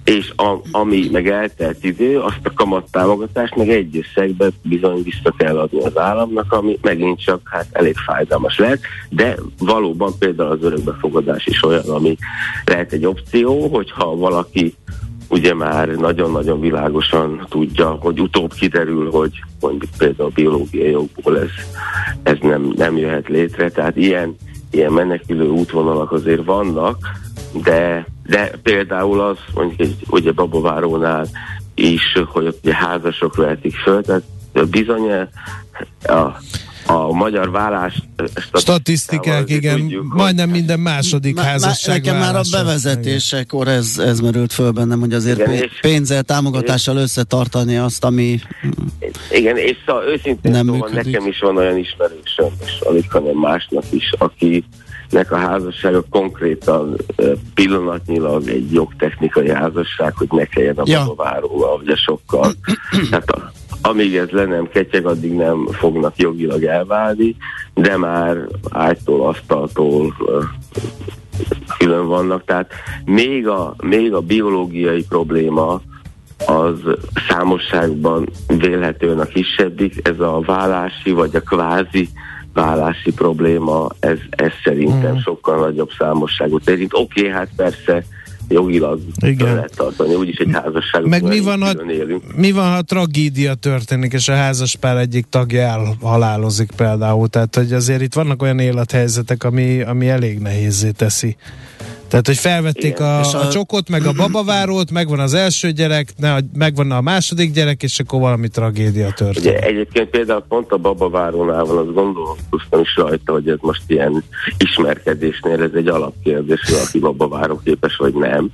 és 0.04 0.34
a, 0.36 0.58
ami 0.72 1.10
meg 1.12 1.28
eltelt 1.28 1.84
idő, 1.84 2.20
azt 2.20 2.40
a 2.44 2.54
kamattámogatást 2.54 3.56
meg 3.56 3.70
egy 3.70 3.98
összegbe 3.98 4.50
bizony 4.64 5.04
vissza 5.04 5.34
kell 5.38 5.60
adni 5.60 5.80
az 5.80 5.98
államnak, 5.98 6.54
ami 6.54 6.78
megint 6.82 7.24
csak 7.24 7.42
hát 7.44 7.68
elég 7.72 7.96
fájdalmas 8.06 8.58
lehet, 8.58 8.80
de 9.10 9.36
valóban 9.60 10.12
például 10.20 10.52
az 10.52 10.64
örökbefogadás 10.64 11.46
is 11.46 11.64
olyan, 11.64 11.90
ami 11.90 12.18
lehet 12.66 12.92
egy 12.92 13.06
opció, 13.06 13.68
hogyha 13.68 14.16
valaki 14.16 14.76
ugye 15.30 15.54
már 15.54 15.88
nagyon-nagyon 15.88 16.60
világosan 16.60 17.46
tudja, 17.50 17.90
hogy 17.90 18.20
utóbb 18.20 18.54
kiderül, 18.54 19.12
hogy 19.12 19.44
mondjuk 19.60 19.92
például 19.98 20.30
a 20.30 20.34
biológiai 20.34 20.92
jogból 20.92 21.40
ez, 21.40 21.50
ez 22.24 22.38
nem, 22.42 22.74
nem 22.76 22.98
jöhet 22.98 23.28
létre, 23.28 23.70
tehát 23.70 23.98
ilyen, 23.98 24.36
ilyen 24.72 24.92
menekülő 24.92 25.48
útvonalak 25.48 26.12
azért 26.12 26.46
vannak, 26.46 26.98
de, 27.54 28.06
de 28.26 28.52
például 28.64 29.22
az, 29.22 29.38
mondjuk 29.54 29.80
egy, 29.80 29.96
ugye 30.10 30.32
Babavárónál 30.32 31.28
is, 31.76 32.02
hogy 32.26 32.58
ugye 32.64 32.76
házasok 32.76 33.36
vehetik 33.36 33.76
föl, 33.76 34.02
tehát 34.02 34.24
bizony 34.70 35.10
a, 36.04 36.38
a 36.86 37.12
magyar 37.12 37.52
vállás 37.52 38.02
statisztikák, 38.54 39.50
igen, 39.50 39.80
tudjuk, 39.80 40.14
majdnem 40.14 40.50
hogy... 40.50 40.58
minden 40.58 40.80
második 40.80 41.36
má, 41.36 41.44
házasság 41.44 42.04
Nekem 42.04 42.20
már 42.20 42.36
a 42.36 42.42
bevezetésekor 42.52 43.68
ez, 43.68 43.98
ez 43.98 44.20
merült 44.20 44.54
föl 44.54 44.72
bennem, 44.72 45.00
hogy 45.00 45.14
azért 45.14 45.40
igen, 45.40 45.52
és, 45.52 45.72
pénzzel, 45.82 46.24
támogatással 46.24 46.96
és, 46.96 47.02
összetartani 47.02 47.78
azt, 47.78 48.04
ami 48.04 48.40
Igen, 49.32 49.58
és 49.58 49.78
szóval 49.86 50.04
őszintén 50.04 50.52
nem 50.52 50.66
szóval 50.66 50.90
nekem 50.94 51.28
is 51.28 51.40
van 51.40 51.58
olyan 51.58 51.78
ismerősöm, 51.78 52.50
és 52.66 52.80
alig, 52.80 53.12
hanem 53.12 53.36
másnak 53.36 53.84
is, 53.90 54.12
aki 54.18 54.64
nek 55.14 55.32
a 55.32 55.38
házassága 55.38 56.04
konkrétan 56.10 56.96
pillanatnyilag 57.54 58.48
egy 58.48 58.74
jogtechnikai 58.74 59.50
házasság, 59.50 60.14
hogy 60.16 60.28
ne 60.32 60.46
kelljen 60.46 60.78
a 60.78 60.84
ja. 60.86 61.14
váróval, 61.16 61.82
sokkal. 61.96 62.52
Tehát 63.10 63.30
a, 63.30 63.52
amíg 63.82 64.16
ez 64.16 64.30
le 64.30 64.46
nem 64.46 64.70
ketyeg, 64.70 65.06
addig 65.06 65.34
nem 65.34 65.68
fognak 65.72 66.18
jogilag 66.18 66.64
elválni, 66.64 67.36
de 67.74 67.98
már 67.98 68.38
ágytól, 68.70 69.28
asztaltól 69.28 70.16
külön 71.78 72.08
vannak. 72.08 72.46
Tehát 72.46 72.72
még 73.06 73.48
a, 73.48 73.76
még 73.84 74.14
a 74.14 74.22
biológiai 74.22 75.06
probléma 75.10 75.82
az 76.46 76.80
számosságban 77.28 78.30
vélhetően 78.48 79.20
a 79.20 79.26
kisebbik, 79.26 80.08
ez 80.08 80.20
a 80.20 80.40
vállási 80.46 81.12
vagy 81.12 81.36
a 81.36 81.42
kvázi 81.42 82.10
vállási 82.54 83.12
probléma, 83.12 83.88
ez, 84.00 84.18
ez 84.30 84.52
szerintem 84.64 85.14
mm. 85.14 85.18
sokkal 85.18 85.60
nagyobb 85.60 85.90
számosságot 85.98 86.70
érint. 86.70 86.94
Oké, 86.94 87.20
okay, 87.20 87.32
hát 87.32 87.50
persze 87.56 88.04
jogilag 88.48 89.00
Igen. 89.22 89.54
lehet 89.54 89.76
tartani, 89.76 90.16
úgyis 90.16 90.38
egy 90.38 90.50
házasság. 90.52 91.06
Meg 91.06 91.24
mi 91.24 91.40
van, 91.40 91.62
ha, 91.62 91.72
mi 92.36 92.52
van, 92.52 92.72
ha 92.74 92.82
tragédia 92.82 93.54
történik, 93.54 94.14
és 94.14 94.28
a 94.28 94.36
házaspár 94.36 94.98
egyik 94.98 95.26
tagja 95.30 95.62
elhalálozik 95.62 96.72
például, 96.72 97.28
tehát 97.28 97.56
hogy 97.56 97.74
azért 97.74 98.02
itt 98.02 98.14
vannak 98.14 98.42
olyan 98.42 98.60
élethelyzetek, 98.60 99.44
ami, 99.44 99.82
ami 99.82 100.10
elég 100.10 100.40
nehézé 100.40 100.92
teszi 100.92 101.36
tehát, 102.14 102.28
hogy 102.28 102.38
felvették 102.38 103.00
a, 103.00 103.20
a, 103.20 103.40
a 103.40 103.50
csokot, 103.50 103.90
meg 103.90 104.06
a 104.06 104.12
babavárót, 104.12 104.92
megvan 104.92 105.20
az 105.20 105.34
első 105.34 105.72
gyerek, 105.72 106.08
ne, 106.18 106.36
megvan 106.54 106.92
a 106.92 107.02
második 107.02 107.54
gyerek, 107.54 107.84
és 107.84 108.00
akkor 108.00 108.20
valami 108.20 108.48
tragédia 108.48 109.12
történt. 109.12 109.46
Ugye 109.46 109.60
egyébként 109.60 110.10
például 110.10 110.46
pont 110.48 110.72
a 110.72 110.78
babavárónál 110.78 111.64
van, 111.64 111.78
azt 111.78 111.94
gondolkoztam 111.94 112.82
is 112.82 112.96
rajta, 112.96 113.32
hogy 113.32 113.50
ez 113.50 113.58
most 113.62 113.82
ilyen 113.88 114.24
ismerkedésnél 114.58 115.62
ez 115.62 115.72
egy 115.76 115.88
alapkérdés, 115.88 116.62
hogy 116.66 116.78
aki 116.88 117.00
babaváró 117.00 117.62
képes, 117.64 117.96
vagy 117.96 118.14
nem. 118.14 118.50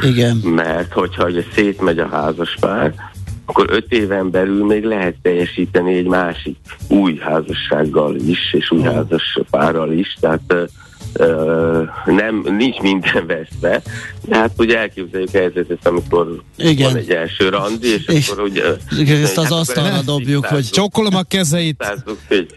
Igen. 0.00 0.36
Mert 0.36 0.92
hogyha 0.92 1.24
ugye 1.24 1.42
szétmegy 1.54 1.98
a 1.98 2.08
házaspár, 2.08 2.94
akkor 3.44 3.66
öt 3.70 3.92
éven 3.92 4.30
belül 4.30 4.64
még 4.64 4.84
lehet 4.84 5.14
teljesíteni 5.22 5.94
egy 5.94 6.06
másik 6.06 6.56
új 6.88 7.16
házassággal 7.16 8.16
is, 8.16 8.52
és 8.52 8.70
új 8.70 8.82
házas 8.82 9.38
párral 9.50 9.92
is, 9.92 10.16
tehát 10.20 10.54
nem, 12.04 12.44
nincs 12.56 12.78
minden 12.78 13.26
veszve, 13.26 13.82
de 14.26 14.36
hát 14.36 14.50
ugye 14.56 14.78
elképzeljük 14.78 15.30
helyzetet, 15.30 15.86
amikor 15.86 16.42
Igen. 16.56 16.92
van 16.92 17.00
egy 17.00 17.10
első 17.10 17.48
randi, 17.48 17.92
és, 17.92 18.06
és 18.06 18.28
akkor 18.28 18.42
ugye... 18.42 18.62
Igen, 18.98 19.22
ezt 19.22 19.38
az 19.38 19.44
hát 19.44 19.52
asztalra 19.52 20.02
dobjuk, 20.02 20.46
hogy... 20.46 20.64
Csokolom 20.70 21.14
a 21.14 21.22
kezeit, 21.22 21.84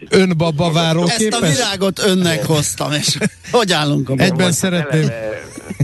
ön 0.08 0.32
baba 0.36 0.72
váró 0.72 1.02
Ezt 1.02 1.28
a 1.40 1.46
virágot 1.46 1.98
önnek 1.98 2.44
hoztam, 2.44 2.92
és 2.92 3.18
hogy 3.50 3.72
állunk 3.72 4.08
a 4.08 4.14
Egyben 4.16 4.52
szeretném... 4.52 5.10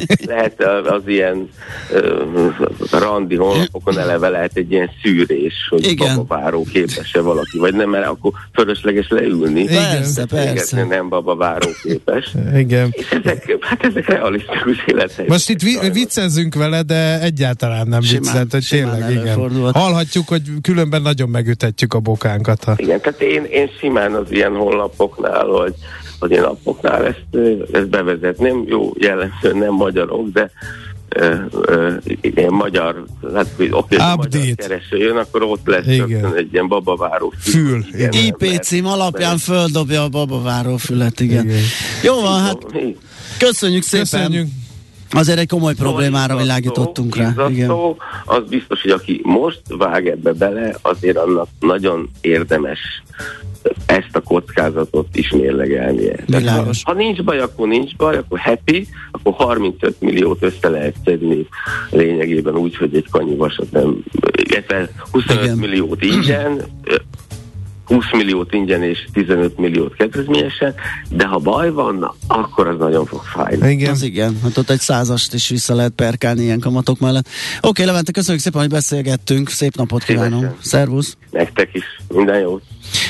Lehet 0.35 0.63
az 0.87 1.03
ilyen 1.07 1.49
uh, 1.93 2.51
randi 2.91 3.37
honlapokon 3.37 3.99
eleve 3.99 4.29
lehet 4.29 4.51
egy 4.55 4.71
ilyen 4.71 4.91
szűrés, 5.03 5.55
hogy 5.69 5.87
Igen. 5.87 6.17
babaváró 6.17 6.65
képes-e 6.73 7.21
valaki, 7.21 7.59
vagy 7.59 7.75
nem, 7.75 7.91
mert 7.91 8.07
akkor 8.07 8.33
fölösleges 8.53 9.09
leülni. 9.09 9.61
Igen, 9.61 9.91
persze, 9.91 10.25
persze. 10.27 10.85
Nem 10.85 11.09
babaváró 11.09 11.69
képes. 11.83 12.35
Igen. 12.57 12.89
És 12.91 13.11
ezek, 13.11 13.57
hát 13.61 13.85
ezek 13.85 14.09
realisztikus 14.09 14.85
élethelyzetek. 14.87 15.29
Most 15.29 15.51
itt 15.51 15.63
vi- 15.63 15.93
viccezzünk 15.93 16.55
vele, 16.55 16.83
de 16.83 17.21
egyáltalán 17.21 17.87
nem 17.89 18.01
viccelt, 18.01 18.53
hogy 18.53 18.67
tényleg, 18.71 19.11
igen. 19.11 19.73
Hallhatjuk, 19.73 20.29
hogy 20.29 20.43
különben 20.63 21.03
nagyon 21.03 21.29
megütetjük 21.29 21.95
a 21.95 22.01
bokánkat. 22.01 22.65
Ha... 22.65 22.75
Igen, 22.77 23.01
tehát 23.01 23.21
én, 23.21 23.45
én 23.45 23.71
simán 23.79 24.15
az 24.15 24.27
ilyen 24.31 24.53
honlapoknál, 24.53 25.47
hogy 25.47 25.75
hogy 26.19 26.31
én 26.31 26.41
napoknál 26.41 27.07
ezt, 27.07 27.25
ezt 27.73 27.89
bevezetném. 27.89 28.65
Jó, 28.67 28.93
jellemzően 28.99 29.57
nem 29.57 29.73
magyarok, 29.73 30.29
de 30.33 30.51
ilyen 32.21 32.53
magyar, 32.53 33.05
hát 33.35 33.47
oké, 33.71 33.97
magyar 34.17 34.55
kereső 34.55 34.97
jön, 34.97 35.17
akkor 35.17 35.43
ott 35.43 35.67
lesz 35.67 35.87
igen. 35.87 36.35
egy 36.37 36.53
ilyen 36.53 36.69
babaváró 36.69 37.33
fül. 37.39 37.85
Igen, 37.93 38.13
IP 38.13 38.61
cím 38.61 38.87
alapján 38.87 39.39
földobja 39.39 40.03
a 40.03 40.09
babaváró 40.09 40.77
fület, 40.77 41.21
igen. 41.21 41.45
igen. 41.45 41.63
Jó 42.03 42.21
van, 42.21 42.41
hát 42.41 42.59
köszönjük 43.39 43.83
szépen. 43.83 44.05
Köszönjük. 44.05 44.49
Azért 45.15 45.39
egy 45.39 45.49
komoly 45.49 45.75
problémára 45.75 46.37
világítottunk 46.37 47.17
rá. 47.17 47.35
Igen. 47.49 47.71
Az 48.25 48.43
biztos, 48.49 48.83
hogy 48.83 48.91
aki 48.91 49.21
most 49.23 49.61
vág 49.69 50.09
ebbe 50.09 50.33
bele, 50.33 50.77
azért 50.83 51.17
annak 51.17 51.49
nagyon 51.61 52.11
érdemes 52.21 53.03
ezt 53.87 54.17
a 54.17 54.21
kockázatot 54.21 55.17
is 55.17 55.31
mérlegelnie. 55.31 56.25
Ha, 56.47 56.67
ha 56.83 56.93
nincs 56.93 57.23
baj, 57.23 57.39
akkor 57.39 57.69
nincs 57.69 57.97
baj, 57.97 58.17
akkor 58.17 58.39
happy, 58.39 58.87
akkor 59.11 59.33
35 59.33 60.01
milliót 60.01 60.43
össze 60.43 60.69
lehet 60.69 60.95
szedni 61.05 61.47
lényegében 61.91 62.57
úgy, 62.57 62.77
hogy 62.77 62.97
egy 62.97 63.09
kanyivasat 63.11 63.71
nem, 63.71 63.97
25 65.11 65.43
Igen. 65.43 65.57
milliót 65.57 66.03
ingyen, 66.03 66.63
20 67.85 68.05
milliót 68.13 68.53
ingyen 68.53 68.83
és 68.83 69.07
15 69.13 69.59
milliót 69.59 69.95
kedvezményesen, 69.95 70.75
de 71.11 71.27
ha 71.27 71.39
baj 71.39 71.71
van, 71.71 72.15
akkor 72.27 72.69
az 72.69 72.79
nagyon 72.79 73.07
fog 73.07 73.23
fájni. 73.23 73.71
Igen. 73.71 73.91
Az 73.91 74.03
igen, 74.03 74.39
hát 74.43 74.57
ott 74.57 74.71
egy 74.71 74.81
százast 74.81 75.35
is 75.35 75.49
vissza 75.49 75.75
lehet 75.75 75.93
perkálni 75.93 76.43
ilyen 76.43 76.61
kamatok 76.61 76.99
mellett. 76.99 77.29
Oké, 77.61 77.83
Levente, 77.83 78.13
köszönjük 78.13 78.43
szépen, 78.43 78.61
hogy 78.61 78.71
beszélgettünk, 78.71 79.49
szép 79.49 79.77
napot 79.77 80.03
kívánunk. 80.03 80.57
Szervusz! 80.61 81.17
Nektek 81.31 81.75
is, 81.75 81.85
minden 82.09 82.41
jót! 82.41 82.63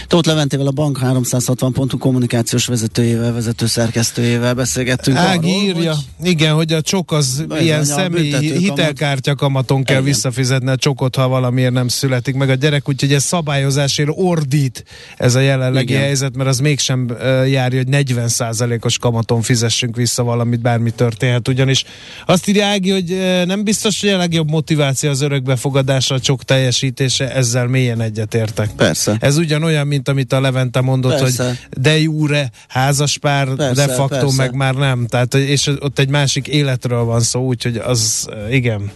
Tóth 0.07 0.29
Leventével 0.29 0.67
a 0.67 0.71
Bank 0.71 0.99
360 0.99 1.73
pontú 1.73 1.99
kommunikációs 1.99 2.67
vezetőjével, 2.67 3.33
vezető 3.33 3.67
szerkesztőjével 3.67 4.55
beszélgettünk 4.55 5.17
Ági 5.17 5.51
arról, 5.51 5.63
írja, 5.63 5.95
hogy... 5.95 6.29
igen, 6.29 6.55
hogy 6.55 6.73
a 6.73 6.81
csok 6.81 7.13
az 7.13 7.45
ilyen 7.61 7.85
személyi 7.85 8.59
hitelkártya 8.59 9.35
kamaton 9.35 9.85
kell 9.85 10.01
igen. 10.01 10.09
visszafizetni 10.09 10.71
a 10.71 10.77
csokot, 10.77 11.17
ha 11.17 11.29
valamiért 11.29 11.73
nem 11.73 11.89
születik 11.89 12.35
meg 12.35 12.51
a 12.51 12.55
gyerek, 12.55 12.89
úgyhogy 12.89 13.13
ez 13.13 13.25
szabályozásért 13.25 14.11
ordít 14.13 14.85
ez 15.17 15.35
a 15.35 15.41
jelenlegi 15.41 15.93
igen. 15.93 16.03
helyzet, 16.03 16.37
mert 16.37 16.49
az 16.49 16.59
mégsem 16.59 17.17
járja, 17.47 17.79
hogy 17.79 17.89
40%-os 17.91 18.99
kamaton 18.99 19.43
fizessünk 19.43 19.97
vissza 19.97 20.23
valamit, 20.23 20.61
bármi 20.61 20.91
történhet, 20.91 21.49
ugyanis 21.49 21.85
azt 22.27 22.49
írja 22.49 22.67
Ági, 22.67 22.91
hogy 22.91 23.19
nem 23.47 23.65
biztos, 23.65 24.01
hogy 24.01 24.11
a 24.11 24.17
legjobb 24.17 24.51
motiváció 24.51 25.11
az 25.11 25.21
örökbefogadásra 25.21 26.17
a 26.17 26.21
csok 26.21 26.45
teljesítése, 26.45 27.35
ezzel 27.35 27.67
mélyen 27.67 28.01
egyetértek. 28.01 28.71
Persze. 28.77 29.17
Ez 29.21 29.37
ugyanolyan 29.65 29.75
olyan, 29.75 29.87
mint 29.87 30.09
amit 30.09 30.33
a 30.33 30.41
Levente 30.41 30.81
mondott, 30.81 31.19
persze. 31.19 31.45
hogy 31.47 31.83
de 31.83 31.99
jure 31.99 32.51
házaspár, 32.69 33.55
persze, 33.55 33.87
de 33.87 33.93
facto 33.93 34.17
persze. 34.17 34.37
meg 34.37 34.55
már 34.55 34.75
nem. 34.75 35.07
Tehát, 35.07 35.35
és 35.35 35.67
ott 35.67 35.99
egy 35.99 36.09
másik 36.09 36.49
életről 36.49 37.05
van 37.05 37.21
szó, 37.21 37.47
úgyhogy 37.47 37.77
az 37.77 38.29
igen. 38.51 38.91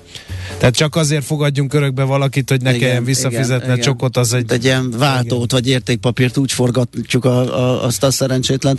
Tehát 0.58 0.74
csak 0.74 0.96
azért 0.96 1.24
fogadjunk 1.24 1.74
örökbe 1.74 2.02
valakit, 2.02 2.50
hogy 2.50 2.62
ne 2.62 2.68
igen, 2.68 2.80
kelljen 2.80 3.04
visszafizetni 3.04 3.64
igen, 3.64 3.78
a 3.78 3.82
csokot, 3.82 4.16
az 4.16 4.32
egy... 4.32 4.52
Egy 4.52 4.64
ilyen 4.64 4.90
váltót 4.90 5.32
igen. 5.32 5.46
vagy 5.50 5.68
értékpapírt 5.68 6.36
úgy 6.36 6.52
forgatjuk 6.52 7.24
a, 7.24 7.38
a, 7.38 7.84
azt 7.84 8.02
a 8.02 8.10
szerencsétlen. 8.10 8.78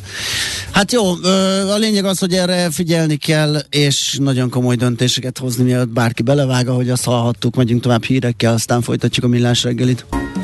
Hát 0.72 0.92
jó, 0.92 1.14
a 1.70 1.78
lényeg 1.78 2.06
az, 2.06 2.20
hogy 2.20 2.34
erre 2.34 2.70
figyelni 2.72 3.16
kell, 3.16 3.62
és 3.70 4.18
nagyon 4.20 4.50
komoly 4.50 4.76
döntéseket 4.76 5.38
hozni, 5.38 5.64
mielőtt 5.64 5.90
bárki 5.90 6.22
belevág, 6.22 6.68
ahogy 6.68 6.90
azt 6.90 7.04
hallhattuk, 7.04 7.56
megyünk 7.56 7.82
tovább 7.82 8.04
hírekkel, 8.04 8.54
aztán 8.54 8.82
folytatjuk 8.82 9.26
a 9.26 9.28
millás 9.28 9.64
reggelit. 9.64 10.06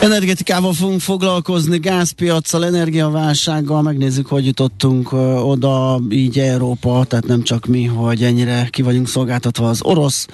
Energetikával 0.00 0.72
fogunk 0.72 1.00
foglalkozni, 1.00 1.78
gázpiacsal, 1.78 2.64
energiaválsággal, 2.64 3.82
megnézzük, 3.82 4.26
hogy 4.26 4.46
jutottunk 4.46 5.12
oda, 5.44 6.00
így 6.10 6.38
Európa, 6.38 7.04
tehát 7.08 7.26
nem 7.26 7.42
csak 7.42 7.66
mi, 7.66 7.84
hogy 7.84 8.22
ennyire 8.22 8.68
ki 8.70 8.82
vagyunk 8.82 9.08
szolgáltatva 9.08 9.68
az 9.68 9.82
orosz 9.82 10.26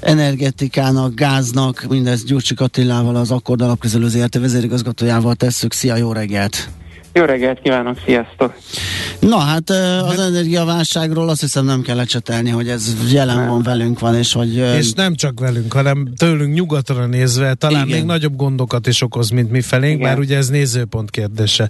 energetikának, 0.00 1.14
gáznak, 1.14 1.86
mindezt 1.88 2.26
Gyurcsik 2.26 2.60
Attilával, 2.60 3.16
az 3.16 3.30
Akkord 3.30 3.60
Alapkezelő 3.60 4.08
ZRT 4.08 4.38
vezérigazgatójával 4.38 5.34
tesszük. 5.34 5.72
Szia, 5.72 5.96
jó 5.96 6.12
reggelt! 6.12 6.79
Jó 7.12 7.24
reggelt 7.24 7.60
kívánok, 7.62 7.98
sziasztok! 8.06 8.54
Na 9.20 9.38
hát 9.38 9.70
az 10.08 10.18
energiaválságról 10.18 11.28
azt 11.28 11.40
hiszem 11.40 11.64
nem 11.64 11.82
kell 11.82 11.96
lecsetelni, 11.96 12.50
hogy 12.50 12.68
ez 12.68 12.94
jelen 13.12 13.36
nem. 13.36 13.48
van 13.48 13.62
velünk 13.62 13.98
van, 13.98 14.14
és 14.14 14.32
hogy... 14.32 14.56
És 14.56 14.92
nem 14.92 15.14
csak 15.14 15.40
velünk, 15.40 15.72
hanem 15.72 16.08
tőlünk 16.16 16.54
nyugatra 16.54 17.06
nézve 17.06 17.54
talán 17.54 17.86
Igen. 17.86 17.98
még 17.98 18.06
nagyobb 18.06 18.36
gondokat 18.36 18.86
is 18.86 19.02
okoz, 19.02 19.30
mint 19.30 19.50
mi 19.50 19.60
felénk, 19.60 19.98
Igen. 19.98 20.08
már 20.08 20.18
ugye 20.18 20.36
ez 20.36 20.48
nézőpont 20.48 21.10
kérdése. 21.10 21.68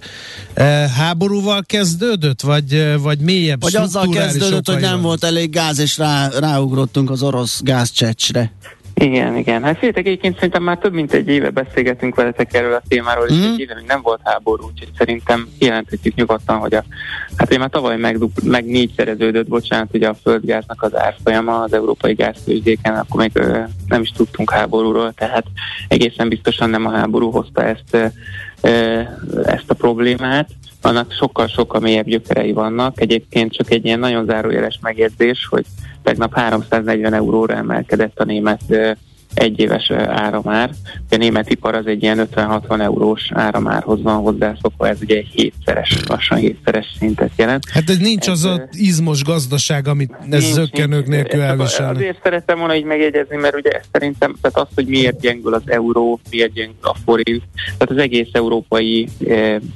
Háborúval 0.97 1.63
kezdődött, 1.65 2.41
vagy, 2.41 2.95
vagy 3.01 3.19
mélyebb 3.19 3.61
Vagy 3.61 3.75
azzal 3.75 4.09
kezdődött, 4.09 4.67
hogy 4.67 4.81
nem 4.81 4.91
van. 4.91 5.01
volt 5.01 5.23
elég 5.23 5.49
gáz, 5.49 5.79
és 5.79 5.97
rá, 5.97 6.29
ráugrottunk 6.39 7.09
az 7.09 7.21
orosz 7.23 7.61
gázcsecsre. 7.63 8.51
Igen, 8.93 9.35
igen. 9.35 9.63
Hát 9.63 9.77
féltek 9.77 10.05
egyébként 10.05 10.35
szerintem 10.35 10.63
már 10.63 10.77
több 10.77 10.93
mint 10.93 11.13
egy 11.13 11.27
éve 11.27 11.49
beszélgetünk 11.49 12.15
veletek 12.15 12.53
erről 12.53 12.73
a 12.73 12.81
témáról, 12.87 13.27
és 13.27 13.35
mm. 13.35 13.53
egy 13.53 13.59
éve 13.59 13.75
még 13.75 13.85
nem 13.87 14.01
volt 14.01 14.19
háború, 14.23 14.65
úgyhogy 14.65 14.89
szerintem 14.97 15.47
jelenthetjük 15.59 16.15
nyugodtan, 16.15 16.57
hogy 16.57 16.73
a, 16.73 16.83
hát 17.35 17.47
ugye 17.49 17.57
már 17.57 17.69
tavaly 17.69 17.97
meg, 17.97 18.17
meg 18.43 18.65
négyszereződött, 18.65 19.47
bocsánat, 19.47 19.89
ugye 19.93 20.07
a 20.07 20.13
földgáznak 20.13 20.81
az 20.81 20.95
árfolyama 20.95 21.61
az 21.61 21.73
európai 21.73 22.13
gáztőzsdéken, 22.13 22.95
akkor 22.95 23.19
még 23.19 23.31
ö, 23.33 23.59
nem 23.87 24.01
is 24.01 24.11
tudtunk 24.11 24.51
háborúról, 24.51 25.13
tehát 25.13 25.45
egészen 25.87 26.29
biztosan 26.29 26.69
nem 26.69 26.85
a 26.85 26.91
háború 26.91 27.31
hozta 27.31 27.63
ezt, 27.63 28.13
ö, 28.61 29.01
ezt 29.43 29.69
a 29.69 29.73
problémát 29.73 30.49
annak 30.81 31.11
sokkal-sokkal 31.11 31.79
mélyebb 31.79 32.05
gyökerei 32.05 32.51
vannak. 32.51 33.01
Egyébként 33.01 33.53
csak 33.53 33.71
egy 33.71 33.85
ilyen 33.85 33.99
nagyon 33.99 34.25
zárójeles 34.25 34.79
megjegyzés, 34.81 35.47
hogy 35.49 35.65
tegnap 36.03 36.35
340 36.35 37.13
euróra 37.13 37.55
emelkedett 37.55 38.19
a 38.19 38.23
német 38.23 38.61
egyéves 39.33 39.91
áramár. 39.91 40.69
A 41.09 41.15
német 41.15 41.49
ipar 41.49 41.75
az 41.75 41.85
egy 41.85 42.03
ilyen 42.03 42.27
50-60 42.35 42.81
eurós 42.81 43.29
áramárhoz 43.33 44.01
van 44.01 44.15
hozzászokva, 44.15 44.87
ez 44.87 44.97
ugye 45.01 45.15
egy 45.15 45.27
hétszeres, 45.27 45.99
lassan 46.07 46.37
hétszeres 46.37 46.85
szintet 46.99 47.31
jelent. 47.35 47.69
Hát 47.69 47.89
ez 47.89 47.97
nincs 47.97 48.29
ez, 48.29 48.43
az 48.43 48.43
a 48.43 48.67
izmos 48.71 49.23
gazdaság, 49.23 49.87
amit 49.87 50.13
ez 50.29 50.43
zöggenők 50.43 51.07
nélkül 51.07 51.41
elvisel. 51.41 51.95
Azért 51.95 52.19
szerettem 52.23 52.57
volna 52.57 52.75
így 52.75 52.83
megjegyezni, 52.83 53.37
mert 53.37 53.55
ugye 53.55 53.81
szerintem 53.91 54.35
tehát 54.41 54.57
az, 54.57 54.75
hogy 54.75 54.87
miért 54.87 55.19
gyengül 55.19 55.53
az 55.53 55.63
euró, 55.65 56.19
miért 56.29 56.53
gyengül 56.53 56.75
a 56.81 56.95
forint, 57.05 57.43
tehát 57.63 57.89
az 57.89 57.97
egész 57.97 58.29
európai 58.31 59.07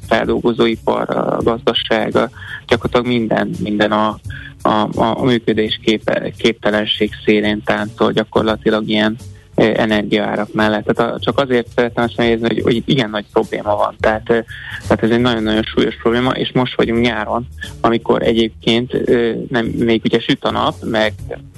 feldolgozóipar, 0.07 1.09
a 1.09 1.39
gazdasága, 1.43 2.29
gyakorlatilag 2.67 3.17
minden, 3.17 3.49
minden 3.59 3.91
a, 3.91 4.19
a, 4.65 4.89
a 4.93 5.23
működés 5.23 5.79
kép, 5.83 6.31
képtelenség 6.37 7.11
szélén 7.25 7.63
táncol 7.63 8.11
gyakorlatilag 8.11 8.89
ilyen 8.89 9.15
energiaárak 9.55 10.53
mellett. 10.53 10.85
Tehát 10.85 11.21
csak 11.21 11.39
azért 11.39 11.67
szeretném 11.75 12.05
azt 12.05 12.17
megnézni, 12.17 12.47
hogy, 12.47 12.61
hogy 12.61 12.83
igen 12.85 13.09
nagy 13.09 13.25
probléma 13.31 13.75
van. 13.75 13.95
Tehát, 13.99 14.23
tehát 14.23 15.03
ez 15.03 15.09
egy 15.09 15.19
nagyon-nagyon 15.19 15.63
súlyos 15.63 15.95
probléma, 15.95 16.31
és 16.31 16.51
most 16.53 16.75
vagyunk 16.75 17.01
nyáron, 17.01 17.47
amikor 17.81 18.21
egyébként 18.21 19.09
nem, 19.49 19.65
még 19.65 20.01
ugye 20.03 20.19
süt 20.19 20.43
a 20.43 20.51
nap, 20.51 20.75
meg 20.83 21.13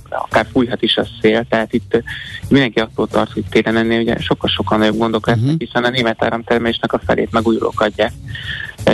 akár 0.10 0.48
fújhat 0.52 0.82
is 0.82 0.98
a 0.98 1.08
szél, 1.22 1.46
tehát 1.50 1.74
itt 1.74 2.04
mindenki 2.50 2.80
attól 2.80 3.08
tart, 3.08 3.32
hogy 3.32 3.44
télen 3.50 3.78
ennél 3.78 4.02
ugye 4.02 4.20
sokkal-sokkal 4.20 4.78
nagyobb 4.78 4.98
gondok 4.98 5.28
lesznek, 5.28 5.46
uh-huh. 5.46 5.60
hiszen 5.60 5.84
a 5.84 5.90
német 5.90 6.24
áramtermelésnek 6.24 6.94
a 6.94 7.02
felét 7.06 7.32
megújulók 7.32 7.82
adják, 7.82 8.12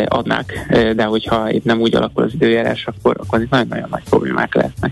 adnák, 0.07 0.65
de 0.95 1.03
hogyha 1.03 1.51
itt 1.51 1.63
nem 1.63 1.79
úgy 1.79 1.95
alakul 1.95 2.23
az 2.23 2.33
időjárás, 2.33 2.85
akkor, 2.85 3.15
akkor 3.19 3.41
itt 3.41 3.49
nagyon-nagyon 3.49 3.87
nagy 3.89 4.03
problémák 4.09 4.55
lesznek. 4.55 4.91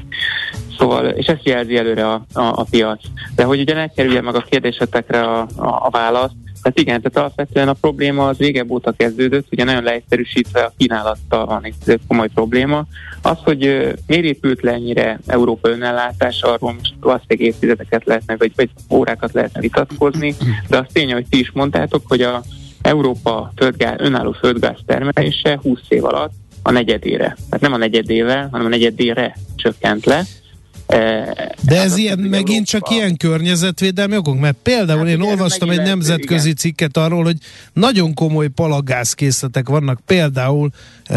Szóval, 0.78 1.06
és 1.06 1.26
ezt 1.26 1.46
jelzi 1.46 1.78
előre 1.78 2.08
a, 2.08 2.26
a, 2.34 2.42
a 2.42 2.66
piac. 2.70 3.02
De 3.36 3.44
hogy 3.44 3.60
ugye 3.60 3.74
ne 3.74 3.88
kerülje 3.88 4.22
meg 4.22 4.36
a 4.36 4.46
kérdésetekre 4.50 5.22
a, 5.22 5.40
a, 5.56 5.86
a 5.86 5.90
választ, 5.90 6.34
tehát 6.62 6.80
igen, 6.80 7.02
tehát 7.02 7.18
alapvetően 7.18 7.68
a 7.68 7.74
probléma 7.74 8.28
az 8.28 8.38
régebb 8.38 8.72
óta 8.72 8.92
kezdődött, 8.92 9.48
ugye 9.52 9.64
nagyon 9.64 9.84
leegyszerűsítve 9.84 10.62
a 10.62 10.74
kínálattal 10.78 11.46
van 11.46 11.66
egy 11.66 12.00
komoly 12.08 12.28
probléma. 12.28 12.86
Az, 13.22 13.38
hogy 13.44 13.60
miért 14.08 14.24
épült 14.24 14.62
le 14.62 14.72
ennyire 14.72 15.20
Európa 15.28 15.70
önellátás, 15.70 16.42
arról 16.42 16.74
most 16.74 16.94
valószínűleg 17.00 17.48
évtizedeket 17.48 18.06
lehetne, 18.06 18.36
vagy, 18.38 18.52
vagy 18.56 18.70
órákat 18.90 19.34
lehetne 19.34 19.60
vitatkozni, 19.60 20.36
de 20.68 20.78
az 20.78 20.86
tény, 20.94 21.14
hogy 21.14 21.26
ti 21.30 21.40
is 21.40 21.52
mondtátok, 21.52 22.04
hogy 22.08 22.22
a 22.22 22.42
Európa 22.82 23.52
földgáz, 23.56 23.96
önálló 24.00 24.32
földgáz 24.32 24.78
termelése 24.86 25.60
20 25.62 25.80
év 25.88 26.06
alatt 26.06 26.32
a 26.64 26.72
negyedére, 26.72 27.36
tehát 27.36 27.62
nem 27.62 27.74
a 27.74 27.78
negyedével, 27.78 28.48
hanem 28.52 28.66
a 28.66 28.70
negyedére 28.70 29.36
csökkent 29.56 30.06
le, 30.06 30.24
de 31.62 31.82
ez 31.82 31.98
ilyen, 31.98 32.20
megint 32.20 32.66
csak 32.66 32.90
ilyen 32.90 33.18
környezetvédelmi 33.18 34.18
okok? 34.18 34.40
Mert 34.40 34.58
például 34.64 35.00
hát 35.00 35.08
én 35.08 35.22
olvastam 35.22 35.70
egy 35.70 35.82
nemzetközi 35.82 36.44
igen. 36.44 36.56
cikket 36.56 36.98
arról, 36.98 37.24
hogy 37.24 37.38
nagyon 37.74 38.14
komoly 38.14 38.48
palagázkészletek 38.48 39.70
vannak 39.70 40.00
például 40.06 40.70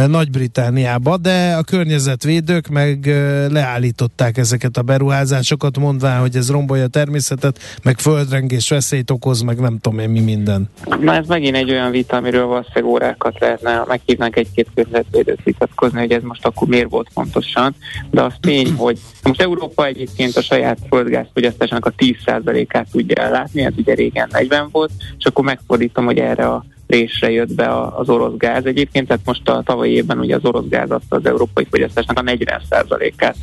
Nagy-Britániában, 0.07 1.23
de 1.23 1.55
a 1.59 1.63
környezetvédők 1.63 2.69
meg 2.69 3.07
leállították 3.51 4.37
ezeket 4.37 4.77
a 4.77 4.83
beruházásokat, 4.83 5.79
mondván, 5.79 6.21
hogy 6.21 6.37
ez 6.37 6.51
rombolja 6.51 6.85
a 6.85 6.89
természetet, 6.89 7.59
meg 7.83 7.99
földrengés 7.99 8.69
veszélyt 8.69 9.11
okoz, 9.11 9.41
meg 9.41 9.61
nem 9.61 9.79
tudom 9.79 9.99
én 9.99 10.09
mi 10.09 10.21
minden. 10.21 10.69
Na 11.01 11.15
ez 11.15 11.27
megint 11.27 11.57
egy 11.57 11.71
olyan 11.71 11.91
vita, 11.91 12.17
amiről 12.17 12.47
valószínűleg 12.47 12.85
órákat 12.85 13.41
lehetne, 13.41 13.85
meghívnánk 13.87 14.37
egy-két 14.37 14.69
környezetvédőt 14.75 15.43
vitatkozni, 15.45 15.99
hogy 15.99 16.13
ez 16.13 16.23
most 16.23 16.47
akkor 16.47 16.69
miért 16.69 16.91
volt 16.91 17.09
pontosan, 17.15 17.75
de 18.11 18.23
az 18.23 18.33
tény, 18.41 18.73
hogy 18.77 18.99
most 19.23 19.41
Európa 19.41 19.64
egyébként 19.77 20.37
a 20.37 20.43
saját 20.43 20.79
földgázfogyasztásának 20.89 21.87
a 21.87 21.93
10%-át 21.99 22.87
tudja 22.91 23.23
ellátni, 23.23 23.63
ez 23.63 23.73
ugye 23.77 23.95
régen 23.95 24.29
40 24.33 24.69
volt, 24.73 24.91
és 25.19 25.25
akkor 25.25 25.45
megfordítom, 25.45 26.05
hogy 26.05 26.19
erre 26.19 26.47
a 26.47 26.65
résre 26.87 27.31
jött 27.31 27.55
be 27.55 27.69
az 27.97 28.09
orosz 28.09 28.37
gáz 28.37 28.67
egyébként, 28.67 29.07
tehát 29.07 29.23
most 29.25 29.49
a 29.49 29.63
tavalyi 29.65 29.93
évben 29.93 30.19
ugye 30.19 30.37
az 30.37 30.45
orosz 30.45 30.69
gáz 30.69 30.91
adta 30.91 31.17
az 31.17 31.27
európai 31.27 31.67
fogyasztásnak 31.71 32.19
a 32.19 32.23
40%-át. 32.23 33.37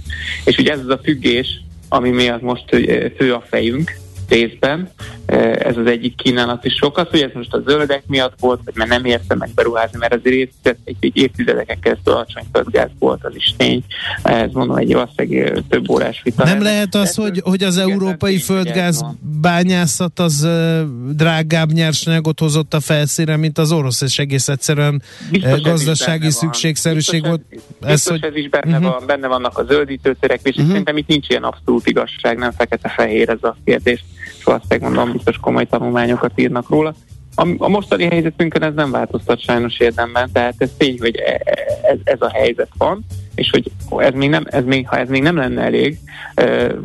És 0.46 0.58
ugye 0.58 0.72
ez 0.72 0.80
az 0.80 0.90
a 0.90 1.00
függés, 1.04 1.62
ami 1.90 2.10
miatt 2.10 2.42
most 2.42 2.66
fő 3.18 3.34
a 3.34 3.44
fejünk, 3.50 4.00
részben. 4.32 4.90
Ez 5.26 5.78
az 5.78 5.86
egyik 5.86 6.16
kínálat 6.16 6.66
is 6.66 6.74
sokat, 6.74 7.10
hogy 7.10 7.22
ez 7.22 7.30
most 7.34 7.54
a 7.54 7.62
zöldek 7.68 8.04
miatt 8.08 8.34
volt, 8.40 8.62
vagy 8.66 8.76
mert 8.76 8.90
nem 8.90 9.06
érte 9.06 9.36
meg 9.36 9.50
beruházni, 9.56 9.98
mert 9.98 10.14
azért 10.14 10.36
évtized, 10.36 10.78
egy, 10.84 10.96
egy 11.00 11.18
évtizedeken 11.18 11.80
keresztül 11.80 12.14
alacsony 12.14 12.44
földgáz 12.52 12.90
volt, 13.00 13.24
az 13.24 13.36
is 13.36 13.54
tény. 13.58 13.84
Ez 14.24 14.52
mondom 14.52 14.78
egy 14.78 14.94
valószínűleg 14.94 15.64
több 15.70 15.90
órás 15.90 16.22
vita. 16.24 16.44
Nem 16.44 16.62
lehet 16.62 16.96
az, 16.96 17.16
hogy, 17.16 17.42
hogy 17.44 17.64
az 17.64 17.78
európai 17.78 18.38
földgáz 18.38 19.06
bányászat 19.42 20.20
az 20.20 20.48
drágább 21.10 21.72
nyersanyagot 21.72 22.40
hozott 22.40 22.74
a 22.74 22.80
felszíre, 22.80 23.38
mint 23.38 23.58
az 23.58 23.72
orosz, 23.72 24.02
és 24.02 24.20
egész 24.20 24.48
egyszerűen 24.48 25.02
biztos 25.32 25.62
gazdasági 25.62 26.30
szükségszerűség 26.30 27.26
volt. 27.26 27.42
Ez, 27.82 28.08
hogy... 28.08 28.24
ez 28.24 28.36
is 28.36 28.50
benne, 28.50 28.78
uh-huh. 28.78 28.92
van, 28.92 29.04
benne 29.06 29.28
vannak 29.28 29.58
a 29.58 29.64
zöldítő 29.64 30.16
törekvés, 30.20 30.54
uh-huh. 30.56 30.70
szerintem 30.70 30.98
itt 30.98 31.08
nincs 31.08 31.30
ilyen 31.30 31.44
abszolút 31.44 31.88
igazság, 31.88 32.38
nem 32.38 32.52
fekete-fehér 32.52 33.30
ez 33.30 33.44
a 33.44 33.58
kérdés 33.66 34.04
és 34.38 34.44
valószínűleg 34.44 34.82
mondom, 34.82 35.12
biztos 35.12 35.38
komoly 35.38 35.66
tanulmányokat 35.66 36.32
írnak 36.36 36.70
róla. 36.70 36.94
A, 37.36 37.48
a 37.58 37.68
mostani 37.68 38.06
helyzetünkön 38.06 38.64
ez 38.64 38.74
nem 38.74 38.92
változtat 38.92 39.40
sajnos 39.40 39.80
érdemben, 39.80 40.32
tehát 40.32 40.56
ez 40.58 40.70
tény, 40.78 41.00
hogy 41.00 41.16
e, 41.16 41.42
e, 41.44 41.54
ez, 41.82 41.98
ez 42.04 42.22
a 42.22 42.30
helyzet 42.30 42.70
van, 42.78 43.06
és 43.36 43.50
hogy 43.50 43.72
ez 43.98 44.14
még 44.14 44.30
nem, 44.30 44.44
ez 44.50 44.64
még, 44.64 44.88
ha 44.88 44.98
ez 44.98 45.10
még 45.10 45.22
nem 45.22 45.36
lenne 45.36 45.62
elég, 45.62 45.98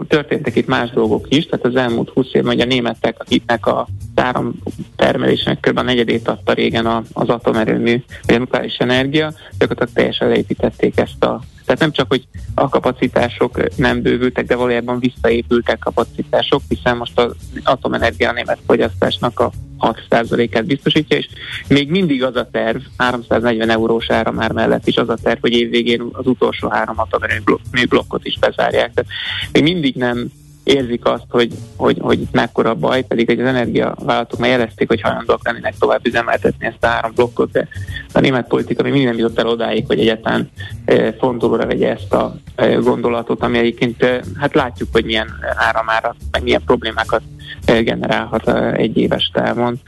történtek 0.09 0.57
itt 0.57 0.67
más 0.67 0.91
dolgok 0.91 1.27
is, 1.29 1.47
tehát 1.47 1.65
az 1.65 1.77
elmúlt 1.77 2.11
20 2.11 2.27
évben, 2.33 2.53
hogy 2.53 2.61
a 2.61 2.65
németek, 2.65 3.21
akiknek 3.21 3.67
a 3.67 3.87
áram 4.15 4.55
termelésnek 4.97 5.61
kb. 5.61 5.79
a 5.79 5.83
negyedét 5.83 6.29
adta 6.29 6.53
régen 6.53 6.87
az 7.13 7.29
atomerőmű, 7.29 8.03
vagy 8.27 8.35
a 8.35 8.39
nukleáris 8.39 8.77
energia, 8.77 9.33
gyakorlatilag 9.59 9.93
teljesen 9.95 10.29
leépítették 10.29 11.01
ezt 11.01 11.25
a 11.25 11.41
tehát 11.65 11.81
nem 11.81 11.93
csak, 11.93 12.09
hogy 12.09 12.27
a 12.55 12.69
kapacitások 12.69 13.77
nem 13.77 14.03
bővültek, 14.03 14.47
de 14.47 14.57
valójában 14.57 14.99
visszaépültek 14.99 15.79
kapacitások, 15.79 16.63
hiszen 16.69 16.97
most 16.97 17.19
az 17.19 17.35
atomenergia 17.65 18.33
német 18.33 18.59
fogyasztásnak 18.67 19.41
a 19.41 19.53
6%-át 19.81 20.65
biztosítja, 20.65 21.17
és 21.17 21.29
még 21.69 21.91
mindig 21.91 22.25
az 22.25 22.37
a 22.37 22.49
terv, 22.51 22.79
340 22.97 23.71
eurós 23.71 24.11
ára 24.11 24.31
már 24.31 24.53
mellett 24.53 24.87
is 24.87 24.97
az 24.97 25.09
a 25.09 25.17
terv, 25.23 25.41
hogy 25.41 25.53
évvégén 25.53 26.09
az 26.13 26.27
utolsó 26.27 26.69
három 26.69 26.99
atomerőmű 26.99 27.87
blokkot 27.89 28.25
is 28.25 28.39
bezárják. 28.39 28.93
Tehát 28.95 29.11
még 29.53 29.63
mindig 29.63 29.95
nem 29.95 30.31
érzik 30.67 31.05
azt, 31.05 31.25
hogy, 31.29 31.53
hogy, 31.77 31.99
hogy 32.01 32.21
itt 32.21 32.33
mekkora 32.33 32.75
baj, 32.75 33.03
pedig 33.03 33.27
hogy 33.27 33.41
az 33.41 33.47
energiavállalatok 33.47 34.39
már 34.39 34.51
jelezték, 34.51 34.89
hogy 34.89 35.01
hajlandóak 35.01 35.47
lennének 35.47 35.75
tovább 35.79 36.07
üzemeltetni 36.07 36.67
ezt 36.67 36.85
a 36.85 36.87
három 36.87 37.13
blokkot, 37.15 37.51
de 37.51 37.69
a 38.13 38.21
német 38.21 38.49
politika 38.49 38.83
még 38.83 38.93
mindig 38.93 39.09
nem 39.09 39.19
jutott 39.19 39.39
el 39.39 39.49
odáig, 39.49 39.85
hogy 39.87 40.01
egyáltalán 40.01 40.51
e, 40.85 41.13
fontolóra 41.13 41.67
vegye 41.67 41.91
ezt 41.91 42.13
a 42.13 42.37
gondolatot, 42.81 43.43
ami 43.43 43.59
egyébként 43.59 44.05
hát 44.41 44.55
látjuk, 44.55 44.89
hogy 44.93 45.05
milyen 45.05 45.29
áramára, 45.57 46.17
meg 46.31 46.43
milyen 46.43 46.63
problémákat 46.65 47.23
generálhat 47.67 48.75
egy 48.77 48.97
éves 48.97 49.31
távon. 49.33 49.81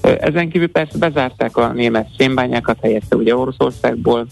Ezen 0.00 0.48
kívül 0.48 0.68
persze 0.68 0.98
bezárták 0.98 1.56
a 1.56 1.72
német 1.72 2.08
szénbányákat, 2.16 2.78
helyette 2.82 3.16
ugye 3.16 3.36
Oroszországból 3.36 4.26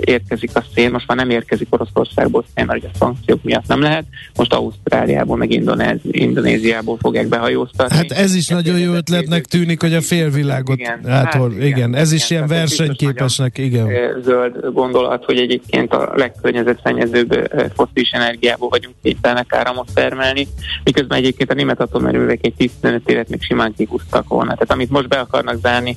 érkezik 0.00 0.50
a 0.54 0.64
szén, 0.74 0.90
most 0.90 1.06
már 1.06 1.16
nem 1.16 1.30
érkezik 1.30 1.66
Oroszországból 1.70 2.44
szén, 2.54 2.64
mert 2.64 2.78
ugye 2.78 2.88
a 2.92 2.96
szankciók 2.98 3.42
miatt 3.42 3.66
nem 3.66 3.80
lehet, 3.80 4.04
most 4.36 4.52
Ausztráliából, 4.52 5.36
meg 5.36 5.50
Indonéz, 5.50 5.98
Indonéziából 6.10 6.96
fogják 7.00 7.26
behajóztatni. 7.28 7.96
Hát 7.96 8.10
ez 8.10 8.34
is 8.34 8.48
nagyon 8.48 8.78
jó 8.78 8.92
ötletnek 8.92 9.44
tűnik, 9.44 9.80
hogy 9.80 9.94
a 9.94 10.00
félvilágot 10.00 10.78
igen, 10.78 11.00
hát, 11.06 11.32
hát, 11.32 11.52
igen, 11.52 11.66
igen, 11.66 11.94
ez 11.94 12.12
igen, 12.12 12.22
is 12.24 12.30
ilyen 12.30 12.46
versenyképesnek, 12.46 13.58
igen. 13.58 13.88
Zöld 14.22 14.72
gondolat, 14.72 15.24
hogy 15.24 15.38
egyébként 15.38 15.92
a 15.92 16.12
legkörnyezetszennyezőbb 16.14 17.52
foszilis 17.74 18.10
energiából 18.10 18.68
vagyunk 18.68 18.94
képtelenek 19.02 19.52
áramot 19.52 19.88
termelni, 19.94 20.46
miközben 20.84 21.18
egyébként 21.18 21.50
a 21.50 21.54
német 21.54 21.80
atomerővek 21.80 22.38
egy 22.42 22.54
15 22.80 23.10
évet 23.10 23.28
még 23.28 23.42
simán 23.42 23.74
kihúztak 23.76 24.28
volna. 24.28 24.52
Tehát 24.52 24.70
amit 24.70 24.90
most 24.90 25.08
be 25.08 25.18
akarnak 25.18 25.60
zárni, 25.60 25.96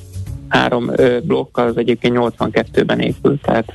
három 0.50 0.90
blokk 1.22 1.58
az 1.58 1.76
egyébként 1.76 2.16
82-ben 2.18 3.00
épült, 3.00 3.42
tehát 3.42 3.72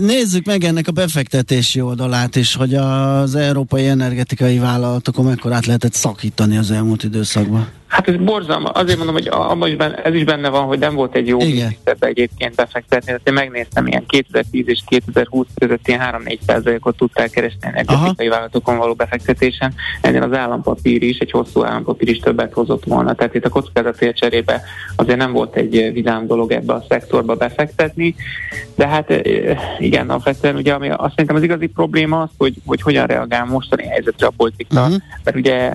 Nézzük 0.00 0.46
meg 0.46 0.64
ennek 0.64 0.88
a 0.88 0.92
befektetési 0.92 1.80
oldalát 1.80 2.36
is, 2.36 2.54
hogy 2.54 2.74
az 2.74 3.34
európai 3.34 3.86
energetikai 3.86 4.58
vállalatokon 4.58 5.24
mekkorát 5.24 5.66
lehetett 5.66 5.92
szakítani 5.92 6.56
az 6.56 6.70
elmúlt 6.70 7.04
időszakban. 7.04 7.68
Hát 7.90 8.08
ez 8.08 8.16
borzalma. 8.16 8.68
Azért 8.68 8.96
mondom, 8.96 9.14
hogy 9.14 9.28
abban 9.30 9.68
is 9.68 9.76
benne, 9.76 10.02
ez 10.02 10.14
is 10.14 10.24
benne 10.24 10.48
van, 10.48 10.64
hogy 10.64 10.78
nem 10.78 10.94
volt 10.94 11.14
egy 11.14 11.26
jó 11.26 11.38
miniszterbe 11.38 12.06
egyébként 12.06 12.54
befektetni. 12.54 13.06
Tehát 13.06 13.28
én 13.28 13.32
megnéztem, 13.32 13.86
ilyen 13.86 14.06
2010 14.06 14.68
és 14.68 14.80
2020 14.86 15.46
között 15.54 15.88
ilyen 15.88 16.22
3-4 16.24 16.38
százalékot 16.46 16.96
tudtál 16.96 17.28
keresni 17.28 17.58
energetikai 17.60 18.28
vállalatokon 18.28 18.76
való 18.76 18.94
befektetésen. 18.94 19.74
Ennél 20.00 20.22
az 20.22 20.32
állampapír 20.32 21.02
is, 21.02 21.18
egy 21.18 21.30
hosszú 21.30 21.64
állampapír 21.64 22.08
is 22.08 22.18
többet 22.18 22.52
hozott 22.52 22.84
volna. 22.84 23.14
Tehát 23.14 23.34
itt 23.34 23.44
a 23.44 23.48
kockázatért 23.48 24.16
cserébe 24.16 24.62
azért 24.96 25.18
nem 25.18 25.32
volt 25.32 25.56
egy 25.56 25.92
vidám 25.92 26.26
dolog 26.26 26.52
ebbe 26.52 26.72
a 26.72 26.84
szektorba 26.88 27.34
befektetni. 27.34 28.14
De 28.74 28.86
hát 28.86 29.12
igen, 29.78 30.10
alapvetően 30.10 30.56
ugye 30.56 30.72
ami 30.72 30.90
azt 30.90 31.10
szerintem 31.10 31.36
az 31.36 31.42
igazi 31.42 31.66
probléma 31.66 32.20
az, 32.20 32.28
hogy, 32.38 32.54
hogy 32.66 32.82
hogyan 32.82 33.06
reagál 33.06 33.44
mostani 33.44 33.86
helyzetre 33.86 34.26
a 34.26 34.32
politika. 34.36 34.80
Uh-huh. 34.80 34.96
Mert 35.24 35.36
ugye 35.36 35.72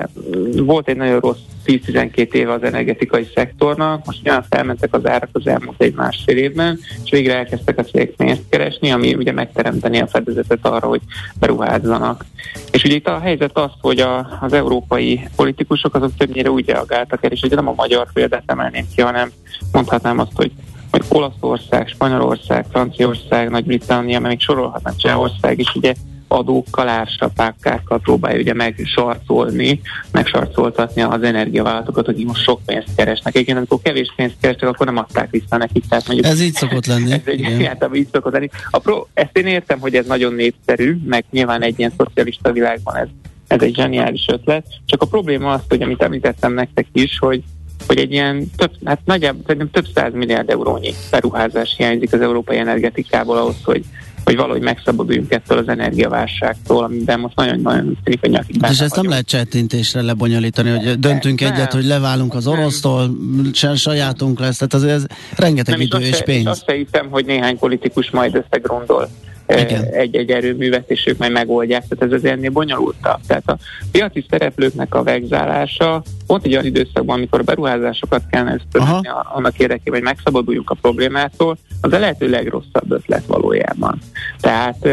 volt 0.56 0.88
egy 0.88 0.98
nagyon 0.98 1.20
rossz 1.20 1.40
10-12 1.66 2.34
éve 2.34 2.54
az 2.54 2.64
energetikai 2.64 3.28
szektornak, 3.36 4.06
most 4.06 4.24
nyilván 4.24 4.46
felmentek 4.50 4.94
az 4.94 5.08
árak 5.08 5.30
az 5.32 5.48
elmúlt 5.48 5.82
egy 5.82 5.94
másfél 5.94 6.38
évben, 6.38 6.80
és 7.04 7.12
végre 7.12 7.36
elkezdtek 7.36 7.78
a 7.78 7.84
cégek 7.84 8.10
pénzt 8.10 8.44
keresni, 8.50 8.92
ami 8.92 9.14
ugye 9.14 9.32
megteremteni 9.32 10.00
a 10.02 10.08
fedezetet 10.08 10.66
arra, 10.66 10.88
hogy 10.88 11.02
beruházzanak. 11.40 12.26
És 12.72 12.84
ugye 12.84 12.96
itt 12.96 13.08
a 13.08 13.20
helyzet 13.20 13.58
az, 13.58 13.72
hogy 13.82 14.00
a, 14.00 14.38
az 14.42 14.54
európai 14.54 15.28
politikusok 15.36 15.96
azok 15.96 16.16
többnyire 16.18 16.50
úgy 16.50 16.66
reagáltak 16.66 17.24
el, 17.24 17.32
és 17.32 17.42
ugye 17.42 17.56
nem 17.56 17.68
a 17.68 17.74
magyar 17.76 18.08
példát 18.14 18.44
emelném 18.46 18.86
ki, 18.96 19.02
hanem 19.02 19.32
mondhatnám 19.72 20.20
azt, 20.20 20.32
hogy 20.36 20.52
hogy 20.92 21.06
Olaszország, 21.10 21.88
Spanyolország, 21.88 22.66
Franciaország, 22.72 23.50
Nagy-Britannia, 23.50 24.20
meg 24.20 24.30
még 24.30 24.42
sorolhatnám 24.42 24.96
Csehország 24.98 25.60
is 25.60 25.76
ugye 25.76 25.94
adókkal, 26.36 26.88
ársapákkal 26.88 28.00
próbálja 28.04 28.40
ugye 28.40 28.54
megsarcolni, 28.54 29.82
megsarcoltatni 30.12 31.02
az 31.02 31.24
energiavállalatokat, 31.24 32.08
akik 32.08 32.26
most 32.26 32.44
sok 32.44 32.62
pénzt 32.66 32.96
keresnek. 32.96 33.34
Egyébként 33.36 33.58
amikor 33.58 33.80
kevés 33.84 34.14
pénzt 34.16 34.36
kerestek, 34.42 34.70
akkor 34.70 34.86
nem 34.86 34.98
adták 34.98 35.30
vissza 35.30 35.58
nekik. 35.58 35.84
Tehát 35.90 36.08
mondjuk, 36.08 36.28
ez 36.28 36.42
így 36.42 36.54
szokott 36.54 36.86
lenni. 36.86 37.12
Ez 37.16 37.22
egy, 37.26 37.66
hát, 37.66 37.90
így 37.94 38.08
szokott 38.12 38.34
lenni. 38.34 38.50
A 38.70 38.80
pro, 38.80 39.06
ezt 39.14 39.38
én 39.38 39.46
értem, 39.46 39.80
hogy 39.80 39.96
ez 39.96 40.06
nagyon 40.06 40.34
népszerű, 40.34 40.98
meg 41.06 41.26
nyilván 41.32 41.62
egy 41.62 41.80
ilyen 41.80 41.94
szocialista 41.98 42.52
világban 42.52 42.96
ez, 42.96 43.08
ez 43.48 43.62
egy 43.62 43.76
zseniális 43.76 44.26
ötlet. 44.28 44.66
Csak 44.86 45.02
a 45.02 45.06
probléma 45.06 45.52
az, 45.52 45.62
hogy 45.70 45.82
amit 45.82 46.02
említettem 46.02 46.54
nektek 46.54 46.88
is, 46.92 47.20
hogy 47.20 47.44
hogy 47.88 47.98
egy 47.98 48.12
ilyen 48.12 48.52
több, 48.56 48.72
hát 48.86 49.00
nagyjából 49.06 49.42
szerintem 49.46 49.72
több 49.72 49.88
száz 49.96 50.14
milliárd 50.14 50.50
eurónyi 50.50 50.94
beruházás 51.12 51.74
hiányzik 51.78 52.14
az 52.14 52.22
európai 52.22 52.58
energetikából 52.58 53.38
ahhoz, 53.38 53.56
hogy 53.64 53.86
hogy 54.26 54.36
valahogy 54.36 54.62
megszabaduljunk 54.62 55.32
ettől 55.32 55.58
az 55.58 55.68
energiaválságtól, 55.68 56.84
amiben 56.84 57.20
most 57.20 57.36
nagyon-nagyon 57.36 57.98
tűnik 58.04 58.24
a 58.24 58.28
nyakig. 58.28 58.66
És 58.70 58.80
ezt 58.80 58.96
nem 58.96 59.10
lehet 59.10 59.26
csettintésre 59.26 60.02
lebonyolítani, 60.02 60.70
hogy 60.70 61.00
döntünk 61.00 61.40
nem, 61.40 61.54
egyet, 61.54 61.74
hogy 61.74 61.86
leválunk 61.86 62.34
az 62.34 62.48
orosztól, 62.48 63.18
se 63.54 63.76
sajátunk 63.76 64.40
lesz, 64.40 64.58
tehát 64.58 64.74
azért 64.74 64.94
ez 64.94 65.06
rengeteg 65.36 65.78
nem, 65.78 65.82
idő 65.82 66.00
és, 66.00 66.10
és 66.10 66.22
pénz. 66.22 66.42
És 66.42 66.48
azt 66.48 66.72
hiszem, 66.72 67.08
hogy 67.10 67.26
néhány 67.26 67.58
politikus 67.58 68.10
majd 68.10 68.36
összegrondol 68.36 69.10
egy-egy 69.46 70.32
erőművet, 70.32 70.92
és 70.92 71.06
ők 71.06 71.18
majd 71.18 71.32
megoldják, 71.32 71.84
tehát 71.88 72.14
ez 72.14 72.20
az 72.22 72.30
ennél 72.30 72.52
bonyolultabb. 72.52 73.20
Tehát 73.28 73.50
a 73.50 73.58
piaci 73.92 74.26
szereplőknek 74.30 74.96
a 74.96 75.04
vegzálása 75.04 76.04
pont 76.28 76.46
egy 76.46 76.52
olyan 76.52 76.66
időszakban, 76.66 77.16
amikor 77.16 77.40
a 77.40 77.44
beruházásokat 77.44 78.22
kellene 78.30 78.54
ösztönözni 78.54 79.10
annak 79.34 79.60
érdekében, 79.60 80.00
hogy 80.00 80.10
megszabaduljunk 80.10 80.70
a 80.70 80.78
problémától, 80.82 81.58
az 81.82 81.94
a 81.94 82.00
lehető 82.00 82.30
legrosszabb 82.30 82.92
ötlet 82.92 83.26
valójában. 83.26 83.98
Tehát 84.40 84.86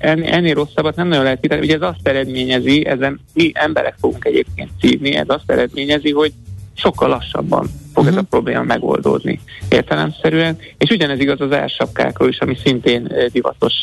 ennél 0.00 0.54
rosszabbat 0.54 0.96
nem 0.96 1.08
nagyon 1.08 1.24
lehet 1.24 1.40
kitalálni. 1.40 1.66
Ugye 1.68 1.76
ez 1.76 1.88
azt 1.88 2.08
eredményezi, 2.08 2.86
ezen 2.86 3.20
mi 3.34 3.50
emberek 3.54 3.94
fogunk 4.00 4.24
egyébként 4.24 4.70
szívni, 4.80 5.14
ez 5.14 5.28
azt 5.28 5.50
eredményezi, 5.50 6.12
hogy 6.12 6.32
sokkal 6.74 7.08
lassabban 7.08 7.62
fog 7.92 8.04
uh-huh. 8.04 8.08
ez 8.08 8.16
a 8.16 8.20
mhm. 8.20 8.28
probléma 8.30 8.62
megoldódni 8.62 9.40
értelemszerűen, 9.68 10.58
és 10.78 10.90
ugyanez 10.90 11.20
igaz 11.20 11.40
az 11.40 11.52
elsapkákról 11.52 12.28
is, 12.28 12.38
ami 12.38 12.56
szintén 12.64 13.12
divatos 13.32 13.82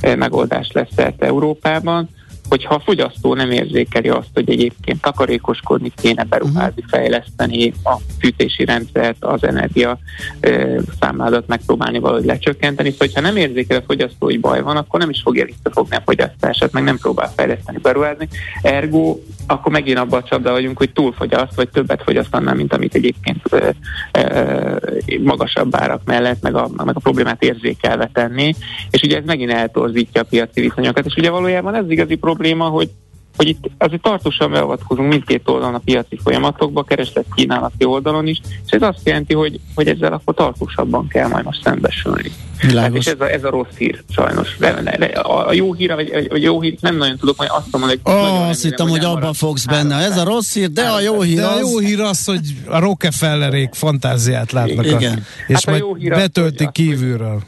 megoldás 0.00 0.70
lesz 0.72 0.88
szerte 0.96 1.26
Európában, 1.26 2.08
hogyha 2.48 2.74
a 2.74 2.80
fogyasztó 2.80 3.34
nem 3.34 3.50
érzékeli 3.50 4.08
azt, 4.08 4.28
hogy 4.34 4.50
egyébként 4.50 5.00
takarékoskodni 5.00 5.92
kéne 5.96 6.24
beruházni, 6.24 6.82
mhm. 6.82 6.88
fejleszteni 6.88 7.72
a 7.84 7.96
fűtési 8.20 8.64
rendszert, 8.64 9.24
az 9.24 9.44
energia 9.44 9.98
ö, 10.40 10.80
számládat 11.00 11.46
megpróbálni 11.46 11.98
valahogy 11.98 12.24
lecsökkenteni, 12.24 12.90
szóval 12.90 13.08
ha 13.14 13.20
nem 13.20 13.36
érzékel 13.36 13.78
a 13.78 13.84
fogyasztó, 13.86 14.26
hogy 14.26 14.40
baj 14.40 14.62
van, 14.62 14.76
akkor 14.76 15.00
nem 15.00 15.10
is 15.10 15.20
fogja 15.22 15.44
visszafogni 15.44 15.96
a 15.96 16.02
fogyasztását, 16.04 16.72
meg 16.72 16.84
nem 16.84 16.98
próbál 16.98 17.32
fejleszteni, 17.36 17.78
beruházni. 17.78 18.28
Ergo, 18.62 19.18
akkor 19.46 19.72
megint 19.72 19.98
abban 19.98 20.20
a 20.20 20.28
csapda 20.28 20.50
vagyunk, 20.50 20.78
hogy 20.78 20.92
túlfogyaszt, 20.92 21.54
vagy 21.54 21.68
többet 21.68 22.02
fogyaszt 22.02 22.34
annál, 22.34 22.54
mint 22.54 22.72
amit 22.72 22.94
egyébként 22.94 23.40
ö, 23.50 23.68
ö, 24.12 24.76
magasabb 25.22 25.76
árak 25.76 26.00
mellett, 26.04 26.42
meg 26.42 26.54
a, 26.54 26.68
meg 26.84 26.96
a 26.96 27.00
problémát 27.00 27.42
érzékelve 27.42 28.10
tenni, 28.12 28.54
és 28.90 29.02
ugye 29.02 29.16
ez 29.16 29.24
megint 29.24 29.50
eltorzítja 29.50 30.20
a 30.20 30.26
piaci 30.30 30.60
viszonyokat, 30.60 31.06
és 31.06 31.14
ugye 31.16 31.30
valójában 31.30 31.74
ez 31.74 31.90
igazi 31.90 32.14
probléma, 32.14 32.64
hogy 32.64 32.90
hogy 33.36 33.48
itt 33.48 33.70
azért 33.78 34.02
tartósan 34.02 34.50
beavatkozunk 34.50 35.08
mindkét 35.08 35.48
oldalon 35.48 35.74
a 35.74 35.80
piaci 35.84 36.18
folyamatokba, 36.22 36.82
kereslet 36.82 37.26
kínálati 37.34 37.84
oldalon 37.84 38.26
is, 38.26 38.40
és 38.66 38.70
ez 38.70 38.82
azt 38.82 39.00
jelenti, 39.02 39.34
hogy, 39.34 39.60
hogy 39.74 39.88
ezzel 39.88 40.12
akkor 40.12 40.34
tartósabban 40.34 41.08
kell 41.08 41.28
majd 41.28 41.44
most 41.44 41.62
szembesülni. 41.62 42.32
Hát 42.72 42.94
és 42.94 43.06
ez 43.06 43.20
a, 43.20 43.30
ez 43.30 43.44
a 43.44 43.50
rossz 43.50 43.76
hír, 43.78 44.02
sajnos. 44.10 44.56
De, 44.58 44.82
de, 44.82 44.96
de 44.98 45.06
a, 45.06 45.52
jó 45.52 45.72
hír, 45.72 45.94
vagy, 45.94 46.26
vagy 46.28 46.42
jó 46.42 46.60
hír, 46.60 46.76
nem 46.80 46.96
nagyon 46.96 47.16
tudok, 47.16 47.36
majd 47.36 47.50
azt 47.52 47.66
mondom, 47.70 47.90
hogy... 47.90 48.00
Oh, 48.02 48.48
azt 48.48 48.62
hittem, 48.62 48.88
hogy 48.88 49.04
abban 49.04 49.32
fogsz 49.32 49.64
benne. 49.64 49.96
Ez 49.96 50.16
a 50.16 50.24
rossz 50.24 50.54
hír, 50.54 50.70
de 50.70 50.88
a 50.88 51.00
jó 51.00 51.20
hír 51.20 51.36
de 51.36 51.46
az... 51.46 51.56
a 51.56 51.58
jó 51.58 51.78
hír 51.78 52.00
az, 52.00 52.24
hogy 52.24 52.40
a 52.66 52.78
Rockefellerék 52.78 53.72
fantáziát 53.72 54.52
látnak. 54.52 54.86
Igen. 54.86 55.12
A, 55.12 55.44
és 55.46 55.54
hát 55.54 55.66
majd 55.66 55.82
a 55.82 55.84
jó 55.84 55.94
hír 55.94 56.10
betöltik 56.10 56.66
az, 56.66 56.72
kívülről. 56.72 57.32
Hogy 57.32 57.42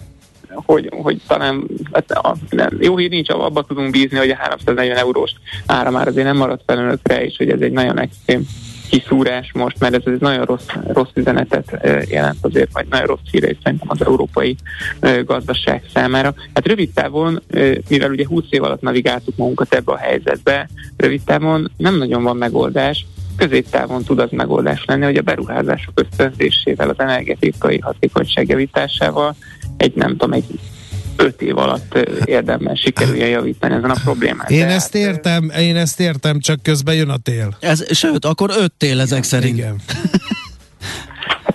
hogy, 0.65 0.91
hogy 1.03 1.21
talán 1.27 1.65
hát 1.93 2.11
a, 2.11 2.37
nem, 2.51 2.77
jó 2.81 2.97
hír 2.97 3.11
nincs, 3.11 3.31
abban 3.31 3.65
tudunk 3.67 3.91
bízni, 3.91 4.17
hogy 4.17 4.31
a 4.31 4.37
340 4.37 4.97
eurós 4.97 5.33
ára 5.67 5.91
már 5.91 6.09
azért 6.09 6.27
nem 6.27 6.37
maradt 6.37 6.63
fel 6.67 7.21
és 7.21 7.37
hogy 7.37 7.51
ez 7.51 7.61
egy 7.61 7.73
nagyon 7.73 8.01
extrém 8.01 8.47
kiszúrás 8.91 9.51
most, 9.53 9.79
mert 9.79 9.95
ez 9.95 10.03
egy 10.05 10.21
nagyon 10.21 10.45
rossz, 10.45 10.67
rossz 10.87 11.11
üzenetet 11.15 11.87
jelent 12.09 12.39
azért, 12.41 12.73
vagy 12.73 12.87
nagyon 12.91 13.07
rossz 13.07 13.31
híre 13.31 13.57
szerintem 13.63 13.89
az 13.91 14.05
európai 14.07 14.57
gazdaság 15.25 15.83
számára. 15.95 16.35
Hát 16.55 16.67
rövid 16.67 16.91
távon, 16.95 17.43
mivel 17.89 18.11
ugye 18.11 18.27
20 18.27 18.45
év 18.51 18.63
alatt 18.63 18.81
navigáltuk 18.81 19.37
magunkat 19.37 19.75
ebbe 19.75 19.93
a 19.93 19.97
helyzetbe, 19.97 20.69
rövid 20.97 21.23
távon 21.25 21.71
nem 21.77 21.97
nagyon 21.97 22.23
van 22.23 22.37
megoldás, 22.37 23.07
középtávon 23.37 24.03
tud 24.03 24.19
az 24.19 24.31
megoldás 24.31 24.85
lenni, 24.85 25.05
hogy 25.05 25.17
a 25.17 25.23
beruházások 25.23 26.01
ösztönzésével, 26.01 26.89
az 26.89 26.99
energetikai 26.99 27.79
hatékonyság 27.79 28.49
javításával 28.49 29.37
egy 29.77 29.95
nem 29.95 30.11
tudom, 30.11 30.33
egy 30.33 30.45
öt 31.17 31.43
év 31.43 31.59
alatt 31.59 31.99
érdemben 32.25 32.75
sikerüljen 32.75 33.29
javítani 33.29 33.75
ezen 33.75 33.91
a 33.91 33.97
problémán. 34.05 34.47
Én 34.49 34.67
ezt 34.67 34.95
értem, 34.95 35.51
én 35.59 35.77
ezt 35.77 36.01
értem, 36.01 36.41
csak 36.41 36.63
közben 36.63 36.95
jön 36.95 37.09
a 37.09 37.17
tél. 37.17 37.57
Ez, 37.61 37.97
sőt, 37.97 38.25
akkor 38.25 38.51
öt 38.59 38.73
tél 38.73 39.01
ezek 39.01 39.23
szerint. 39.23 39.57
Igen. 39.57 39.81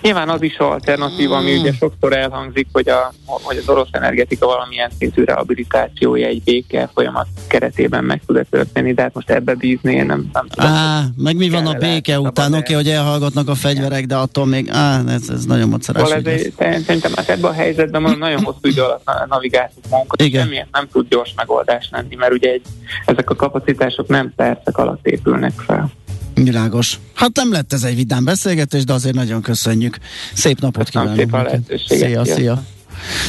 Hát 0.02 0.10
nyilván 0.12 0.34
az 0.34 0.42
is 0.42 0.56
alternatív, 0.56 1.32
ami 1.32 1.56
ugye 1.56 1.72
sokszor 1.72 2.16
elhangzik, 2.16 2.66
hogy, 2.72 2.88
a, 2.88 3.12
hogy 3.24 3.56
az 3.56 3.68
orosz 3.68 3.88
energetika 3.90 4.46
valamilyen 4.46 4.90
szintű 4.98 5.24
rehabilitációja 5.24 6.26
egy 6.26 6.42
béke 6.42 6.90
folyamat 6.94 7.26
keretében 7.48 8.04
meg 8.04 8.22
tud 8.26 8.46
történni, 8.50 8.92
de 8.92 9.02
hát 9.02 9.14
most 9.14 9.30
ebbe 9.30 9.54
bízni 9.54 9.94
én 9.94 10.06
nem, 10.06 10.30
nem 10.32 10.46
tudom. 10.48 10.70
Á, 10.70 11.04
meg 11.16 11.36
mi 11.36 11.48
van 11.48 11.66
a 11.66 11.72
béke 11.72 12.20
után? 12.20 12.52
Oké, 12.52 12.58
okay, 12.58 12.74
hogy 12.74 12.88
elhallgatnak 12.88 13.48
a 13.48 13.54
fegyverek, 13.54 14.06
de 14.06 14.16
attól 14.16 14.46
még, 14.46 14.68
á, 14.70 15.00
ez, 15.06 15.28
ez 15.28 15.44
nagyon 15.44 15.68
mocerás. 15.68 16.08
Szóval 16.08 16.18
ez 16.24 16.40
egy, 16.40 16.52
szerintem 16.56 17.12
hát 17.14 17.28
ebben 17.28 17.50
a 17.50 17.54
helyzetben 17.54 18.02
nagyon 18.18 18.42
hosszú 18.42 18.58
idő 18.62 18.82
alatt 18.82 19.28
navigáltuk 19.28 19.84
magunkat, 19.88 20.20
és 20.20 20.30
semmiért 20.30 20.68
nem 20.72 20.88
tud 20.92 21.08
gyors 21.08 21.32
megoldás 21.36 21.88
lenni, 21.90 22.14
mert 22.14 22.32
ugye 22.32 22.50
egy, 22.50 22.62
ezek 23.06 23.30
a 23.30 23.34
kapacitások 23.34 24.08
nem 24.08 24.32
percek 24.36 24.78
alatt 24.78 25.06
épülnek 25.06 25.52
fel. 25.66 25.90
Világos. 26.34 26.98
Hát 27.14 27.36
nem 27.36 27.52
lett 27.52 27.72
ez 27.72 27.82
egy 27.82 27.96
vidám 27.96 28.24
beszélgetés, 28.24 28.84
de 28.84 28.92
azért 28.92 29.14
nagyon 29.14 29.42
köszönjük. 29.42 29.96
Szép 30.34 30.60
napot 30.60 30.88
kívánok. 30.88 31.58
Szia, 31.86 32.24
szia. 32.24 32.62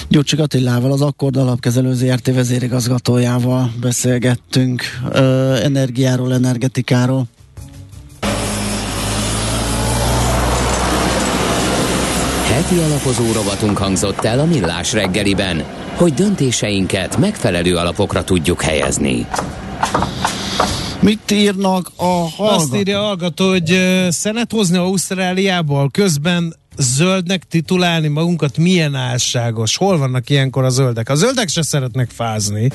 Gyurcsik 0.07 0.39
Attilával, 0.39 0.91
az 0.91 1.01
Akkord 1.01 1.37
Alapkezelő 1.37 1.93
ZRT 1.93 2.33
vezérigazgatójával 2.33 3.71
beszélgettünk 3.81 4.83
ö, 5.11 5.55
energiáról, 5.63 6.33
energetikáról. 6.33 7.25
Heti 12.45 12.77
alapozó 12.77 13.31
rovatunk 13.31 13.77
hangzott 13.77 14.23
el 14.23 14.39
a 14.39 14.45
Millás 14.45 14.93
reggeliben, 14.93 15.63
hogy 15.95 16.13
döntéseinket 16.13 17.17
megfelelő 17.17 17.75
alapokra 17.75 18.23
tudjuk 18.23 18.61
helyezni. 18.61 19.27
Mit 20.99 21.31
írnak 21.31 21.91
a 21.95 22.03
hallgatók? 22.03 22.49
Azt 22.49 22.75
írja 22.75 22.99
a 22.99 23.03
hallgató, 23.03 23.49
hogy 23.49 23.79
szenet 24.09 24.51
hozni 24.51 24.77
Ausztráliából, 24.77 25.89
közben 25.91 26.55
zöldnek 26.77 27.43
titulálni 27.43 28.07
magunkat 28.07 28.57
milyen 28.57 28.95
álságos. 28.95 29.77
Hol 29.77 29.97
vannak 29.97 30.29
ilyenkor 30.29 30.63
a 30.63 30.69
zöldek? 30.69 31.09
A 31.09 31.15
zöldek 31.15 31.49
se 31.49 31.61
szeretnek 31.61 32.09
fázni, 32.09 32.71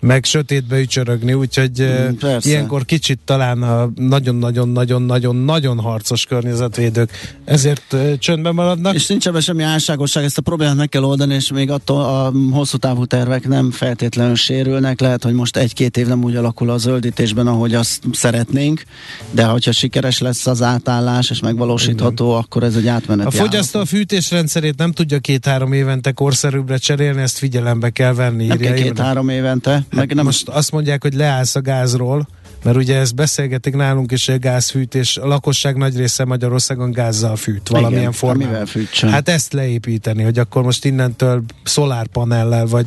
meg 0.00 0.24
sötétbe 0.24 0.78
ücsörögni, 0.80 1.32
úgyhogy 1.32 1.82
mm, 1.82 2.14
Persze. 2.14 2.48
ilyenkor 2.48 2.84
kicsit 2.84 3.18
talán 3.24 3.62
a 3.62 3.90
nagyon-nagyon-nagyon-nagyon-nagyon 3.96 5.80
harcos 5.80 6.24
környezetvédők 6.24 7.36
ezért 7.44 7.96
csöndben 8.18 8.54
maradnak. 8.54 8.94
És 8.94 9.06
nincs 9.06 9.26
ebben 9.26 9.40
semmi 9.40 9.62
álságosság, 9.62 10.24
ezt 10.24 10.38
a 10.38 10.42
problémát 10.42 10.76
meg 10.76 10.88
kell 10.88 11.02
oldani, 11.02 11.34
és 11.34 11.52
még 11.52 11.70
attól 11.70 12.00
a 12.00 12.32
hosszú 12.52 12.76
távú 12.76 13.04
tervek 13.04 13.48
nem 13.48 13.70
feltétlenül 13.70 14.34
sérülnek. 14.34 15.00
Lehet, 15.00 15.22
hogy 15.22 15.32
most 15.32 15.56
egy-két 15.56 15.96
év 15.96 16.06
nem 16.06 16.24
úgy 16.24 16.36
alakul 16.36 16.70
a 16.70 16.78
zöldítésben, 16.78 17.46
ahogy 17.46 17.74
azt 17.74 18.02
szeretnénk, 18.12 18.82
de 19.30 19.44
hogyha 19.44 19.72
sikeres 19.72 20.18
lesz 20.18 20.46
az 20.46 20.62
átállás, 20.62 21.30
és 21.30 21.40
megvalósítható, 21.40 22.26
Igen. 22.26 22.38
akkor 22.38 22.62
ez 22.62 22.76
egy 22.76 22.86
átmenet. 22.86 23.26
Fogyasztó 23.38 23.80
a 23.80 23.84
fűtésrendszerét 23.84 24.76
nem 24.76 24.92
tudja 24.92 25.18
két-három 25.18 25.72
évente 25.72 26.12
korszerűbbre 26.12 26.76
cserélni, 26.76 27.20
ezt 27.20 27.38
figyelembe 27.38 27.90
kell 27.90 28.14
venni. 28.14 28.46
Nem 28.46 28.58
kell 28.58 28.74
két-három 28.74 29.28
évente. 29.28 29.84
Meg 29.90 30.14
nem... 30.14 30.24
Most 30.24 30.48
azt 30.48 30.72
mondják, 30.72 31.02
hogy 31.02 31.14
leállsz 31.14 31.54
a 31.54 31.60
gázról, 31.60 32.28
mert 32.64 32.76
ugye 32.76 32.96
ezt 32.96 33.14
beszélgetik 33.14 33.74
nálunk 33.74 34.12
is, 34.12 34.26
hogy 34.26 34.38
gázfűtés, 34.38 35.16
a 35.16 35.26
lakosság 35.26 35.76
nagy 35.76 35.96
része 35.96 36.24
Magyarországon 36.24 36.90
gázzal 36.90 37.36
fűt, 37.36 37.68
valamilyen 37.68 38.00
Igen, 38.00 38.12
formában. 38.12 38.66
Hát 39.00 39.28
ezt 39.28 39.52
leépíteni, 39.52 40.22
hogy 40.22 40.38
akkor 40.38 40.62
most 40.62 40.84
innentől 40.84 41.42
szolárpanellel, 41.62 42.66
vagy, 42.66 42.86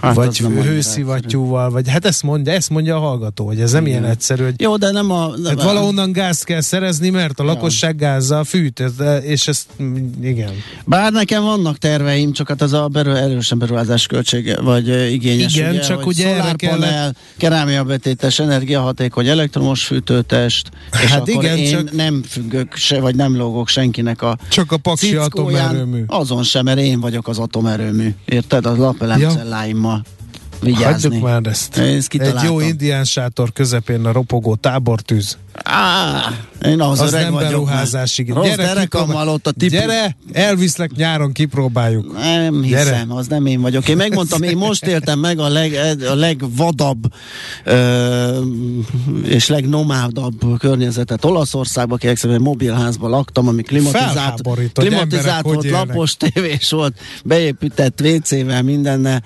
hát 0.00 0.14
vagy 0.14 0.38
hőszivattyúval, 0.38 1.70
vagy 1.70 1.88
hát 1.88 2.04
ezt 2.04 2.22
mondja, 2.22 2.52
ezt 2.52 2.70
mondja 2.70 2.96
a 2.96 3.00
hallgató, 3.00 3.46
hogy 3.46 3.60
ez 3.60 3.72
nem 3.72 3.86
Igen. 3.86 3.98
ilyen 3.98 4.10
egyszerű, 4.10 4.44
hogy 4.44 4.60
Jó, 4.60 4.76
de 4.76 4.90
nem 4.90 5.10
a... 5.10 5.26
Nem 5.36 5.56
hát 5.56 5.62
valahonnan 5.62 6.12
gáz 6.12 6.42
kell 6.42 6.60
szerezni, 6.60 7.10
mert 7.10 7.40
a 7.40 7.44
lakosság 7.44 7.96
gázzal 7.96 8.44
fűt, 8.44 8.82
és 9.22 9.48
ezt 9.48 9.66
igen. 10.22 10.50
Bár 10.84 11.12
nekem 11.12 11.42
vannak 11.42 11.78
terveim, 11.78 12.32
csak 12.32 12.48
hát 12.48 12.62
az 12.62 12.72
a 12.72 12.88
berő, 12.88 13.16
erősen 13.16 13.58
beruházás 13.58 14.06
költsége, 14.06 14.60
vagy 14.60 15.12
igényes. 15.12 15.54
Igen, 15.54 15.70
ugye, 15.70 15.80
csak 15.80 16.06
ugye 16.06 16.34
erre 16.34 16.52
kell... 16.52 17.12
kerámia 17.36 17.84
betétes, 17.84 18.38
energiahaték 18.38 19.12
hogy 19.12 19.28
elektromos 19.28 19.84
fűtőtest, 19.84 20.70
és 21.04 21.10
hát 21.10 21.20
akkor 21.20 21.44
igen, 21.44 21.56
én 21.56 21.70
csak 21.70 21.92
nem 21.92 22.22
függök 22.28 22.74
se, 22.74 23.00
vagy 23.00 23.14
nem 23.14 23.36
lógok 23.36 23.68
senkinek 23.68 24.22
a 24.22 24.38
Csak 24.48 24.72
a 24.72 24.76
paksi 24.76 25.16
atomerőmű. 25.16 26.02
Azon 26.06 26.42
sem, 26.42 26.64
mert 26.64 26.78
én 26.78 27.00
vagyok 27.00 27.28
az 27.28 27.38
atomerőmű. 27.38 28.14
Érted? 28.24 28.66
Az 28.66 28.76
lapelemcelláimmal. 28.76 30.02
Ja 30.04 30.20
vigyázni. 30.62 31.08
Hagyjuk 31.08 31.22
már 31.22 31.40
ezt. 31.44 31.78
Egy 31.78 32.42
jó 32.44 32.60
indián 32.60 33.04
sátor 33.04 33.52
közepén 33.52 34.04
a 34.04 34.12
ropogó 34.12 34.54
tábortűz. 34.54 35.36
Á, 35.62 36.32
én 36.64 36.80
az, 36.80 37.00
az 37.00 37.12
nem 37.12 37.34
beruházás, 37.34 38.18
igen. 38.18 38.42
Gyere, 38.42 38.88
ott 39.26 39.46
a 39.46 39.50
tipi... 39.50 39.76
Gyere, 39.76 40.16
elviszlek 40.32 40.90
nyáron, 40.96 41.32
kipróbáljuk. 41.32 42.12
Nem 42.18 42.62
hiszem, 42.62 42.84
Gyere. 42.84 43.04
az 43.08 43.26
nem 43.26 43.46
én 43.46 43.60
vagyok. 43.60 43.88
Én 43.88 43.96
megmondtam, 43.96 44.42
én 44.42 44.56
most 44.56 44.86
éltem 44.86 45.18
meg 45.18 45.38
a, 45.38 45.48
leg, 45.48 45.74
a 46.10 46.14
legvadabb 46.14 47.12
ö, 47.64 48.40
és 49.24 49.48
legnomádabb 49.48 50.58
környezetet 50.58 51.24
Olaszországban, 51.24 51.98
ki 51.98 52.26
mobilházban 52.38 53.10
laktam, 53.10 53.48
ami 53.48 53.62
klimatizált, 53.62 54.42
klimatizált 54.72 55.44
volt, 55.44 55.70
lapos 55.70 56.16
tévés 56.16 56.70
volt, 56.70 56.98
beépített 57.24 58.00
WC-vel 58.00 58.62
mindenne, 58.62 59.22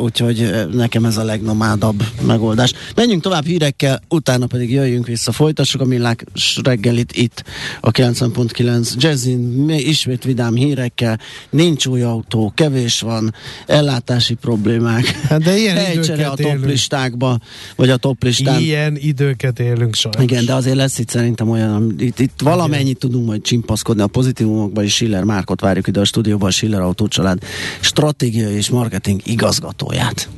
úgyhogy 0.00 0.39
nekem 0.72 1.04
ez 1.04 1.16
a 1.16 1.24
legnomádabb 1.24 2.04
megoldás. 2.26 2.72
Menjünk 2.94 3.22
tovább 3.22 3.44
hírekkel, 3.44 4.00
utána 4.08 4.46
pedig 4.46 4.70
jöjjünk 4.70 5.06
vissza, 5.06 5.32
folytassuk 5.32 5.80
a 5.80 5.84
millák 5.84 6.24
reggelit 6.62 7.12
itt 7.12 7.44
a 7.80 7.90
90.9 7.90 8.94
Jazzin, 8.96 9.70
ismét 9.70 10.24
vidám 10.24 10.54
hírekkel, 10.54 11.18
nincs 11.50 11.86
új 11.86 12.02
autó, 12.02 12.52
kevés 12.54 13.00
van, 13.00 13.34
ellátási 13.66 14.34
problémák. 14.34 15.06
Hát 15.06 15.42
de 15.42 15.58
ilyen 15.58 15.76
Helycsere 15.76 16.26
a 16.26 16.34
toplistákba, 16.34 17.38
vagy 17.76 17.90
a 17.90 17.96
toplistán. 17.96 18.60
Ilyen 18.60 18.96
időket 18.96 19.58
élünk 19.58 19.94
sajnos. 19.94 20.22
Igen, 20.22 20.44
de 20.44 20.54
azért 20.54 20.76
lesz 20.76 20.98
itt 20.98 21.08
szerintem 21.08 21.50
olyan, 21.50 21.94
itt, 21.98 22.18
itt 22.18 22.40
valamennyit 22.42 22.86
Igen. 22.86 22.98
tudunk 22.98 23.26
majd 23.26 23.42
csimpaszkodni 23.42 24.02
a 24.02 24.06
pozitívumokba, 24.06 24.82
és 24.82 24.92
Schiller 24.92 25.24
Márkot 25.24 25.60
várjuk 25.60 25.86
ide 25.86 26.00
a 26.00 26.04
stúdióban, 26.04 26.48
a 26.48 26.52
Schiller 26.52 26.80
Autócsalád 26.80 27.38
stratégiai 27.80 28.54
és 28.54 28.68
marketing 28.68 29.20
igazgatóját. 29.24 30.28